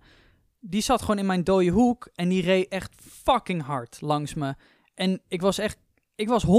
Die 0.66 0.82
zat 0.82 1.02
gewoon 1.02 1.18
in 1.18 1.26
mijn 1.26 1.44
dode 1.44 1.70
hoek 1.70 2.10
en 2.16 2.30
die 2.30 2.42
reed 2.42 2.68
echt 2.68 2.96
fucking 3.02 3.62
hard 3.62 4.02
langs 4.02 4.34
me. 4.34 4.56
En 4.94 5.22
ik 5.28 5.42
was 5.42 5.58
echt, 5.58 5.78
ik 6.16 6.28
was 6.28 6.46
100% 6.46 6.50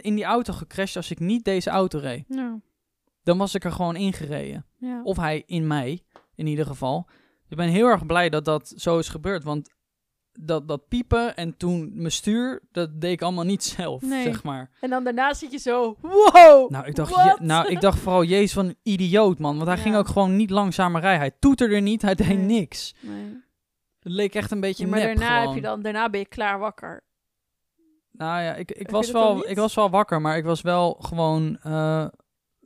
in 0.00 0.14
die 0.14 0.24
auto 0.24 0.52
gecrashed 0.52 0.96
als 0.96 1.10
ik 1.10 1.18
niet 1.18 1.44
deze 1.44 1.70
auto 1.70 1.98
reed. 1.98 2.24
Ja. 2.28 2.60
Dan 3.22 3.38
was 3.38 3.54
ik 3.54 3.64
er 3.64 3.72
gewoon 3.72 3.96
ingereden. 3.96 4.66
Ja. 4.76 5.02
Of 5.02 5.16
hij 5.16 5.42
in 5.46 5.66
mij, 5.66 6.02
in 6.34 6.46
ieder 6.46 6.66
geval. 6.66 7.08
Ik 7.48 7.56
ben 7.56 7.68
heel 7.68 7.86
erg 7.86 8.06
blij 8.06 8.28
dat 8.28 8.44
dat 8.44 8.72
zo 8.76 8.98
is 8.98 9.08
gebeurd. 9.08 9.44
Want 9.44 9.74
dat, 10.38 10.68
dat 10.68 10.88
piepen 10.88 11.36
en 11.36 11.56
toen 11.56 11.90
mijn 11.94 12.12
stuur, 12.12 12.62
dat 12.72 13.00
deed 13.00 13.12
ik 13.12 13.22
allemaal 13.22 13.44
niet 13.44 13.64
zelf, 13.76 14.02
Nee. 14.02 14.22
zeg 14.22 14.42
maar. 14.42 14.70
En 14.80 14.90
dan 14.90 15.04
daarna 15.04 15.34
zit 15.34 15.52
je 15.52 15.58
zo, 15.58 15.96
wow! 16.00 16.70
Nou 16.70 16.86
ik, 16.86 16.94
dacht, 16.94 17.14
je- 17.14 17.36
nou, 17.40 17.68
ik 17.68 17.80
dacht 17.80 17.98
vooral, 17.98 18.24
jezus, 18.24 18.52
van 18.52 18.66
een 18.66 18.76
idioot, 18.82 19.38
man. 19.38 19.54
Want 19.56 19.68
hij 19.68 19.76
Ja. 19.76 19.82
ging 19.82 19.96
ook 19.96 20.08
gewoon 20.08 20.36
niet 20.36 20.50
langzamer 20.50 21.00
rijden. 21.00 21.20
Hij 21.20 21.36
toeterde 21.38 21.76
niet, 21.80 22.02
hij 22.02 22.14
deed 22.14 22.26
Nee. 22.26 22.36
niks. 22.36 22.94
Nee. 23.00 23.44
Het 24.00 24.12
leek 24.12 24.34
echt 24.34 24.50
een 24.50 24.60
beetje 24.60 24.84
Ja, 24.84 24.90
maar 24.90 24.98
nep 24.98 25.16
daarna, 25.16 25.46
heb 25.46 25.54
je 25.54 25.60
dan, 25.60 25.82
daarna 25.82 26.10
ben 26.10 26.20
je 26.20 26.26
klaar 26.26 26.58
wakker. 26.58 27.04
Nou 28.12 28.42
ja, 28.42 28.54
ik, 28.54 28.70
ik, 28.72 28.90
was 28.90 29.10
wel, 29.10 29.48
ik 29.48 29.56
was 29.56 29.74
wel 29.74 29.90
wakker, 29.90 30.20
maar 30.20 30.36
ik 30.36 30.44
was 30.44 30.60
wel 30.60 30.96
gewoon... 31.00 31.58
eh, 31.62 32.06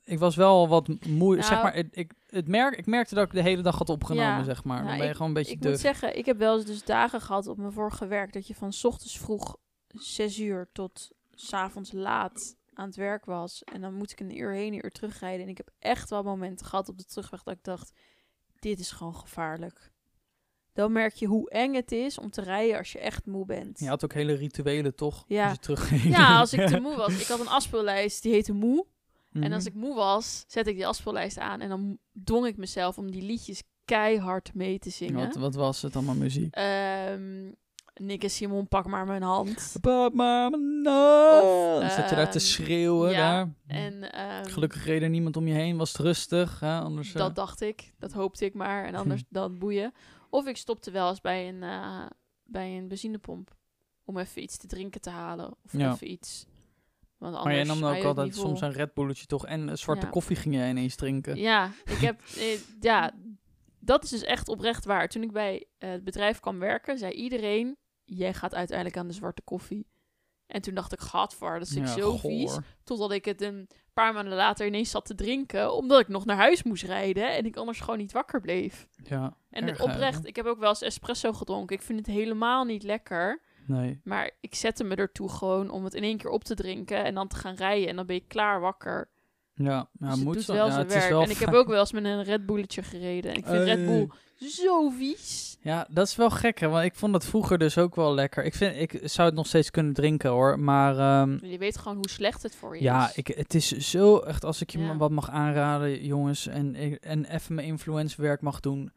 ik 0.04 0.18
was 0.18 0.36
wel 0.36 0.68
wat 0.68 0.86
zeg 0.86 1.08
Nou. 1.50 1.62
maar. 1.62 1.74
Het, 1.74 1.86
ik, 1.90 2.12
het 2.30 2.48
merk, 2.48 2.76
ik 2.76 2.86
merkte 2.86 3.14
dat 3.14 3.26
ik 3.26 3.32
de 3.32 3.42
hele 3.42 3.62
dag 3.62 3.78
had 3.78 3.88
opgenomen, 3.88 4.24
Ja. 4.38 4.42
zeg 4.42 4.64
maar. 4.64 4.76
Nou, 4.76 4.88
dan 4.88 4.98
ben 4.98 5.06
je 5.06 5.12
gewoon 5.12 5.28
een 5.28 5.34
beetje 5.34 5.52
Ik 5.52 5.62
duf. 5.62 5.70
moet 5.70 5.80
zeggen, 5.80 6.16
ik 6.18 6.26
heb 6.26 6.38
wel 6.38 6.56
eens 6.56 6.64
dus 6.66 6.84
dagen 6.84 7.20
gehad 7.20 7.46
op 7.46 7.56
mijn 7.56 7.72
vorige 7.72 8.06
werk 8.06 8.32
dat 8.32 8.46
je 8.46 8.54
van 8.54 8.72
's 8.72 8.84
ochtends 8.84 9.18
vroeg 9.18 9.56
6 9.88 10.38
uur 10.38 10.68
tot 10.72 11.10
's 11.34 11.52
avonds 11.52 11.92
laat 11.92 12.56
aan 12.74 12.86
het 12.86 12.96
werk 12.96 13.24
was. 13.24 13.64
En 13.64 13.80
dan 13.80 13.94
moet 13.94 14.10
ik 14.10 14.20
een 14.20 14.38
uur 14.38 14.52
heen, 14.52 14.72
een 14.72 14.84
uur 14.84 14.90
terugrijden. 14.90 15.42
En 15.44 15.48
ik 15.50 15.56
heb 15.56 15.70
echt 15.78 16.10
wel 16.10 16.22
momenten 16.22 16.66
gehad 16.66 16.88
op 16.88 16.98
de 16.98 17.04
terugweg 17.04 17.42
dat 17.42 17.54
ik 17.54 17.64
dacht, 17.64 17.92
dit 18.58 18.78
is 18.78 18.90
gewoon 18.90 19.14
gevaarlijk. 19.16 19.90
dan 20.72 20.92
merk 20.92 21.14
je 21.14 21.26
hoe 21.26 21.50
eng 21.50 21.74
het 21.74 21.92
is 21.92 22.18
om 22.18 22.30
te 22.30 22.42
rijden 22.42 22.78
als 22.78 22.92
je 22.92 22.98
echt 22.98 23.26
moe 23.26 23.44
bent. 23.46 23.78
Je 23.80 23.88
had 23.88 24.04
ook 24.04 24.12
hele 24.12 24.32
rituelen, 24.32 24.94
toch? 24.94 25.24
Ja. 25.26 25.56
Als 25.68 25.88
je. 25.88 26.08
Ja, 26.08 26.38
als 26.38 26.52
ik 26.52 26.66
te 26.66 26.80
moe 26.86 26.96
was. 26.96 27.20
Ik 27.20 27.26
had 27.26 27.40
een 27.40 27.48
afspeellijst, 27.48 28.22
die 28.22 28.32
heette 28.32 28.52
Moe. 28.52 28.86
En 29.32 29.40
Mhm. 29.40 29.52
als 29.52 29.66
ik 29.66 29.74
moe 29.74 29.94
was, 29.94 30.44
zet 30.46 30.66
ik 30.66 30.74
die 30.74 30.86
afspeellijst 30.86 31.38
aan. 31.38 31.60
En 31.60 31.68
dan 31.68 31.98
dwong 32.24 32.46
ik 32.46 32.56
mezelf 32.56 32.98
om 32.98 33.10
die 33.10 33.22
liedjes 33.22 33.62
keihard 33.84 34.54
mee 34.54 34.78
te 34.78 34.90
zingen. 34.90 35.26
Wat, 35.26 35.34
wat 35.36 35.54
was 35.54 35.82
het 35.82 35.96
allemaal 35.96 36.14
muziek? 36.14 36.54
Ehm 36.54 37.50
Nick 37.94 38.22
en 38.22 38.30
Simon, 38.30 38.68
pak 38.68 38.86
maar 38.86 39.06
mijn 39.06 39.22
hand. 39.22 39.76
Pap, 39.80 40.14
mama, 40.14 40.56
no. 40.56 41.38
Of, 41.74 41.80
Dan 41.80 41.90
zat 41.90 42.10
je 42.10 42.16
daar 42.16 42.30
te 42.30 42.38
ehm, 42.38 42.46
schreeuwen. 42.46 43.10
ja, 43.10 43.16
daar. 43.16 43.54
En 43.66 44.12
ehm, 44.12 44.44
Gelukkig 44.44 44.84
reed 44.84 45.02
er 45.02 45.08
niemand 45.08 45.36
om 45.36 45.46
je 45.46 45.54
heen, 45.54 45.76
was 45.76 45.92
het 45.92 46.00
rustig. 46.00 46.60
Hè? 46.60 46.78
Anders, 46.80 47.08
eh, 47.08 47.14
dat 47.14 47.34
dacht 47.34 47.60
ik. 47.60 47.92
Dat 47.98 48.12
hoopte 48.12 48.44
ik 48.44 48.54
maar. 48.54 48.84
En 48.84 48.94
anders 48.94 49.22
dan 49.28 49.58
boeien. 49.58 49.92
Of 50.30 50.46
ik 50.46 50.56
stopte 50.56 50.90
wel 50.90 51.08
eens 51.08 51.20
bij 51.20 51.48
een, 51.48 51.62
eh, 51.62 52.06
bij 52.44 52.76
een 52.76 52.88
benzinepomp. 52.88 53.54
Om 54.04 54.18
even 54.18 54.42
iets 54.42 54.56
te 54.56 54.66
drinken 54.66 55.00
te 55.00 55.10
halen. 55.10 55.54
Of 55.64 55.72
Ja. 55.72 55.92
even 55.92 56.10
iets. 56.10 56.46
Want 57.20 57.44
maar 57.44 57.54
jij 57.54 57.64
nam 57.64 57.80
dan 57.80 57.96
ook 57.96 58.04
altijd 58.04 58.34
vol. 58.34 58.42
soms 58.44 58.60
een 58.60 58.72
Red 58.72 58.94
Bulletje 58.94 59.26
toch? 59.26 59.46
En 59.46 59.78
zwarte 59.78 60.04
Ja. 60.04 60.10
koffie 60.12 60.36
ging 60.36 60.54
jij 60.54 60.70
ineens 60.70 60.94
drinken. 60.96 61.36
Ja, 61.36 61.70
ik 61.84 61.96
heb. 61.98 62.20
eh, 62.38 62.58
ja, 62.80 63.12
dat 63.78 64.04
is 64.04 64.10
dus 64.10 64.22
echt 64.24 64.48
oprecht 64.48 64.84
waar. 64.84 65.08
Toen 65.08 65.22
ik 65.22 65.32
bij 65.32 65.66
eh, 65.78 65.90
het 65.90 66.04
bedrijf 66.04 66.40
kwam 66.40 66.58
werken, 66.58 66.98
zei 66.98 67.12
iedereen: 67.12 67.76
Jij 68.04 68.34
gaat 68.34 68.54
uiteindelijk 68.54 68.96
aan 68.98 69.06
de 69.06 69.12
zwarte 69.14 69.42
koffie. 69.42 69.86
En 70.46 70.60
toen 70.62 70.74
dacht 70.74 70.92
ik: 70.92 71.00
Gadver, 71.00 71.58
dat 71.58 71.68
is 71.68 71.76
ik 71.76 71.86
Ja, 71.86 71.92
zo 71.92 72.10
goor. 72.16 72.30
vies. 72.30 72.58
Totdat 72.84 73.12
ik 73.12 73.24
het 73.24 73.40
een 73.42 73.68
paar 73.92 74.12
maanden 74.12 74.34
later 74.34 74.66
ineens 74.66 74.90
zat 74.90 75.04
te 75.04 75.14
drinken, 75.14 75.74
omdat 75.74 76.00
ik 76.00 76.08
nog 76.08 76.24
naar 76.24 76.36
huis 76.36 76.62
moest 76.62 76.82
rijden 76.84 77.34
en 77.36 77.44
ik 77.46 77.56
anders 77.56 77.80
gewoon 77.80 77.98
niet 77.98 78.12
wakker 78.12 78.40
bleef. 78.40 78.86
Ja, 79.02 79.36
En 79.50 79.68
erg 79.68 79.82
oprecht, 79.82 80.26
ik 80.26 80.36
heb 80.36 80.46
ook 80.46 80.58
wel 80.58 80.68
eens 80.68 80.82
espresso 80.82 81.32
gedronken. 81.32 81.76
Ik 81.76 81.82
vind 81.82 81.98
het 81.98 82.08
helemaal 82.16 82.64
niet 82.64 82.82
lekker. 82.82 83.40
Nee. 83.70 84.00
Maar 84.04 84.30
ik 84.40 84.54
zette 84.54 84.84
me 84.84 84.94
ertoe 84.94 85.28
gewoon 85.30 85.70
om 85.70 85.84
het 85.84 85.94
in 85.94 86.02
één 86.02 86.16
keer 86.18 86.30
op 86.30 86.44
te 86.44 86.54
drinken 86.54 87.04
en 87.04 87.14
dan 87.14 87.28
te 87.28 87.36
gaan 87.36 87.54
rijden. 87.54 87.88
En 87.88 87.96
dan 87.96 88.06
ben 88.06 88.14
je 88.16 88.24
klaar 88.28 88.60
wakker. 88.60 89.08
Ja, 89.54 89.64
ja 89.66 89.88
Dus 89.98 90.10
het 90.14 90.24
moet 90.24 90.34
doet 90.34 90.44
wel 90.46 90.66
ja, 90.66 90.72
zijn 90.72 90.88
werk. 90.88 91.08
wel 91.08 91.22
En 91.22 91.30
ik 91.30 91.36
heb 91.38 91.52
ook 91.52 91.68
wel 91.68 91.80
eens 91.80 91.92
met 91.92 92.04
een 92.04 92.22
Red 92.22 92.46
Bulletje 92.46 92.82
gereden. 92.82 93.30
En 93.30 93.36
ik 93.36 93.46
vind 93.46 93.62
Red 93.64 93.78
Eh. 93.78 93.84
Bull 93.86 94.08
zo 94.48 94.88
vies. 94.88 95.56
Ja, 95.62 95.86
dat 95.90 96.06
is 96.06 96.16
wel 96.16 96.30
gek, 96.30 96.58
hè? 96.60 96.68
Want 96.68 96.84
ik 96.84 96.94
vond 96.94 97.14
het 97.14 97.24
vroeger 97.24 97.58
dus 97.58 97.78
ook 97.78 97.94
wel 97.94 98.14
lekker. 98.14 98.44
Ik, 98.44 98.54
vind, 98.54 98.76
ik 98.76 99.00
zou 99.08 99.28
het 99.28 99.36
nog 99.36 99.46
steeds 99.46 99.70
kunnen 99.70 99.92
drinken, 99.92 100.30
hoor. 100.30 100.58
Maar 100.60 100.98
ehm, 100.98 101.44
Je 101.46 101.58
weet 101.58 101.78
gewoon 101.78 101.96
hoe 101.96 102.08
slecht 102.08 102.42
het 102.42 102.56
voor 102.56 102.76
je 102.76 102.82
ja, 102.82 103.08
is. 103.08 103.14
ik, 103.16 103.26
het 103.26 103.54
is 103.54 103.68
zo 103.68 104.18
echt, 104.18 104.44
als 104.44 104.60
ik 104.60 104.70
je 104.70 104.78
Ja. 104.78 104.96
wat 104.96 105.10
mag 105.10 105.30
aanraden, 105.30 106.04
jongens, 106.04 106.46
en, 106.46 106.74
en 107.00 107.24
even 107.24 107.54
mijn 107.54 107.66
influencewerk 107.66 108.40
mag 108.40 108.60
doen, 108.60 108.92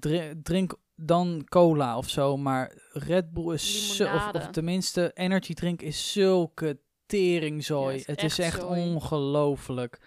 Ja. 0.00 0.32
drink 0.42 0.74
dan 0.96 1.44
cola 1.48 1.96
of 1.96 2.08
zo. 2.08 2.36
Maar 2.36 2.72
Red 2.92 3.32
Bull 3.32 3.54
is 3.54 3.96
zo, 3.96 4.04
of, 4.14 4.32
of 4.32 4.46
tenminste, 4.50 5.10
energy 5.14 5.54
drink 5.54 5.82
is 5.82 6.12
zulke 6.12 6.78
teringzooi. 7.06 7.92
Ja, 7.94 7.98
het 7.98 8.06
het 8.20 8.22
is 8.22 8.38
is 8.38 8.44
echt 8.44 8.64
ongelooflijk. 8.64 9.98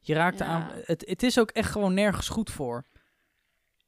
Je 0.00 0.14
raakt 0.14 0.38
Ja. 0.38 0.44
aan. 0.46 0.70
Het, 0.84 1.04
het 1.06 1.22
is 1.22 1.38
ook 1.38 1.50
echt 1.50 1.70
gewoon 1.70 1.94
nergens 1.94 2.28
goed 2.28 2.50
voor. 2.50 2.86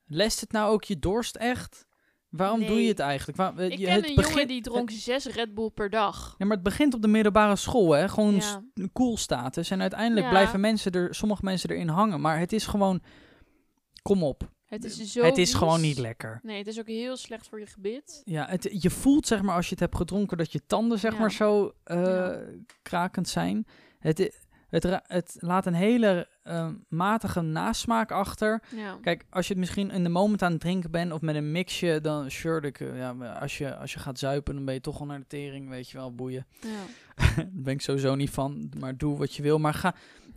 Lest 0.06 0.40
het 0.40 0.52
nou 0.52 0.72
ook 0.72 0.84
je 0.84 0.98
dorst 0.98 1.36
echt? 1.36 1.88
Waarom 2.28 2.66
doe 2.66 2.82
je 2.82 2.88
het 2.88 2.98
eigenlijk? 2.98 3.38
Waar, 3.38 3.58
Ik 3.58 3.78
je, 3.78 3.84
ken 3.84 3.94
het 3.94 4.08
een 4.08 4.14
begint- 4.14 4.32
jongen 4.34 4.48
die 4.48 4.60
dronk 4.62 4.90
zes 4.90 5.26
Red 5.26 5.54
Bull 5.54 5.70
per 5.70 5.90
dag. 5.90 6.34
Ja, 6.38 6.46
maar 6.46 6.54
het 6.56 6.64
begint 6.64 6.94
op 6.94 7.02
de 7.02 7.08
middelbare 7.08 7.56
school, 7.56 7.90
hè? 7.92 8.08
Gewoon 8.08 8.34
Ja. 8.34 8.62
cool 8.92 9.16
status. 9.16 9.70
En 9.70 9.80
uiteindelijk 9.80 10.24
Ja. 10.26 10.30
blijven 10.32 10.60
mensen 10.60 10.92
er, 10.92 11.14
sommige 11.14 11.44
mensen 11.44 11.70
erin 11.70 11.88
hangen. 11.88 12.20
Maar 12.20 12.38
het 12.38 12.52
is 12.52 12.66
gewoon, 12.66 13.02
kom 14.02 14.22
op. 14.22 14.50
Het 14.70 14.84
is 14.84 15.12
zo 15.12 15.22
het 15.22 15.38
is 15.38 15.54
gewoon 15.54 15.80
niet 15.80 15.98
lekker. 15.98 16.40
Nee, 16.42 16.58
het 16.58 16.66
is 16.66 16.78
ook 16.80 16.86
heel 16.86 17.16
slecht 17.16 17.48
voor 17.48 17.60
je 17.60 17.66
gebit. 17.66 18.22
Ja, 18.24 18.46
het, 18.48 18.68
je 18.82 18.90
voelt 18.90 19.26
zeg 19.26 19.42
maar 19.42 19.54
als 19.54 19.64
je 19.64 19.70
het 19.70 19.80
hebt 19.80 19.96
gedronken 19.96 20.36
dat 20.38 20.52
je 20.52 20.66
tanden 20.66 20.98
zeg 20.98 21.12
Ja. 21.12 21.18
maar 21.18 21.32
zo 21.32 21.72
eh, 21.84 22.02
Ja. 22.04 22.40
krakend 22.82 23.28
zijn. 23.28 23.66
Het, 23.98 24.18
het, 24.68 25.00
het 25.06 25.36
laat 25.38 25.66
een 25.66 25.74
hele 25.74 26.28
eh, 26.42 26.68
matige 26.88 27.40
nasmaak 27.40 28.10
achter. 28.12 28.62
Ja. 28.76 28.98
Kijk, 29.02 29.24
als 29.30 29.46
je 29.46 29.52
het 29.52 29.60
misschien 29.60 29.90
in 29.90 30.02
de 30.02 30.08
moment 30.08 30.42
aan 30.42 30.52
het 30.52 30.60
drinken 30.60 30.90
bent 30.90 31.12
of 31.12 31.20
met 31.20 31.34
een 31.34 31.52
mixje, 31.52 32.00
dan 32.00 32.30
sure, 32.30 32.72
eh, 32.72 32.96
ja, 32.96 33.10
als 33.40 33.58
je, 33.58 33.76
als 33.76 33.92
je 33.92 33.98
gaat 33.98 34.18
zuipen, 34.18 34.54
dan 34.54 34.64
ben 34.64 34.74
je 34.74 34.80
toch 34.80 35.00
al 35.00 35.06
naar 35.06 35.18
de 35.18 35.26
tering, 35.26 35.68
weet 35.68 35.90
je 35.90 35.96
wel, 35.98 36.14
boeien. 36.14 36.46
ja. 36.60 36.68
Daar 37.36 37.48
ben 37.52 37.72
ik 37.74 37.80
sowieso 37.80 38.14
niet 38.14 38.30
van, 38.30 38.70
maar 38.78 38.96
doe 38.96 39.16
wat 39.18 39.34
je 39.34 39.42
wil. 39.42 39.58
Maar 39.58 39.74
ga, 39.74 39.94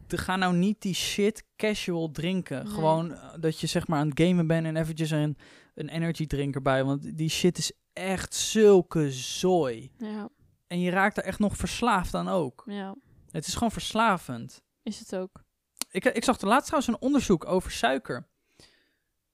ga 0.07 0.35
nou 0.35 0.55
niet 0.55 0.81
die 0.81 0.93
shit 0.93 1.43
casual 1.55 2.11
drinken. 2.11 2.63
Nee. 2.63 2.73
Gewoon 2.73 3.13
eh, 3.13 3.33
dat 3.39 3.59
je 3.59 3.67
zeg 3.67 3.87
maar 3.87 3.99
aan 3.99 4.09
het 4.09 4.19
gamen 4.21 4.47
bent 4.47 4.65
en 4.65 4.75
eventjes 4.75 5.09
een, 5.11 5.37
een 5.75 5.89
energy 5.89 6.27
drink 6.27 6.55
erbij. 6.55 6.83
Want 6.83 7.17
die 7.17 7.29
shit 7.29 7.57
is 7.57 7.71
echt 7.93 8.33
zulke 8.35 9.11
zooi. 9.11 9.91
Ja. 9.97 10.29
En 10.67 10.79
je 10.79 10.89
raakt 10.91 11.17
er 11.17 11.23
echt 11.23 11.39
nog 11.39 11.57
verslaafd 11.57 12.13
aan 12.13 12.27
ook. 12.29 12.63
ja, 12.67 12.95
Het 13.31 13.47
is 13.47 13.53
gewoon 13.53 13.71
verslavend. 13.71 14.63
is 14.83 14.99
het 14.99 15.15
ook. 15.15 15.43
Ik, 15.91 16.05
ik 16.05 16.23
zag 16.23 16.37
de 16.37 16.45
laatst 16.45 16.65
trouwens 16.67 16.93
een 16.93 17.07
onderzoek 17.07 17.45
over 17.45 17.71
suiker. 17.71 18.27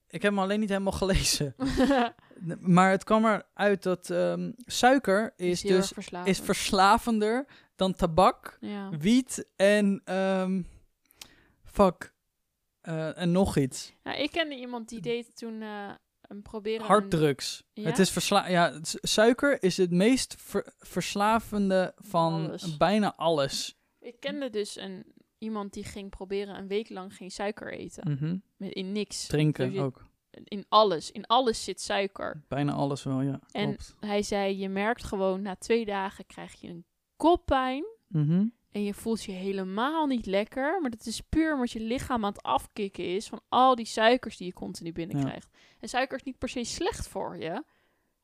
Ik 0.08 0.22
heb 0.22 0.32
hem 0.32 0.38
alleen 0.38 0.60
niet 0.60 0.68
helemaal 0.68 0.92
gelezen. 0.92 1.54
Maar 2.60 2.90
het 2.90 3.04
kwam 3.04 3.24
eruit 3.26 3.82
dat 3.82 4.10
ehm, 4.10 4.52
suiker 4.56 5.32
is, 5.36 5.60
dus 5.60 5.88
verslavend. 5.88 6.28
is 6.28 6.40
verslavender 6.40 7.46
dan 7.80 7.94
tabak, 7.94 8.56
Ja. 8.60 8.88
wiet 8.98 9.46
en 9.56 10.00
ehm, 10.04 10.62
fuck 11.64 12.12
eh, 12.80 13.18
en 13.18 13.32
nog 13.32 13.56
iets. 13.56 13.92
ja, 14.02 14.14
ik 14.14 14.30
kende 14.30 14.54
iemand 14.56 14.88
die 14.88 15.00
deed 15.00 15.36
toen 15.36 15.62
eh 15.62 15.90
een 16.20 16.42
proberen... 16.42 16.80
een- 16.80 16.86
Harddrugs. 16.86 17.64
Ja? 17.72 17.84
Het 17.88 17.98
is 17.98 18.10
versla 18.10 18.48
ja, 18.48 18.78
suiker 18.82 19.62
is 19.62 19.76
het 19.76 19.90
meest 19.90 20.34
ver- 20.38 20.72
verslavende 20.78 21.92
van 21.96 22.32
Alles. 22.46 22.76
bijna 22.76 23.14
alles. 23.16 23.76
Ik 24.00 24.20
kende 24.20 24.50
dus 24.50 24.76
een, 24.76 25.04
iemand 25.38 25.72
die 25.72 25.84
ging 25.84 26.10
proberen 26.10 26.56
een 26.58 26.68
week 26.68 26.88
lang 26.88 27.16
geen 27.16 27.30
suiker 27.30 27.72
eten. 27.72 28.42
Met, 28.56 28.72
in 28.72 28.92
niks. 28.92 29.26
Drinken 29.26 29.70
Dus 29.70 29.80
ook. 29.80 30.08
In 30.44 30.64
alles. 30.68 31.10
In 31.10 31.26
alles 31.26 31.64
zit 31.64 31.80
suiker. 31.80 32.42
Bijna 32.48 32.72
alles 32.72 33.02
wel, 33.02 33.20
ja. 33.20 33.40
En 33.50 33.64
Klopt. 33.66 33.94
hij 34.00 34.22
zei, 34.22 34.58
je 34.58 34.68
merkt 34.68 35.04
gewoon 35.04 35.42
na 35.42 35.56
twee 35.56 35.84
dagen 35.84 36.26
krijg 36.26 36.60
je 36.60 36.68
een 36.68 36.84
koppijn. 37.20 37.84
Mhm. 38.08 38.44
En 38.72 38.84
je 38.84 38.94
voelt 38.94 39.24
je 39.24 39.32
helemaal 39.32 40.06
niet 40.06 40.26
lekker. 40.26 40.80
Maar 40.80 40.90
dat 40.90 41.06
is 41.06 41.20
puur 41.20 41.54
omdat 41.54 41.70
je 41.70 41.80
lichaam 41.80 42.24
aan 42.24 42.32
het 42.32 42.42
afkicken 42.42 43.04
is 43.14 43.28
van 43.28 43.40
al 43.48 43.74
die 43.74 43.86
suikers 43.86 44.36
die 44.36 44.46
je 44.46 44.52
continu 44.52 44.92
binnenkrijgt. 44.92 45.48
En 45.80 45.88
suiker 45.88 46.16
is 46.16 46.22
niet 46.22 46.38
per 46.38 46.48
se 46.48 46.64
slecht 46.64 47.08
voor 47.08 47.36
je. 47.38 47.64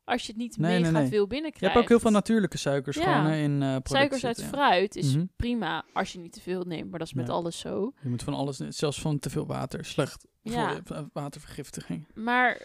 Als 0.05 0.23
je 0.23 0.29
het 0.29 0.37
niet 0.37 0.57
Nee, 0.59 0.79
mega 0.79 0.91
nee, 0.91 1.01
nee. 1.01 1.11
veel 1.11 1.21
Je 1.21 1.27
binnenkrijgt. 1.27 1.75
hebt 1.75 1.85
ook 1.85 1.91
heel 1.91 2.01
veel 2.01 2.11
natuurlijke 2.11 2.57
suikers 2.59 2.97
Ja. 2.97 3.03
gewoon 3.03 3.31
hè, 3.33 3.37
in 3.43 3.53
eh 3.53 3.59
producten 3.69 3.97
Suikers 3.99 4.25
uit 4.25 4.39
ja. 4.41 4.47
fruit 4.47 4.97
is 4.97 5.15
Mhm. 5.17 5.25
prima 5.37 5.85
als 5.93 6.13
je 6.13 6.19
niet 6.19 6.33
te 6.33 6.41
veel 6.41 6.63
neemt. 6.65 6.91
Maar 6.91 6.99
dat 6.99 7.09
is 7.09 7.15
met 7.15 7.29
alles 7.29 7.59
zo. 7.59 7.93
Je 8.03 8.09
moet 8.09 8.23
van 8.23 8.35
alles, 8.35 8.57
zelfs 8.57 9.01
van 9.01 9.19
te 9.19 9.31
veel 9.31 9.47
water, 9.47 9.85
slecht 9.85 10.27
voor 10.45 10.53
je- 10.53 11.09
watervergiftiging. 11.13 12.07
Maar 12.15 12.63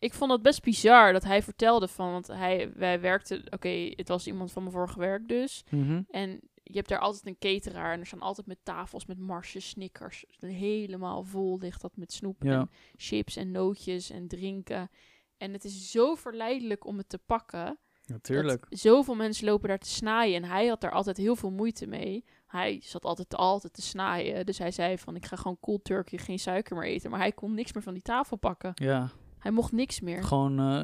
ik 0.00 0.14
vond 0.14 0.30
het 0.32 0.42
best 0.42 0.62
bizar 0.62 1.12
dat 1.12 1.24
hij 1.24 1.42
vertelde 1.42 1.88
van... 1.88 2.12
Want 2.12 2.26
hij, 2.26 2.72
wij 2.74 3.00
werkten... 3.00 3.42
Oké, 3.52 3.92
het 3.96 4.08
was 4.08 4.26
iemand 4.26 4.52
van 4.52 4.62
mijn 4.62 4.74
vorige 4.74 4.98
werk 4.98 5.28
dus. 5.28 5.64
Mhm. 5.70 6.02
En 6.10 6.40
je 6.62 6.76
hebt 6.76 6.88
daar 6.88 6.98
altijd 6.98 7.26
een 7.26 7.38
cateraar. 7.38 7.92
En 7.92 8.00
er 8.00 8.06
staan 8.06 8.20
altijd 8.20 8.46
met 8.46 8.58
tafels 8.62 9.06
met 9.06 9.18
marsjes, 9.18 9.68
snickers. 9.68 10.24
Helemaal 10.38 11.24
vol 11.24 11.58
ligt 11.58 11.80
dat 11.80 11.96
met 11.96 12.12
snoep 12.12 12.42
Ja. 12.42 12.50
en 12.60 12.70
chips 12.96 13.36
en 13.36 13.50
nootjes 13.50 14.10
en 14.10 14.28
drinken. 14.28 14.90
En 15.36 15.52
het 15.52 15.64
is 15.64 15.90
zo 15.90 16.14
verleidelijk 16.14 16.86
om 16.86 16.96
het 16.98 17.08
te 17.08 17.18
pakken. 17.18 17.78
Natuurlijk. 18.06 18.66
Dat 18.68 18.78
zoveel 18.78 19.14
mensen 19.14 19.46
lopen 19.46 19.68
daar 19.68 19.78
te 19.78 19.88
snaaien. 19.88 20.42
En 20.42 20.48
hij 20.48 20.66
had 20.66 20.80
daar 20.80 20.90
altijd 20.92 21.16
heel 21.16 21.36
veel 21.36 21.50
moeite 21.50 21.86
mee. 21.86 22.24
Hij 22.46 22.80
zat 22.82 23.04
altijd, 23.04 23.34
altijd 23.34 23.72
te 23.72 23.82
snaaien. 23.82 24.46
Dus 24.46 24.58
hij 24.58 24.70
zei 24.70 24.98
van, 24.98 25.16
ik 25.16 25.26
ga 25.26 25.36
gewoon 25.36 25.60
cold 25.60 25.84
turkey, 25.84 26.18
geen 26.18 26.38
suiker 26.38 26.76
meer 26.76 26.86
eten. 26.86 27.10
Maar 27.10 27.20
hij 27.20 27.32
kon 27.32 27.54
niks 27.54 27.72
meer 27.72 27.82
van 27.82 27.92
die 27.94 28.02
tafel 28.02 28.36
pakken. 28.36 28.72
Ja, 28.74 29.10
Hij 29.40 29.50
mocht 29.50 29.72
niks 29.72 30.00
meer. 30.00 30.24
gewoon 30.24 30.58
eh, 30.58 30.82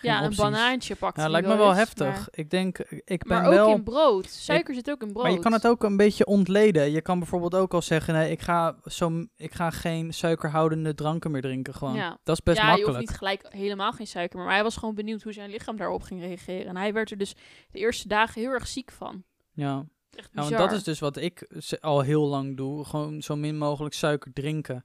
ja, 0.00 0.24
een 0.24 0.34
banaantje 0.36 0.96
pakte 0.96 1.20
Ja, 1.20 1.28
lijkt 1.28 1.48
me 1.48 1.56
wel 1.56 1.68
eens, 1.68 1.78
heftig. 1.78 2.06
Maar, 2.06 2.28
Ik 2.30 2.50
denk, 2.50 2.78
ik 3.04 3.24
ben 3.24 3.36
maar 3.38 3.46
ook 3.46 3.52
wel... 3.52 3.74
in 3.74 3.82
brood. 3.82 4.30
Suiker 4.30 4.74
zit 4.74 4.90
ook 4.90 5.02
in 5.02 5.12
brood. 5.12 5.22
Maar 5.22 5.32
je 5.32 5.38
kan 5.38 5.52
het 5.52 5.66
ook 5.66 5.82
een 5.82 5.96
beetje 5.96 6.26
ontleden. 6.26 6.90
Je 6.90 7.00
kan 7.00 7.18
bijvoorbeeld 7.18 7.54
ook 7.54 7.74
al 7.74 7.82
zeggen, 7.82 8.14
nee, 8.14 8.30
ik 8.30 8.40
ga, 8.40 8.76
zo, 8.84 9.24
ik 9.36 9.54
ga 9.54 9.70
geen 9.70 10.14
suikerhoudende 10.14 10.94
dranken 10.94 11.30
meer 11.30 11.42
drinken 11.42 11.74
gewoon. 11.74 11.94
Ja. 11.94 12.18
Dat 12.22 12.36
is 12.36 12.42
best 12.42 12.58
ja, 12.58 12.66
makkelijk. 12.66 12.90
je 12.90 12.96
hoeft 12.96 13.10
niet 13.10 13.18
gelijk 13.18 13.46
helemaal 13.48 13.92
geen 13.92 14.06
suiker 14.06 14.36
meer. 14.36 14.46
Maar 14.46 14.54
hij 14.54 14.64
was 14.64 14.76
gewoon 14.76 14.94
benieuwd 14.94 15.22
hoe 15.22 15.32
zijn 15.32 15.50
lichaam 15.50 15.76
daarop 15.76 16.02
ging 16.02 16.20
reageren. 16.20 16.66
En 16.66 16.76
hij 16.76 16.92
werd 16.92 17.10
er 17.10 17.18
dus 17.18 17.34
de 17.70 17.78
eerste 17.78 18.08
dagen 18.08 18.40
heel 18.40 18.50
erg 18.50 18.66
ziek 18.66 18.90
van. 18.90 19.24
Ja. 19.52 19.84
Echt 20.10 20.28
ja, 20.32 20.40
want 20.40 20.56
dat 20.56 20.72
is 20.72 20.82
dus 20.82 20.98
wat 20.98 21.16
ik 21.16 21.62
al 21.80 22.00
heel 22.00 22.26
lang 22.26 22.56
doe. 22.56 22.84
Gewoon 22.84 23.22
zo 23.22 23.36
min 23.36 23.58
mogelijk 23.58 23.94
suiker 23.94 24.32
drinken. 24.32 24.84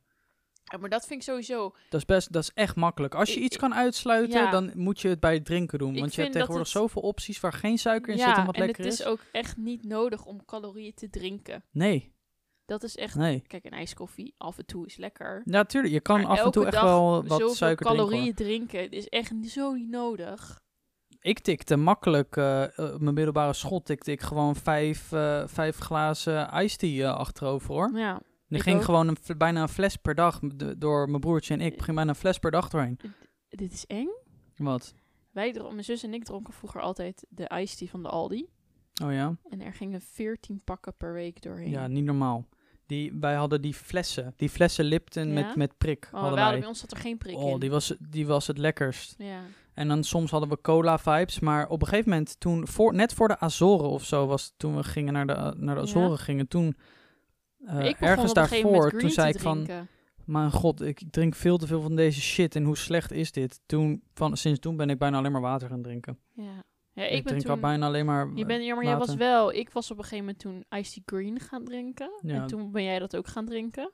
Ja, 0.72 0.78
maar 0.78 0.89
dat 0.89 1.05
vind 1.07 1.20
ik 1.22 1.28
sowieso... 1.28 1.76
Dat 1.89 1.99
is 1.99 2.05
best, 2.05 2.34
dat 2.34 2.43
is 2.43 2.51
echt 2.53 2.76
makkelijk. 2.76 3.15
Als 3.15 3.30
je 3.34 3.36
Ik- 3.39 3.45
iets 3.45 3.57
kan 3.57 3.74
uitsluiten, 3.74 4.39
ja. 4.41 4.51
dan 4.51 4.72
moet 4.76 4.99
je 4.99 5.07
het 5.07 5.20
bij 5.20 5.34
het 5.34 5.45
drinken 5.45 5.80
doen. 5.80 5.99
Want 5.99 6.15
je 6.15 6.22
hebt 6.22 6.34
tegenwoordig 6.34 6.67
het- 6.74 6.78
zoveel 6.82 7.01
opties 7.01 7.39
waar 7.39 7.53
geen 7.53 7.78
suiker 7.78 8.11
in 8.13 8.17
ja, 8.20 8.28
zit 8.28 8.38
en 8.38 8.45
wat 8.45 8.55
en 8.55 8.65
lekker 8.65 8.84
het 8.84 8.93
is. 8.93 8.99
is 8.99 9.05
ook 9.05 9.20
echt 9.32 9.57
niet 9.57 9.84
nodig 9.86 10.26
om 10.26 10.45
calorieën 10.45 10.93
te 10.93 11.09
drinken. 11.09 11.63
Nee. 11.72 12.17
Dat 12.65 12.84
is 12.84 12.95
echt... 12.95 13.15
Nee. 13.15 13.43
Kijk, 13.47 13.65
een 13.65 13.72
ijskoffie 13.72 14.34
af 14.38 14.57
en 14.57 14.65
toe 14.65 14.86
is 14.86 14.97
lekker. 14.97 15.41
Ja, 15.45 15.63
tuurlijk. 15.63 15.93
Je 15.93 15.99
kan 15.99 16.22
Maar 16.22 16.30
af 16.32 16.43
en 16.45 16.51
toe 16.51 16.65
echt 16.65 16.82
wel 16.82 17.11
wat 17.28 17.39
zoveel 17.39 17.55
suiker 17.55 17.86
calorieën 17.86 18.34
drinken. 18.36 18.67
drinken 18.67 18.91
is 18.97 19.07
echt 19.07 19.32
zo 19.45 19.74
niet 19.74 19.89
nodig. 19.89 20.59
Ik 21.22 21.39
tikte 21.39 21.76
makkelijk, 21.76 22.38
eh, 22.38 22.63
eh, 22.63 22.70
mijn 22.78 23.13
middelbare 23.13 23.53
school 23.53 23.82
tikte 23.82 24.11
ik 24.11 24.22
gewoon 24.22 24.55
vijf, 24.55 25.11
eh, 25.11 25.43
vijf 25.47 25.78
glazen 25.78 26.49
iced 26.63 26.80
tea 26.80 27.09
eh, 27.11 27.17
achterover 27.17 27.74
hoor. 27.74 27.91
Ja. 27.97 28.22
Die 28.50 28.58
Ik 28.58 28.64
ging 28.64 28.78
ook. 28.78 28.84
gewoon 28.84 29.08
een, 29.08 29.18
bijna 29.38 29.62
een 29.62 29.70
fles 29.70 29.95
per 29.95 30.16
dag 30.16 30.39
door 30.78 31.10
mijn 31.10 31.20
broertje 31.22 31.54
en 31.54 31.62
ik. 31.62 31.82
ging 31.82 31.95
bijna 31.95 32.10
een 32.10 32.16
fles 32.16 32.39
per 32.39 32.52
dag 32.52 32.70
doorheen. 32.70 33.00
Dit 33.50 33.74
is 33.74 33.86
eng. 33.88 34.10
Wat? 34.58 34.93
Wij, 35.32 35.62
mijn 35.72 35.84
zus 35.84 36.04
en 36.04 36.14
ik 36.14 36.24
dronken 36.24 36.54
vroeger 36.54 36.82
altijd 36.82 37.26
de 37.30 37.52
iced 37.62 37.78
tea 37.78 37.88
van 37.88 38.04
de 38.04 38.10
Aldi. 38.10 38.47
Oh 39.04 39.12
ja? 39.14 39.36
En 39.50 39.62
er 39.62 39.74
gingen 39.74 40.02
14 40.02 40.62
pakken 40.64 40.93
per 40.97 41.14
week 41.14 41.41
doorheen. 41.41 41.70
Ja, 41.70 41.88
niet 41.88 42.04
normaal. 42.04 42.45
Die, 42.86 43.14
wij 43.20 43.34
hadden 43.36 43.62
die 43.62 43.74
flessen. 43.74 44.34
Die 44.36 44.50
flessen 44.50 44.86
Lipton 44.86 45.28
Ja? 45.28 45.34
met, 45.34 45.56
met 45.56 45.78
prik 45.78 46.06
oh, 46.06 46.12
hadden 46.12 46.32
wij 46.34 46.41
hadden 46.41 46.60
bij 46.60 46.70
ons 46.70 46.80
zat 46.80 46.91
er 46.91 46.97
geen 46.97 47.18
prik 47.18 47.36
Oh, 47.38 47.50
in. 47.50 47.60
die 47.60 47.70
was, 47.72 47.95
die 48.10 48.28
was 48.28 48.47
het 48.47 48.58
lekkerst. 48.58 49.16
Ja. 49.18 49.39
En 49.74 49.88
dan 49.88 50.04
soms 50.04 50.32
hadden 50.32 50.50
we 50.50 50.62
cola 50.62 50.97
vibes. 50.97 51.39
Maar 51.39 51.68
op 51.68 51.82
een 51.82 51.88
gegeven 51.88 52.10
moment, 52.10 52.39
toen 52.39 52.68
voor, 52.68 52.93
net 52.93 53.14
voor 53.14 53.28
de 53.28 53.39
Azoren 53.39 53.89
of 53.89 54.06
zo 54.06 54.26
was, 54.28 54.54
toen 54.58 54.76
we 54.76 54.84
gingen 54.84 55.14
naar 55.14 55.28
de, 55.28 55.34
naar 55.34 55.76
de 55.76 55.82
Ja. 55.82 55.88
Azoren 55.88 56.18
gingen, 56.18 56.47
toen 56.47 56.76
ik 57.60 57.68
begon 57.68 58.07
ergens 58.07 58.34
daarvoor, 58.34 58.91
toen 58.99 59.10
zei 59.10 59.30
ik 59.30 59.39
van, 59.39 59.68
mijn 60.26 60.51
god, 60.51 60.82
ik 60.82 61.01
drink 61.12 61.36
veel 61.36 61.57
te 61.57 61.68
veel 61.68 61.82
van 61.82 61.95
deze 61.95 62.22
shit 62.22 62.55
en 62.55 62.64
hoe 62.64 62.78
slecht 62.78 63.12
is 63.12 63.32
dit? 63.32 63.62
Toen, 63.66 64.03
van, 64.14 64.38
sinds 64.38 64.60
toen 64.60 64.78
ben 64.78 64.89
ik 64.89 64.97
bijna 64.99 65.18
alleen 65.18 65.32
maar 65.32 65.41
water 65.41 65.70
gaan 65.70 65.82
drinken. 65.82 66.20
Ja. 66.34 66.64
Ja, 66.93 67.03
Ik, 67.05 67.12
ik, 67.12 67.24
ben 67.24 67.24
drink 67.26 67.41
toen... 67.41 67.51
al 67.51 67.60
bijna 67.60 67.86
alleen 67.86 68.05
maar 68.05 68.32
Je 68.36 68.45
bent, 68.45 68.64
ja, 68.64 68.76
maar 68.76 68.84
jij 68.84 68.97
was 68.97 69.16
wel... 69.16 69.53
Ik 69.53 69.70
was 69.70 69.91
op 69.91 69.97
een 69.97 70.03
gegeven 70.03 70.26
moment 70.26 70.39
toen 70.39 70.66
tea 70.70 71.01
green 71.05 71.39
gaan 71.39 71.64
drinken. 71.64 72.12
Ja. 72.22 72.36
En 72.41 72.47
toen 72.47 72.72
ben 72.72 72.84
jij 72.84 72.99
dat 72.99 73.16
ook 73.16 73.28
gaan 73.28 73.45
drinken. 73.45 73.91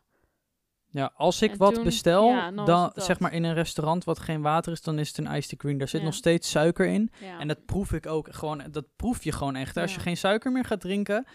Ja, 0.89 1.11
als 1.15 1.41
ik 1.41 1.51
En 1.51 1.57
wat 1.57 1.73
toen- 1.73 1.83
bestel, 1.83 2.27
ja, 2.29 2.51
dan 2.51 2.91
zeg 2.95 3.19
maar 3.19 3.33
in 3.33 3.43
een 3.43 3.53
restaurant 3.53 4.03
wat 4.03 4.19
geen 4.19 4.41
water 4.41 4.71
is, 4.71 4.81
dan 4.81 4.99
is 4.99 5.07
het 5.07 5.17
een 5.17 5.35
iced 5.35 5.49
tea 5.49 5.57
green. 5.57 5.77
Daar 5.77 5.87
zit 5.87 5.99
Ja. 5.99 6.05
nog 6.05 6.15
steeds 6.15 6.49
suiker 6.49 6.85
in. 6.87 7.11
Ja. 7.21 7.39
En 7.39 7.47
dat 7.47 7.65
proef 7.65 7.93
ik 7.93 8.05
ook 8.05 8.27
gewoon, 8.33 8.63
dat 8.71 8.85
proef 8.95 9.23
je 9.23 9.31
gewoon 9.31 9.55
echt. 9.55 9.77
Als 9.77 9.93
je 9.93 9.99
geen 9.99 10.17
suiker 10.17 10.51
meer 10.51 10.65
gaat 10.65 10.81
drinken, 10.81 11.25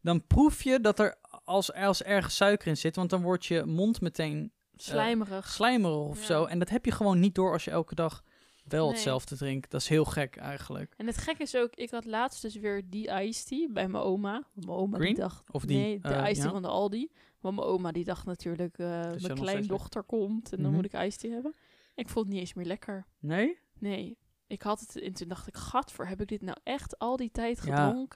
dan 0.00 0.26
proef 0.26 0.62
je 0.62 0.80
dat 0.80 0.98
er 0.98 1.16
als, 1.48 1.72
als 1.72 2.02
ergens 2.02 2.36
suiker 2.36 2.66
in 2.68 2.76
zit, 2.76 2.96
want 2.96 3.10
dan 3.10 3.22
wordt 3.22 3.46
je 3.46 3.64
mond 3.64 4.00
meteen 4.00 4.52
Slijmerig. 4.76 5.48
slijmerig 5.48 5.96
of 6.08 6.18
Ja. 6.18 6.24
zo. 6.24 6.44
En 6.44 6.58
dat 6.58 6.68
heb 6.68 6.84
je 6.84 6.92
gewoon 6.92 7.20
niet 7.20 7.34
door 7.34 7.52
als 7.52 7.64
je 7.64 7.70
elke 7.70 7.94
dag 7.94 8.22
wel 8.64 8.84
Nee. 8.84 8.92
hetzelfde 8.92 9.36
drinkt. 9.36 9.70
Dat 9.70 9.80
is 9.80 9.88
heel 9.88 10.04
gek 10.04 10.36
eigenlijk. 10.36 10.94
En 10.96 11.06
het 11.06 11.16
gekke 11.16 11.42
is 11.42 11.56
ook, 11.56 11.74
ik 11.74 11.90
had 11.90 12.04
laatst 12.04 12.42
dus 12.42 12.54
weer 12.54 12.82
die 12.90 13.10
iced 13.22 13.46
tea 13.48 13.68
bij 13.70 13.88
mijn 13.88 14.04
oma. 14.04 14.42
Mijn 14.52 14.68
oma 14.68 14.96
Green? 14.96 15.14
die 15.14 15.22
dacht, 15.22 15.50
Of 15.52 15.64
die, 15.64 15.76
nee, 15.78 16.00
de 16.00 16.08
eh, 16.08 16.22
iced 16.22 16.34
tea 16.34 16.44
ja? 16.44 16.50
van 16.50 16.62
de 16.62 16.68
Aldi. 16.68 17.10
Want 17.40 17.56
mijn 17.56 17.68
oma 17.68 17.92
die 17.92 18.04
dacht 18.04 18.26
natuurlijk, 18.26 18.78
eh, 18.78 18.86
mijn 19.20 19.34
kleindochter 19.34 20.02
komt 20.02 20.50
en 20.52 20.56
dan 20.56 20.66
Mhm. 20.66 20.74
moet 20.74 20.84
ik 20.84 21.00
iced 21.00 21.20
tea 21.20 21.32
hebben. 21.32 21.54
Ik 21.94 22.08
vond 22.08 22.24
het 22.24 22.34
niet 22.34 22.42
eens 22.42 22.54
meer 22.54 22.66
lekker. 22.66 23.06
Nee? 23.18 23.58
Nee, 23.78 24.18
ik 24.46 24.62
had 24.62 24.80
het 24.80 25.00
en 25.00 25.12
toen 25.12 25.28
dacht 25.28 25.46
ik, 25.48 25.56
gadver, 25.56 26.08
heb 26.08 26.20
ik 26.20 26.28
dit 26.28 26.42
nou 26.42 26.58
echt 26.62 26.98
al 26.98 27.16
die 27.16 27.30
tijd 27.30 27.62
Ja. 27.64 28.06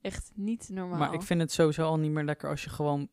Echt 0.00 0.30
niet 0.34 0.68
normaal. 0.68 0.98
Maar 0.98 1.14
ik 1.14 1.22
vind 1.22 1.40
het 1.40 1.52
sowieso 1.52 1.84
al 1.84 1.98
niet 1.98 2.10
meer 2.10 2.24
lekker 2.24 2.50
als 2.50 2.64
je 2.64 2.70
gewoon... 2.70 3.08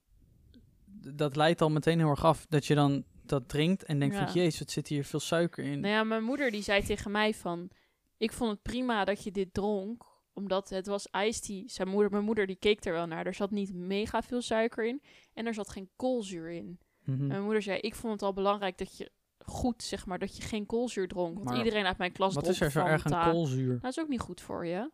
Dat 1.08 1.36
leidt 1.36 1.62
al 1.62 1.70
meteen 1.70 2.00
heel 2.00 2.10
erg 2.10 2.26
af 2.26 2.46
dat 2.50 2.66
je 2.66 2.76
dan 2.76 3.04
dat 3.22 3.50
drinkt 3.50 3.84
en 3.84 4.00
denkt 4.00 4.16
Ja. 4.16 4.26
van... 4.26 4.34
Jezus, 4.34 4.60
wat 4.60 4.72
zit 4.72 4.88
hier 4.88 5.06
veel 5.06 5.20
suiker 5.20 5.64
in. 5.64 5.80
Nou 5.80 5.94
ja, 5.94 6.04
mijn 6.04 6.24
moeder 6.24 6.52
die 6.52 6.62
zei 6.62 6.84
tegen 6.84 7.12
mij 7.12 7.34
van... 7.34 7.70
Ik 8.18 8.32
vond 8.32 8.52
het 8.52 8.62
prima 8.62 9.06
dat 9.06 9.24
je 9.24 9.32
dit 9.32 9.54
dronk. 9.54 10.14
Omdat 10.34 10.70
het 10.70 10.88
was 10.88 11.08
iced 11.12 11.46
tea. 11.46 11.64
Zijn 11.66 11.88
moeder, 11.88 12.12
mijn 12.12 12.24
moeder 12.24 12.48
die 12.48 12.56
keek 12.56 12.86
er 12.86 12.94
wel 12.94 13.06
naar. 13.06 13.26
Er 13.26 13.34
zat 13.34 13.52
niet 13.52 13.74
mega 13.74 14.22
veel 14.22 14.42
suiker 14.42 14.86
in. 14.86 15.02
En 15.34 15.46
er 15.46 15.54
zat 15.54 15.70
geen 15.70 15.90
koolzuur 15.96 16.52
in. 16.52 16.80
Mhm. 17.04 17.28
Mijn 17.28 17.44
moeder 17.44 17.62
zei... 17.62 17.80
Ik 17.80 17.96
vond 17.96 18.14
het 18.14 18.22
al 18.22 18.34
belangrijk 18.34 18.78
dat 18.78 18.98
je 18.98 19.12
goed, 19.46 19.84
zeg 19.84 20.06
maar, 20.06 20.20
dat 20.20 20.38
je 20.38 20.44
geen 20.44 20.66
koolzuur 20.66 21.08
dronk. 21.08 21.34
Want 21.34 21.46
Maar 21.46 21.58
iedereen 21.58 21.86
uit 21.86 21.98
mijn 21.98 22.12
klas 22.12 22.34
Wat 22.34 22.44
dronk 22.44 22.56
is 22.56 22.62
er 22.66 22.72
zo 22.72 22.86
erg 22.86 23.06
aan 23.06 23.32
koolzuur? 23.32 23.68
Nou, 23.68 23.80
dat 23.80 23.92
is 23.92 24.00
ook 24.00 24.08
niet 24.08 24.20
goed 24.20 24.42
voor 24.42 24.66
je. 24.66 24.92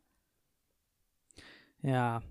Ja, 1.81 2.21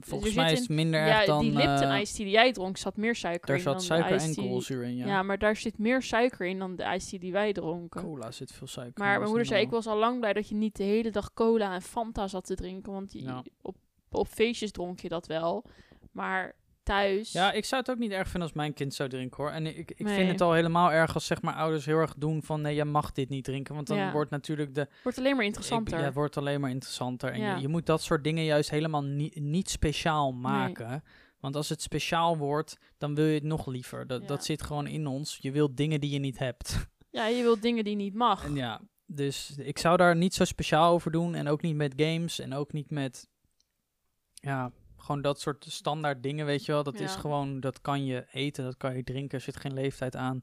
volgens 0.00 0.34
mij 0.34 0.52
is 0.52 0.58
het 0.58 0.68
in- 0.68 0.74
minder 0.74 1.06
ja, 1.06 1.16
erg 1.18 1.26
dan... 1.26 1.40
die 1.40 1.52
Lipton 1.52 1.88
eh, 1.90 2.00
iced 2.00 2.14
tea 2.16 2.24
die 2.24 2.34
jij 2.34 2.52
dronk 2.52 2.76
zat 2.76 2.96
meer 2.96 3.14
suiker 3.14 3.46
Daar 3.46 3.56
in 3.56 3.62
zat 3.62 3.72
dan 3.72 3.82
suiker 3.82 4.18
de 4.18 4.24
en 4.24 4.34
koolzuur 4.34 4.82
in, 4.82 4.96
ja. 4.96 5.06
Ja. 5.06 5.22
maar 5.22 5.38
daar 5.38 5.56
zit 5.56 5.78
meer 5.78 6.02
suiker 6.02 6.46
in 6.46 6.58
dan 6.58 6.76
de 6.76 6.82
tea 7.08 7.18
die 7.18 7.32
wij 7.32 7.52
dronken. 7.52 8.02
Cola 8.02 8.30
zit 8.30 8.52
veel 8.52 8.66
suiker 8.66 8.96
in, 8.96 9.02
Maar 9.04 9.16
mijn 9.18 9.28
moeder 9.28 9.46
zei, 9.46 9.62
ik 9.62 9.70
was 9.70 9.86
al 9.86 9.96
lang 9.98 10.18
blij 10.18 10.32
dat 10.32 10.48
je 10.48 10.54
niet 10.54 10.76
de 10.76 10.82
hele 10.82 11.10
dag 11.10 11.32
cola 11.32 11.74
en 11.74 11.82
Fanta 11.82 12.28
zat 12.28 12.44
te 12.46 12.54
drinken. 12.54 12.92
Want 12.92 13.12
je, 13.12 13.22
Ja. 13.22 13.42
op, 13.62 13.76
op 14.10 14.28
feestjes 14.28 14.70
dronk 14.70 15.00
je 15.00 15.08
dat 15.08 15.26
wel. 15.26 15.64
Maar 16.12 16.54
thuis... 16.84 17.32
Ja, 17.32 17.52
ik 17.52 17.64
zou 17.64 17.80
het 17.80 17.90
ook 17.90 17.98
niet 17.98 18.10
erg 18.10 18.22
vinden 18.28 18.42
als 18.42 18.52
mijn 18.52 18.72
kind 18.74 18.94
zou 18.94 19.08
drinken 19.08 19.42
hoor. 19.42 19.52
En 19.52 19.66
ik, 19.66 19.90
ik 19.90 19.98
Nee. 20.04 20.14
vind 20.14 20.30
het 20.30 20.40
al 20.40 20.52
helemaal 20.52 20.92
erg 20.92 21.14
als 21.14 21.26
zeg 21.26 21.42
maar 21.42 21.54
ouders 21.54 21.84
heel 21.84 21.98
erg 21.98 22.14
doen 22.16 22.42
van 22.42 22.60
nee, 22.60 22.74
je 22.74 22.84
mag 22.84 23.12
dit 23.12 23.28
niet 23.28 23.44
drinken. 23.44 23.74
Want 23.74 23.86
dan 23.86 23.96
Ja. 23.96 24.12
wordt 24.12 24.30
natuurlijk 24.30 24.74
de... 24.74 24.88
wordt 25.02 25.18
alleen 25.18 25.32
maar 25.36 25.40
Ik, 25.44 25.46
interessanter. 25.46 25.98
ja, 25.98 26.04
het 26.04 26.14
wordt 26.14 26.36
alleen 26.36 26.60
maar 26.60 26.70
interessanter. 26.70 27.32
En 27.32 27.40
Ja. 27.40 27.54
je, 27.54 27.60
je 27.60 27.68
moet 27.68 27.86
dat 27.86 28.02
soort 28.02 28.24
dingen 28.24 28.44
juist 28.44 28.70
helemaal 28.70 29.02
niet, 29.04 29.40
niet 29.40 29.70
speciaal 29.70 30.32
maken. 30.32 31.04
Want 31.40 31.56
als 31.56 31.68
het 31.68 31.82
speciaal 31.82 32.36
wordt, 32.36 32.76
dan 32.98 33.14
wil 33.14 33.24
je 33.26 33.34
het 33.34 33.42
nog 33.42 33.66
liever. 33.66 34.06
Dat, 34.06 34.20
Ja. 34.20 34.26
dat 34.26 34.44
zit 34.44 34.62
gewoon 34.62 34.86
in 34.86 35.06
ons. 35.06 35.38
Je 35.40 35.50
wilt 35.52 35.76
dingen 35.76 36.00
die 36.00 36.10
je 36.10 36.18
niet 36.18 36.38
hebt. 36.38 36.86
Ja, 37.10 37.26
je 37.26 37.42
wilt 37.42 37.62
dingen 37.62 37.84
die 37.84 37.96
niet 37.96 38.14
mag. 38.14 38.44
En 38.44 38.54
ja, 38.54 38.80
dus 39.06 39.54
ik 39.56 39.78
zou 39.78 39.96
daar 39.96 40.16
niet 40.16 40.34
zo 40.34 40.44
speciaal 40.44 40.92
over 40.92 41.10
doen. 41.10 41.34
En 41.34 41.48
ook 41.48 41.62
niet 41.62 41.76
met 41.76 41.92
games. 41.96 42.38
En 42.38 42.54
ook 42.54 42.72
niet 42.72 42.90
met, 42.90 43.28
ja, 44.34 44.72
gewoon 45.04 45.22
dat 45.22 45.40
soort 45.40 45.64
standaard 45.68 46.22
dingen, 46.22 46.46
weet 46.46 46.64
je 46.64 46.72
wel. 46.72 46.82
Dat 46.82 47.00
is 47.00 47.14
gewoon, 47.14 47.60
dat 47.60 47.80
kan 47.80 48.04
je 48.04 48.26
eten, 48.32 48.64
dat 48.64 48.76
kan 48.76 48.96
je 48.96 49.04
drinken. 49.04 49.38
Er 49.38 49.44
zit 49.44 49.56
geen 49.56 49.74
leeftijd 49.74 50.16
aan. 50.16 50.42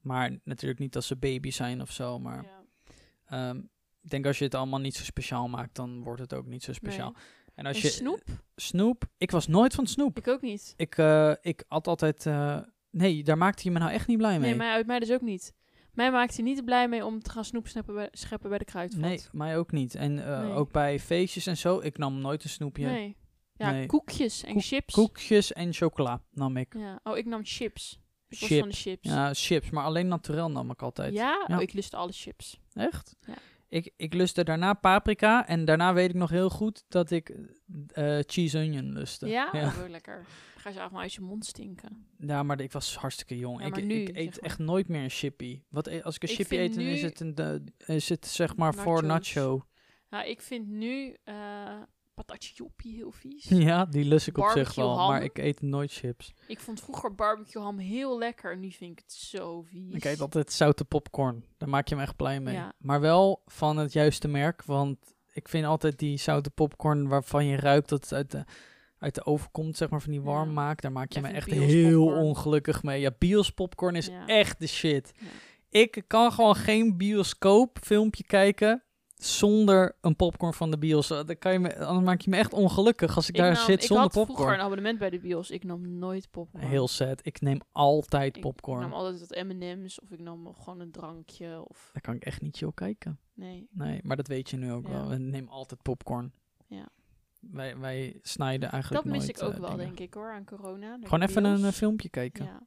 Maar 0.00 0.38
natuurlijk 0.44 0.80
niet 0.80 0.96
als 0.96 1.06
ze 1.06 1.16
baby 1.16 1.50
zijn 1.50 1.80
of 1.80 1.90
zo. 1.92 2.18
Maar 2.18 2.42
Ja. 2.42 3.48
ehm, 3.48 3.56
ik 4.02 4.10
denk 4.10 4.26
als 4.26 4.38
je 4.38 4.44
het 4.44 4.54
allemaal 4.54 4.80
niet 4.80 4.94
zo 4.96 5.04
speciaal 5.04 5.48
maakt, 5.48 5.74
dan 5.74 6.02
wordt 6.02 6.20
het 6.20 6.34
ook 6.34 6.46
niet 6.46 6.62
zo 6.62 6.72
speciaal. 6.72 7.10
Nee. 7.12 7.22
En 7.54 7.66
als 7.66 7.76
En 7.76 7.82
je 7.82 7.88
snoep? 7.88 8.22
snoep, 8.56 9.04
ik 9.18 9.30
was 9.30 9.46
nooit 9.46 9.74
van 9.74 9.86
snoep. 9.86 10.18
Ik 10.18 10.28
ook 10.28 10.40
niet. 10.42 10.74
Ik, 10.76 10.98
eh, 10.98 11.32
ik 11.40 11.64
had 11.68 11.86
altijd, 11.86 12.26
eh, 12.26 12.58
nee, 12.90 13.24
daar 13.24 13.38
maakte 13.38 13.62
je 13.64 13.70
me 13.70 13.78
nou 13.78 13.90
echt 13.92 14.06
niet 14.06 14.18
blij 14.18 14.38
mee. 14.38 14.48
Nee, 14.48 14.58
mij, 14.58 14.70
uit 14.72 14.86
mij 14.86 14.98
dus 14.98 15.10
ook 15.12 15.20
niet. 15.20 15.54
Mij 15.92 16.10
maakte 16.10 16.34
hij 16.34 16.44
niet 16.44 16.64
blij 16.64 16.88
mee 16.88 17.04
om 17.04 17.22
te 17.22 17.30
gaan 17.30 17.44
snoep 17.44 17.68
scheppen 17.68 17.94
bij, 17.94 18.08
scheppen 18.12 18.48
bij 18.48 18.58
de 18.58 18.64
kruidvat. 18.64 19.00
Nee, 19.00 19.20
mij 19.32 19.58
ook 19.58 19.72
niet. 19.72 19.94
En 19.94 20.24
eh, 20.26 20.40
Nee. 20.40 20.52
ook 20.52 20.72
bij 20.72 20.98
feestjes 21.00 21.46
en 21.46 21.56
zo, 21.56 21.78
ik 21.80 21.98
nam 21.98 22.18
nooit 22.20 22.44
een 22.44 22.50
snoepje. 22.50 22.86
Nee. 22.86 23.16
Ja, 23.56 23.70
Nee. 23.70 23.86
koekjes 23.86 24.44
en 24.44 24.52
Koek- 24.52 24.62
chips. 24.62 24.94
Koekjes 24.94 25.52
en 25.52 25.72
chocola 25.72 26.22
nam 26.30 26.56
ik. 26.56 26.74
Ja. 26.78 27.00
Oh, 27.02 27.16
ik 27.16 27.24
nam 27.26 27.40
chips. 27.44 28.00
Ik 28.28 28.38
was 28.40 28.58
van 28.58 28.68
de 28.68 28.74
chips. 28.74 29.08
Ja, 29.08 29.34
chips, 29.34 29.70
maar 29.70 29.84
alleen 29.84 30.08
naturel 30.08 30.50
nam 30.50 30.70
ik 30.70 30.82
altijd. 30.82 31.12
Ja? 31.14 31.44
Ja. 31.46 31.56
Oh, 31.56 31.62
ik 31.62 31.72
lustte 31.72 31.96
alle 31.96 32.12
chips. 32.12 32.60
Echt? 32.72 33.16
Ja. 33.26 33.34
Ik, 33.68 33.92
ik 33.96 34.14
lustte 34.14 34.44
daarna 34.44 34.72
paprika 34.74 35.46
en 35.46 35.64
daarna 35.64 35.92
weet 35.94 36.08
ik 36.08 36.14
nog 36.14 36.30
heel 36.30 36.50
goed 36.50 36.84
dat 36.88 37.10
ik 37.10 37.28
eh, 37.88 38.18
cheese 38.26 38.58
onion 38.58 38.92
lustte. 38.92 39.26
Ja? 39.26 39.48
ja. 39.52 39.66
Oh, 39.66 39.76
heel 39.76 39.88
lekker. 39.88 40.24
Ga 40.56 40.70
je 40.70 40.80
allemaal 40.80 41.00
uit 41.00 41.12
je 41.12 41.20
mond 41.20 41.44
stinken. 41.46 42.06
Ja, 42.18 42.42
maar 42.42 42.60
ik 42.60 42.72
was 42.72 42.96
hartstikke 42.96 43.38
jong. 43.38 43.60
Ja, 43.60 43.66
ik, 43.66 43.72
maar 43.72 43.82
nu, 43.82 43.94
ik 43.94 44.08
eet 44.16 44.24
zeg 44.32 44.34
maar. 44.40 44.50
echt 44.50 44.58
nooit 44.58 44.88
meer 44.88 45.02
een 45.02 45.10
chippy. 45.10 45.62
Wat, 45.68 45.86
e- 45.86 46.02
als 46.02 46.14
ik 46.14 46.22
een 46.22 46.28
chippy 46.28 46.56
eet, 46.56 46.74
dan 46.74 46.84
is 46.84 47.02
het, 47.02 47.20
een, 47.20 47.34
de, 47.34 47.64
is 47.86 48.08
het 48.08 48.26
zeg 48.26 48.56
maar 48.56 48.74
voor 48.74 49.04
nacho. 49.04 49.66
Nou, 50.10 50.26
ik 50.28 50.40
vind 50.42 50.66
nu 50.68 51.16
eh 51.24 51.34
patatje 52.16 52.54
joppie 52.54 52.94
heel 52.94 53.10
vies. 53.12 53.44
Ja, 53.68 53.84
die 53.84 54.04
lust 54.04 54.26
ik 54.26 54.38
op 54.38 54.48
zich 54.48 54.74
wel, 54.74 54.98
ham. 54.98 55.08
maar 55.08 55.22
ik 55.22 55.38
eet 55.38 55.62
nooit 55.62 55.92
chips. 55.92 56.32
Ik 56.46 56.60
vond 56.60 56.80
vroeger 56.80 57.14
barbecue 57.14 57.62
ham 57.62 57.78
heel 57.78 58.18
lekker. 58.18 58.52
En 58.52 58.60
nu 58.60 58.70
vind 58.70 58.92
ik 58.92 58.98
het 58.98 59.12
zo 59.12 59.62
vies. 59.62 59.94
Ik 59.94 60.04
eet 60.04 60.20
altijd 60.20 60.52
zoute 60.52 60.84
popcorn. 60.84 61.44
Daar 61.58 61.68
maak 61.68 61.88
je 61.88 61.96
me 61.96 62.02
echt 62.02 62.16
blij 62.16 62.40
mee. 62.40 62.54
Ja. 62.54 62.72
Maar 62.78 63.00
wel 63.00 63.42
van 63.46 63.76
het 63.76 63.92
juiste 63.92 64.28
merk, 64.28 64.62
want 64.64 64.98
ik 65.32 65.48
vind 65.48 65.64
altijd 65.66 65.98
die 65.98 66.18
zoute 66.18 66.50
popcorn 66.50 67.08
waarvan 67.08 67.44
je 67.46 67.56
ruikt 67.56 67.88
dat 67.88 68.02
het 68.02 68.12
uit 68.12 68.30
de, 68.30 68.44
uit 68.98 69.14
de 69.14 69.24
oven 69.26 69.50
komt, 69.50 69.76
zeg 69.76 69.88
maar, 69.90 70.02
van 70.02 70.10
die 70.12 70.20
Ja. 70.20 70.26
warm 70.26 70.52
maak. 70.52 70.80
Daar 70.80 70.92
maak 70.92 71.12
je 71.12 71.20
Ja, 71.20 71.26
me 71.26 71.32
echt 71.32 71.50
heel 71.50 72.06
ongelukkig 72.06 72.82
mee. 72.82 73.00
Ja, 73.00 73.10
Bios 73.18 73.50
popcorn 73.50 73.94
is 73.96 74.10
echt 74.26 74.58
de 74.60 74.66
shit. 74.66 75.12
Ik 75.68 76.04
kan 76.06 76.32
gewoon 76.32 76.54
geen 76.56 76.96
bioscoop 76.96 77.78
filmpje 77.82 78.24
kijken 78.24 78.82
zonder 79.16 79.96
een 80.00 80.16
popcorn 80.16 80.52
van 80.52 80.70
de 80.70 80.78
bios. 80.78 81.10
Eh, 81.10 81.24
Dan 81.26 81.38
kan 81.38 81.52
je 81.52 81.58
me, 81.58 81.84
anders 81.84 82.06
maak 82.06 82.20
je 82.20 82.30
me 82.30 82.36
echt 82.36 82.52
ongelukkig 82.52 83.16
als 83.16 83.28
ik, 83.28 83.34
Ik 83.34 83.40
daar 83.40 83.52
nam- 83.52 83.64
zit 83.64 83.80
ik 83.80 83.86
zonder 83.86 84.04
had 84.04 84.12
vroeger 84.12 84.34
popcorn. 84.34 84.58
een 84.58 84.64
abonnement 84.64 84.98
bij 84.98 85.10
de 85.10 85.18
bios. 85.18 85.50
Ik 85.50 85.64
nam 85.64 85.98
nooit 85.98 86.30
popcorn. 86.30 86.64
Heel 86.66 86.88
sad. 86.88 87.20
Ik 87.26 87.40
neem 87.40 87.60
altijd 87.72 88.36
Ik- 88.36 88.42
popcorn. 88.42 88.82
Ik 88.82 88.88
nam 88.88 88.98
altijd 88.98 89.20
wat 89.28 89.44
M&M's 89.46 90.00
of 90.02 90.10
ik 90.10 90.20
nam 90.20 90.54
gewoon 90.54 90.80
een 90.80 90.90
drankje. 90.90 91.64
Of... 91.68 91.90
Daar 91.92 92.02
kan 92.02 92.14
ik 92.14 92.24
echt 92.24 92.40
niet 92.40 92.56
chill 92.56 92.70
kijken. 92.74 93.18
Nee. 93.34 93.68
Nee, 93.70 94.00
maar 94.02 94.16
dat 94.16 94.26
weet 94.26 94.50
je 94.50 94.56
nu 94.56 94.72
ook 94.72 94.86
Ja. 94.86 94.92
wel. 94.92 95.08
We 95.08 95.16
nemen 95.18 95.50
altijd 95.50 95.82
popcorn. 95.82 96.32
Ja. 96.66 96.88
Wij, 97.40 97.78
wij 97.78 98.18
snijden 98.22 98.70
eigenlijk 98.70 99.04
Dat 99.04 99.12
mis 99.12 99.22
nooit, 99.26 99.36
ik 99.36 99.42
ook 99.42 99.52
eh, 99.52 99.58
wel, 99.60 99.70
dingen. 99.70 99.84
denk 99.84 99.98
ik 99.98 100.14
hoor, 100.14 100.32
aan 100.32 100.44
corona. 100.44 100.98
Gewoon 101.02 101.22
even 101.22 101.44
een 101.44 101.64
eh, 101.64 101.72
filmpje 101.72 102.08
kijken. 102.08 102.44
Ja. 102.44 102.60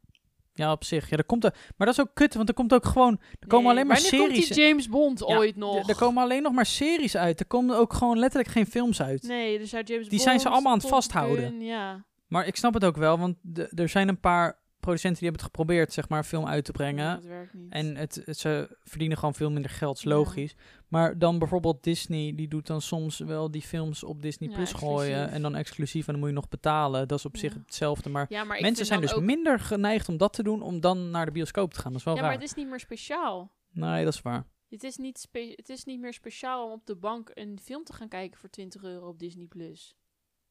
Ja. 0.64 0.72
op 0.72 0.84
zich. 0.84 1.10
Ja, 1.10 1.18
er 1.18 1.24
komt 1.24 1.44
er, 1.44 1.54
maar 1.78 1.88
dat 1.88 1.98
is 1.98 2.02
ook 2.02 2.12
kut, 2.14 2.34
want 2.34 2.48
er 2.50 2.56
komt 2.56 2.74
ook 2.74 2.86
gewoon... 2.86 3.20
Er 3.40 3.48
komen 3.48 3.66
Nee, 3.66 3.72
alleen 3.72 3.88
maar 3.88 4.02
wanneer 4.02 4.20
series... 4.20 4.46
komt 4.46 4.56
die 4.56 4.66
James 4.66 4.90
Bond 4.90 5.20
Ja, 5.20 5.38
ooit 5.38 5.56
nog? 5.56 5.90
Er 5.90 5.96
komen 5.96 6.24
alleen 6.24 6.42
nog 6.42 6.54
maar 6.54 6.66
series 6.66 7.18
uit. 7.18 7.40
Er 7.40 7.46
komen 7.46 7.78
ook 7.78 7.94
gewoon 7.94 8.20
letterlijk 8.20 8.52
geen 8.52 8.66
films 8.66 9.02
uit. 9.02 9.24
Nee, 9.24 9.60
er 9.60 9.66
James 9.66 9.86
Die 9.88 10.10
Bond, 10.10 10.22
zijn 10.22 10.40
ze 10.40 10.50
allemaal 10.50 10.72
aan 10.72 10.78
het 10.78 10.88
vasthouden. 10.88 11.44
Gun, 11.44 11.62
ja. 11.62 12.06
Maar 12.28 12.48
ik 12.48 12.56
snap 12.56 12.74
het 12.74 12.86
ook 12.86 12.98
wel, 12.98 13.20
want 13.20 13.36
er 13.76 13.90
zijn 13.90 14.08
een 14.08 14.20
paar 14.20 14.60
producenten 14.90 15.20
die 15.22 15.30
hebben 15.30 15.46
het 15.48 15.56
geprobeerd, 15.56 15.94
zeg 15.94 16.10
maar, 16.10 16.18
een 16.18 16.24
film 16.26 16.46
uit 16.48 16.66
te 16.66 16.72
Ja, 16.72 16.78
brengen. 16.78 17.16
dat 17.16 17.26
werkt 17.26 17.54
niet. 17.54 17.72
En 17.72 17.96
het, 17.96 18.22
het- 18.26 18.38
ze 18.38 18.78
verdienen 18.84 19.18
gewoon 19.18 19.34
veel 19.36 19.52
minder 19.52 19.72
geld, 19.72 19.98
is 19.98 20.04
Ja. 20.04 20.10
logisch. 20.10 20.56
Maar 20.88 21.18
dan 21.18 21.40
bijvoorbeeld 21.40 21.84
Disney, 21.84 22.36
die 22.36 22.48
doet 22.48 22.68
dan 22.68 22.82
soms 22.82 23.20
wel 23.20 23.52
die 23.52 23.62
films 23.62 24.04
op 24.04 24.22
Disney 24.22 24.50
Ja, 24.50 24.56
Plus 24.56 24.74
gooien. 24.74 25.30
En 25.30 25.42
dan 25.42 25.56
exclusief 25.56 26.06
en 26.06 26.12
dan 26.12 26.20
moet 26.22 26.30
je 26.30 26.36
nog 26.36 26.50
betalen. 26.50 27.08
Dat 27.08 27.18
is 27.18 27.26
op 27.26 27.38
zich 27.38 27.54
hetzelfde. 27.54 28.10
Maar 28.10 28.26
ja, 28.30 28.44
maar 28.44 28.62
mensen 28.62 28.86
zijn 28.86 29.02
dus 29.02 29.14
ook... 29.14 29.24
minder 29.24 29.60
geneigd 29.60 30.10
om 30.10 30.18
dat 30.18 30.34
te 30.34 30.44
doen, 30.44 30.62
om 30.62 30.80
dan 30.80 31.10
naar 31.10 31.26
de 31.26 31.32
bioscoop 31.32 31.74
te 31.74 31.80
gaan. 31.80 31.92
Dat 31.92 32.00
is 32.00 32.06
wel 32.06 32.16
Ja, 32.16 32.22
maar 32.22 32.32
het 32.32 32.42
is 32.44 32.54
niet 32.54 32.68
meer 32.70 32.80
speciaal. 32.80 33.52
Nee, 33.72 34.04
dat 34.04 34.14
is 34.14 34.22
waar. 34.22 34.46
Het 34.70 34.84
is, 34.84 34.98
niet 34.98 35.28
het 35.56 35.70
is 35.70 35.84
niet 35.84 36.00
meer 36.00 36.14
speciaal 36.14 36.66
om 36.66 36.72
op 36.72 36.86
de 36.86 36.96
bank 36.96 37.32
een 37.34 37.60
film 37.64 37.84
te 37.84 37.94
gaan 37.94 38.08
kijken 38.08 38.40
voor 38.40 38.50
20 38.50 38.84
euro 38.84 39.08
op 39.08 39.20
Disney+. 39.20 39.46
Plus. 39.46 39.96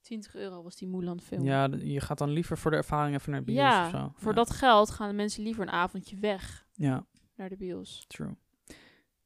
20 0.01 0.35
euro 0.35 0.63
was 0.63 0.77
die 0.77 0.89
Mulan 0.89 1.21
film. 1.21 1.45
Ja, 1.45 1.69
je 1.79 2.01
gaat 2.01 2.19
dan 2.19 2.31
liever 2.31 2.59
voor 2.59 2.71
de 2.71 2.77
ervaring 2.77 3.15
even 3.17 3.31
naar 3.31 3.41
de 3.41 3.47
bios 3.47 3.59
Ja, 3.59 3.85
of 3.85 3.91
zo. 3.91 4.13
voor 4.17 4.31
ja. 4.31 4.37
dat 4.37 4.51
geld 4.51 4.91
gaan 4.91 5.09
de 5.09 5.15
mensen 5.15 5.43
liever 5.43 5.63
een 5.63 5.71
avondje 5.71 6.17
weg 6.19 6.67
Ja, 6.73 7.07
naar 7.37 7.49
de 7.49 7.57
bios. 7.57 8.05
true. 8.07 8.37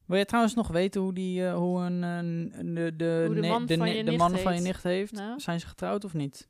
Wil 0.05 0.17
je 0.17 0.25
trouwens 0.25 0.53
nog 0.55 0.67
weten 0.67 1.01
hoe, 1.01 1.13
die, 1.13 1.47
eh, 1.47 1.55
hoe 1.55 1.81
een, 1.81 2.01
een- 2.01 2.73
de, 2.73 2.95
de, 2.95 3.23
Hoe 3.25 3.35
de 3.41 3.47
man 3.47 3.65
de, 3.65 3.77
van 3.77 3.87
je 3.89 4.03
de 4.03 4.09
nicht 4.11 4.17
man 4.17 4.37
van 4.37 4.55
je 4.55 4.61
nicht 4.61 4.83
heeft? 4.83 5.11
Nou? 5.11 5.39
Zijn 5.39 5.59
ze 5.59 5.67
getrouwd 5.67 6.03
of 6.05 6.13
niet? 6.13 6.49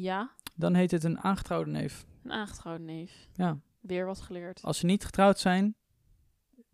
Ja, 0.00 0.30
Dan 0.56 0.74
heet 0.74 0.90
het 0.90 1.04
een 1.04 1.20
aangetrouwde 1.20 1.70
neef. 1.70 2.06
een 2.22 2.32
aangetrouwde 2.32 2.84
neef. 2.84 3.28
Ja. 3.34 3.58
Weer 3.80 4.06
wat 4.06 4.20
geleerd. 4.20 4.62
Als 4.62 4.78
ze 4.78 4.86
niet 4.86 5.04
getrouwd 5.04 5.38
zijn, 5.38 5.76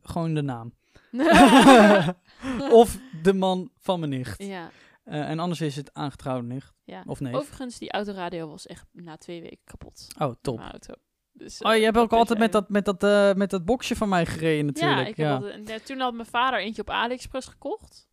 gewoon 0.02 0.34
de 0.34 0.42
naam. 0.42 0.72
of 2.72 2.98
de 3.22 3.32
man 3.34 3.70
van 3.78 3.98
mijn 4.00 4.10
nicht. 4.12 4.42
ja, 4.42 4.70
Eh, 5.08 5.30
en 5.30 5.38
anders 5.38 5.60
is 5.60 5.76
het 5.76 5.94
aangetrouwde 5.94 6.46
nicht. 6.46 6.72
ja. 6.84 7.02
Of 7.06 7.20
neef. 7.20 7.34
Overigens, 7.34 7.78
die 7.78 7.90
autoradio 7.90 8.48
was 8.48 8.66
echt 8.66 8.86
na 8.92 9.16
twee 9.16 9.40
weken 9.40 9.58
kapot. 9.64 10.06
Oh, 10.18 10.32
top. 10.40 10.56
Mijn 10.56 10.70
auto. 10.70 10.94
Dus, 11.32 11.60
Oh, 11.62 11.72
eh, 11.72 11.78
je 11.78 11.84
hebt 11.84 11.96
ook 11.96 12.12
altijd 12.12 12.38
met 12.38 12.48
eh, 12.48 12.52
dat, 12.54 12.68
met, 12.68 12.84
dat, 12.84 13.02
eh, 13.02 13.34
met 13.34 13.50
dat 13.50 13.64
boxje 13.64 13.96
van 13.96 14.08
mij 14.08 14.26
gereden 14.26 14.66
natuurlijk. 14.66 14.98
Ja, 15.00 15.06
ik 15.06 15.16
heb 15.16 15.26
ja. 15.66 15.74
eh, 15.74 15.80
toen 15.80 15.98
had 15.98 16.14
mijn 16.14 16.26
vader 16.28 16.60
eentje 16.60 16.82
op 16.82 16.90
AliExpress 16.90 17.48
gekocht. 17.48 18.08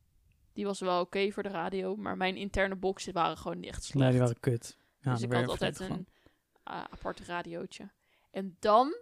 Die 0.54 0.66
was 0.66 0.80
wel 0.80 1.02
oké 1.02 1.32
voor 1.32 1.44
de 1.44 1.50
radio, 1.50 1.96
maar 1.96 2.18
mijn 2.18 2.36
interne 2.36 2.76
boxen 2.76 3.14
waren 3.14 3.38
gewoon 3.38 3.60
niet 3.60 3.70
echt 3.70 3.84
slecht. 3.84 4.00
Nee, 4.00 4.10
die 4.10 4.20
waren 4.20 4.40
kut. 4.40 4.78
Ja, 5.00 5.12
dus 5.14 5.22
ik 5.22 5.34
had 5.34 5.48
altijd 5.48 5.80
een 5.80 6.08
uh, 6.72 6.84
apart 6.92 7.20
radiootje. 7.20 7.92
En 8.32 8.56
dan 8.60 8.96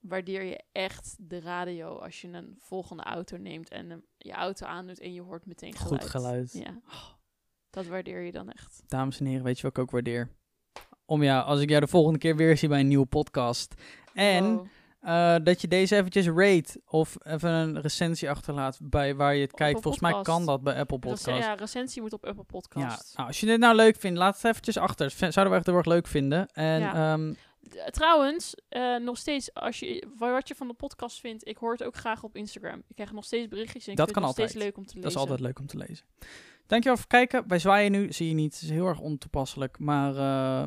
waardeer 0.00 0.42
je 0.42 0.60
echt 0.72 1.16
de 1.18 1.40
radio 1.40 1.96
als 1.98 2.20
je 2.20 2.28
een 2.28 2.54
volgende 2.58 3.02
auto 3.02 3.36
neemt 3.36 3.68
en 3.68 3.90
hem- 3.90 4.04
je 4.18 4.32
auto 4.32 4.66
aandoet 4.66 5.00
en 5.00 5.12
je 5.14 5.22
hoort 5.22 5.46
meteen 5.46 5.74
geluid. 5.76 6.00
Goed 6.02 6.10
geluid. 6.10 6.52
Ja. 6.52 6.80
Dat 7.70 7.86
waardeer 7.86 8.20
je 8.20 8.32
dan 8.32 8.50
echt. 8.50 8.82
Dames 8.86 9.20
en 9.20 9.26
heren, 9.26 9.44
weet 9.44 9.56
je 9.56 9.62
wat 9.62 9.70
ik 9.76 9.78
ook 9.82 9.90
waardeer? 9.90 10.28
Om 11.06 11.22
ja, 11.22 11.40
als 11.40 11.60
ik 11.60 11.68
jou 11.68 11.80
de 11.80 11.86
volgende 11.86 12.18
keer 12.18 12.36
weer 12.36 12.56
zie 12.56 12.68
bij 12.68 12.80
een 12.80 12.88
nieuwe 12.88 13.06
podcast. 13.06 13.74
En 14.14 14.54
Wow. 14.54 14.66
eh, 15.00 15.36
dat 15.42 15.60
je 15.60 15.68
deze 15.68 15.96
eventjes 15.96 16.26
rate 16.26 16.80
of 16.86 17.16
even 17.22 17.50
een 17.50 17.80
recensie 17.80 18.30
achterlaat 18.30 18.78
bij 18.82 19.14
waar 19.14 19.34
je 19.34 19.40
het 19.40 19.52
kijkt. 19.52 19.80
Volgens 19.82 20.02
mij 20.02 20.22
kan 20.22 20.46
dat 20.46 20.62
bij 20.62 20.78
Apple 20.78 20.98
Rec- 21.00 21.10
Podcast. 21.14 21.44
ja, 21.44 21.54
recensie 21.54 22.02
moet 22.02 22.12
op 22.12 22.24
Apple 22.26 22.44
Ja, 22.46 22.58
Podcast. 22.58 23.16
nou, 23.16 23.28
als 23.28 23.40
je 23.40 23.46
dit 23.46 23.58
nou 23.58 23.74
leuk 23.76 23.96
vindt, 23.96 24.18
laat 24.18 24.34
het 24.34 24.44
eventjes 24.44 24.76
achter. 24.76 25.10
Zouden 25.10 25.50
we 25.50 25.54
echt 25.54 25.66
heel 25.66 25.76
erg 25.76 25.86
leuk 25.86 26.06
vinden. 26.06 26.48
En 26.48 26.80
Ja. 26.80 27.12
ehm, 27.12 27.34
Trouwens, 27.90 28.54
eh, 28.68 28.96
nog 28.96 29.16
steeds, 29.18 29.54
als 29.54 29.78
je, 29.78 30.06
wa- 30.16 30.32
wat 30.32 30.48
je 30.48 30.54
van 30.54 30.68
de 30.68 30.74
podcast 30.74 31.20
vindt, 31.20 31.48
ik 31.48 31.56
hoor 31.56 31.72
het 31.72 31.82
ook 31.84 31.94
graag 31.96 32.22
op 32.22 32.36
Instagram. 32.36 32.78
Ik 32.88 32.94
krijg 32.94 33.12
nog 33.12 33.24
steeds 33.24 33.48
berichtjes 33.48 33.84
en 33.86 33.90
ik 33.90 33.96
Dat 33.96 34.06
vind 34.06 34.18
kan 34.18 34.28
het 34.28 34.36
nog 34.38 34.48
steeds 34.48 34.62
altijd. 34.64 34.76
leuk 34.76 34.76
om 34.76 34.86
te 34.86 34.94
lezen. 34.94 35.02
dat 35.02 35.10
is 35.12 35.28
altijd 35.28 35.40
leuk 35.40 35.58
om 35.58 35.66
te 35.66 35.76
lezen. 35.76 36.06
Dankjewel 36.66 36.98
voor 36.98 37.06
het 37.10 37.28
kijken. 37.30 37.48
Wij 37.48 37.58
zwaaien 37.58 37.92
nu, 37.92 38.12
zie 38.12 38.28
je 38.28 38.34
niet. 38.34 38.52
Het 38.54 38.62
is 38.62 38.70
heel 38.70 38.86
erg 38.86 39.00
ontoepasselijk. 39.00 39.78
Maar 39.78 40.16
eh, 40.16 40.66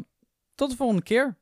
tot 0.55 0.69
de 0.69 0.75
volgende 0.75 1.03
keer. 1.03 1.37